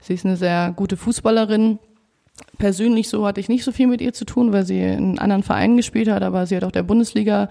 sie 0.00 0.14
ist 0.14 0.26
eine 0.26 0.36
sehr 0.36 0.72
gute 0.74 0.96
Fußballerin 0.96 1.78
persönlich 2.58 3.08
so 3.08 3.26
hatte 3.26 3.40
ich 3.40 3.48
nicht 3.48 3.64
so 3.64 3.72
viel 3.72 3.86
mit 3.86 4.00
ihr 4.00 4.12
zu 4.12 4.24
tun, 4.24 4.52
weil 4.52 4.64
sie 4.64 4.80
in 4.80 5.18
anderen 5.18 5.42
Vereinen 5.42 5.76
gespielt 5.76 6.08
hat, 6.08 6.22
aber 6.22 6.46
sie 6.46 6.56
hat 6.56 6.64
auch 6.64 6.72
der 6.72 6.82
Bundesliga 6.82 7.48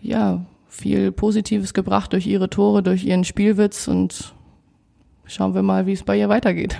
ja 0.00 0.44
viel 0.68 1.12
Positives 1.12 1.74
gebracht 1.74 2.12
durch 2.12 2.26
ihre 2.26 2.48
Tore, 2.48 2.82
durch 2.82 3.04
ihren 3.04 3.24
Spielwitz 3.24 3.88
und 3.88 4.34
schauen 5.24 5.54
wir 5.54 5.62
mal, 5.62 5.86
wie 5.86 5.92
es 5.92 6.02
bei 6.02 6.18
ihr 6.18 6.28
weitergeht. 6.28 6.78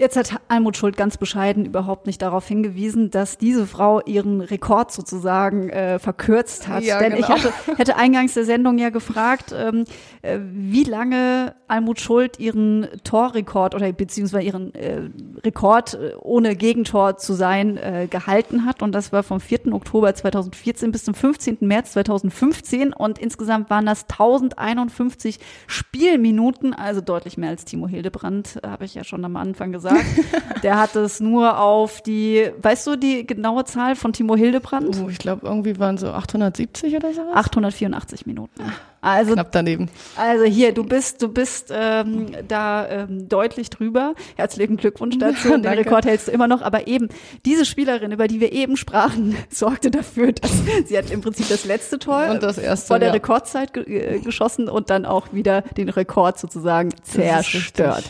Jetzt 0.00 0.16
hat 0.16 0.40
Almut 0.48 0.78
Schuld 0.78 0.96
ganz 0.96 1.18
bescheiden 1.18 1.66
überhaupt 1.66 2.06
nicht 2.06 2.22
darauf 2.22 2.48
hingewiesen, 2.48 3.10
dass 3.10 3.36
diese 3.36 3.66
Frau 3.66 4.00
ihren 4.00 4.40
Rekord 4.40 4.90
sozusagen 4.90 5.68
äh, 5.68 5.98
verkürzt 5.98 6.68
hat. 6.68 6.82
Ja, 6.84 6.98
Denn 7.00 7.12
genau. 7.12 7.26
ich 7.26 7.28
hatte, 7.28 7.52
hätte 7.76 7.96
eingangs 7.96 8.32
der 8.32 8.46
Sendung 8.46 8.78
ja 8.78 8.88
gefragt, 8.88 9.54
ähm, 9.54 9.84
äh, 10.22 10.38
wie 10.40 10.84
lange 10.84 11.54
Almut 11.68 12.00
Schuld 12.00 12.40
ihren 12.40 12.88
Torrekord 13.04 13.74
oder 13.74 13.92
beziehungsweise 13.92 14.42
ihren 14.42 14.74
äh, 14.74 15.02
Rekord 15.44 15.92
äh, 15.92 16.14
ohne 16.18 16.56
Gegentor 16.56 17.18
zu 17.18 17.34
sein 17.34 17.76
äh, 17.76 18.08
gehalten 18.10 18.64
hat. 18.64 18.80
Und 18.80 18.92
das 18.92 19.12
war 19.12 19.22
vom 19.22 19.38
4. 19.38 19.70
Oktober 19.70 20.14
2014 20.14 20.92
bis 20.92 21.04
zum 21.04 21.12
15. 21.12 21.58
März 21.60 21.92
2015. 21.92 22.94
Und 22.94 23.18
insgesamt 23.18 23.68
waren 23.68 23.84
das 23.84 24.04
1051 24.04 25.40
Spielminuten, 25.66 26.72
also 26.72 27.02
deutlich 27.02 27.36
mehr 27.36 27.50
als 27.50 27.66
Timo 27.66 27.86
Hildebrand, 27.86 28.60
habe 28.66 28.86
ich 28.86 28.94
ja 28.94 29.04
schon 29.04 29.26
am 29.26 29.36
Anfang 29.36 29.72
gesagt 29.72 29.89
gesagt. 29.90 30.62
Der 30.62 30.78
hat 30.78 30.96
es 30.96 31.20
nur 31.20 31.58
auf 31.58 32.02
die, 32.02 32.50
weißt 32.60 32.86
du 32.86 32.96
die 32.96 33.26
genaue 33.26 33.64
Zahl 33.64 33.96
von 33.96 34.12
Timo 34.12 34.36
Hildebrand? 34.36 35.00
Oh, 35.02 35.08
ich 35.08 35.18
glaube, 35.18 35.46
irgendwie 35.46 35.78
waren 35.78 35.98
so 35.98 36.08
870 36.08 36.96
oder 36.96 37.12
so. 37.14 37.22
884 37.32 38.26
Minuten. 38.26 38.62
Also, 39.02 39.32
Knapp 39.32 39.52
daneben. 39.52 39.88
Also 40.16 40.44
hier, 40.44 40.74
du 40.74 40.84
bist, 40.84 41.22
du 41.22 41.28
bist 41.28 41.72
ähm, 41.74 42.26
da 42.46 42.86
ähm, 42.86 43.28
deutlich 43.28 43.70
drüber. 43.70 44.14
Herzlichen 44.36 44.76
Glückwunsch 44.76 45.16
dazu. 45.18 45.56
Den 45.56 45.66
Rekord 45.66 46.04
hältst 46.04 46.28
du 46.28 46.32
immer 46.32 46.46
noch. 46.46 46.60
Aber 46.60 46.86
eben 46.86 47.08
diese 47.46 47.64
Spielerin, 47.64 48.12
über 48.12 48.28
die 48.28 48.40
wir 48.40 48.52
eben 48.52 48.76
sprachen, 48.76 49.36
sorgte 49.48 49.90
dafür, 49.90 50.32
dass 50.32 50.52
sie 50.84 50.98
hat 50.98 51.10
im 51.10 51.22
Prinzip 51.22 51.48
das 51.48 51.64
letzte 51.64 51.98
Tor 51.98 52.28
und 52.30 52.42
das 52.42 52.58
erste, 52.58 52.88
vor 52.88 52.98
der 52.98 53.08
ja. 53.08 53.14
Rekordzeit 53.14 53.72
ge 53.72 53.84
äh, 53.84 54.18
geschossen 54.18 54.68
und 54.68 54.90
dann 54.90 55.06
auch 55.06 55.32
wieder 55.32 55.62
den 55.62 55.88
Rekord 55.88 56.38
sozusagen 56.38 56.90
zerstört. 57.02 58.04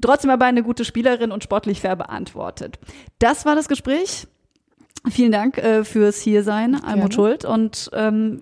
Trotzdem 0.00 0.30
aber 0.30 0.44
eine 0.44 0.62
gute 0.62 0.84
Spielerin 0.84 1.32
und 1.32 1.42
sportlich 1.42 1.80
fair 1.80 1.96
beantwortet. 1.96 2.78
Das 3.18 3.44
war 3.44 3.54
das 3.54 3.68
Gespräch. 3.68 4.26
Vielen 5.08 5.32
Dank 5.32 5.58
äh, 5.58 5.84
fürs 5.84 6.20
Hiersein, 6.20 6.74
Almut 6.82 7.14
Schuld. 7.14 7.44
Und 7.44 7.90
ähm, 7.92 8.40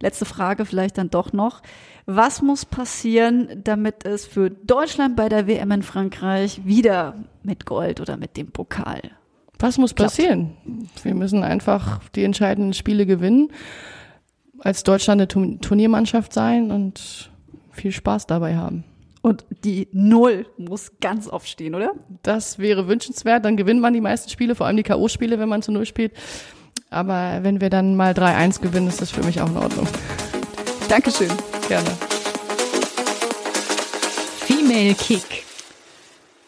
letzte 0.00 0.24
Frage 0.24 0.66
vielleicht 0.66 0.98
dann 0.98 1.10
doch 1.10 1.32
noch. 1.32 1.62
Was 2.06 2.42
muss 2.42 2.66
passieren, 2.66 3.62
damit 3.64 4.04
es 4.04 4.26
für 4.26 4.50
Deutschland 4.50 5.16
bei 5.16 5.30
der 5.30 5.46
WM 5.46 5.70
in 5.70 5.82
Frankreich 5.82 6.60
wieder 6.64 7.14
mit 7.42 7.64
Gold 7.64 8.00
oder 8.00 8.18
mit 8.18 8.36
dem 8.36 8.48
Pokal? 8.52 9.00
Was 9.58 9.78
muss 9.78 9.94
passieren? 9.94 10.56
Klappt? 10.64 11.04
Wir 11.04 11.14
müssen 11.14 11.42
einfach 11.42 12.00
die 12.14 12.24
entscheidenden 12.24 12.74
Spiele 12.74 13.06
gewinnen, 13.06 13.50
als 14.58 14.82
Deutschland 14.82 15.20
eine 15.20 15.58
Turniermannschaft 15.60 16.34
sein 16.34 16.70
und 16.70 17.30
viel 17.70 17.92
Spaß 17.92 18.26
dabei 18.26 18.56
haben. 18.56 18.84
Und 19.24 19.46
die 19.64 19.88
Null 19.92 20.44
muss 20.58 20.92
ganz 21.00 21.28
oft 21.28 21.48
stehen, 21.48 21.74
oder? 21.74 21.92
Das 22.22 22.58
wäre 22.58 22.88
wünschenswert. 22.88 23.42
Dann 23.46 23.56
gewinnt 23.56 23.80
man 23.80 23.94
die 23.94 24.02
meisten 24.02 24.28
Spiele, 24.28 24.54
vor 24.54 24.66
allem 24.66 24.76
die 24.76 24.82
K.O.-Spiele, 24.82 25.38
wenn 25.38 25.48
man 25.48 25.62
zu 25.62 25.72
Null 25.72 25.86
spielt. 25.86 26.12
Aber 26.90 27.38
wenn 27.40 27.62
wir 27.62 27.70
dann 27.70 27.96
mal 27.96 28.12
3-1 28.12 28.60
gewinnen, 28.60 28.86
ist 28.86 29.00
das 29.00 29.10
für 29.10 29.22
mich 29.22 29.40
auch 29.40 29.48
in 29.48 29.56
Ordnung. 29.56 29.88
Dankeschön. 30.90 31.30
Gerne. 31.68 31.88
Female 34.40 34.94
Kick. 34.94 35.44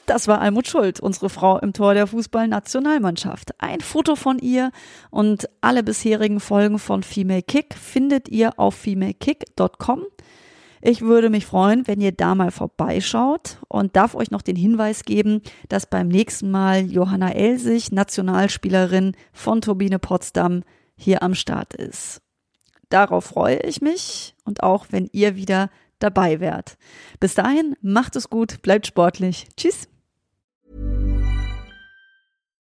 Das 0.04 0.28
war 0.28 0.42
Almut 0.42 0.68
Schuld, 0.68 1.00
unsere 1.00 1.30
Frau 1.30 1.58
im 1.58 1.72
Tor 1.72 1.94
der 1.94 2.06
Fußballnationalmannschaft. 2.06 3.52
Ein 3.56 3.80
Foto 3.80 4.16
von 4.16 4.38
ihr 4.38 4.70
und 5.08 5.48
alle 5.62 5.82
bisherigen 5.82 6.40
Folgen 6.40 6.78
von 6.78 7.02
Female 7.02 7.42
Kick 7.42 7.74
findet 7.74 8.28
ihr 8.28 8.58
auf 8.58 8.74
femalekick.com. 8.74 10.02
Ich 10.80 11.00
würde 11.00 11.30
mich 11.30 11.46
freuen, 11.46 11.86
wenn 11.86 12.00
ihr 12.00 12.12
da 12.12 12.34
mal 12.34 12.50
vorbeischaut 12.50 13.58
und 13.68 13.96
darf 13.96 14.14
euch 14.14 14.30
noch 14.30 14.42
den 14.42 14.56
Hinweis 14.56 15.04
geben, 15.04 15.42
dass 15.68 15.86
beim 15.86 16.08
nächsten 16.08 16.50
Mal 16.50 16.90
Johanna 16.90 17.32
Elsig, 17.32 17.92
Nationalspielerin 17.92 19.16
von 19.32 19.60
Turbine 19.60 19.98
Potsdam, 19.98 20.62
hier 20.96 21.22
am 21.22 21.34
Start 21.34 21.74
ist. 21.74 22.22
Darauf 22.88 23.24
freue 23.24 23.58
ich 23.60 23.80
mich 23.80 24.34
und 24.44 24.62
auch 24.62 24.86
wenn 24.90 25.08
ihr 25.12 25.36
wieder 25.36 25.70
dabei 25.98 26.40
wärt. 26.40 26.76
Bis 27.20 27.34
dahin, 27.34 27.76
macht 27.82 28.16
es 28.16 28.30
gut, 28.30 28.62
bleibt 28.62 28.86
sportlich. 28.86 29.46
Tschüss. 29.56 29.88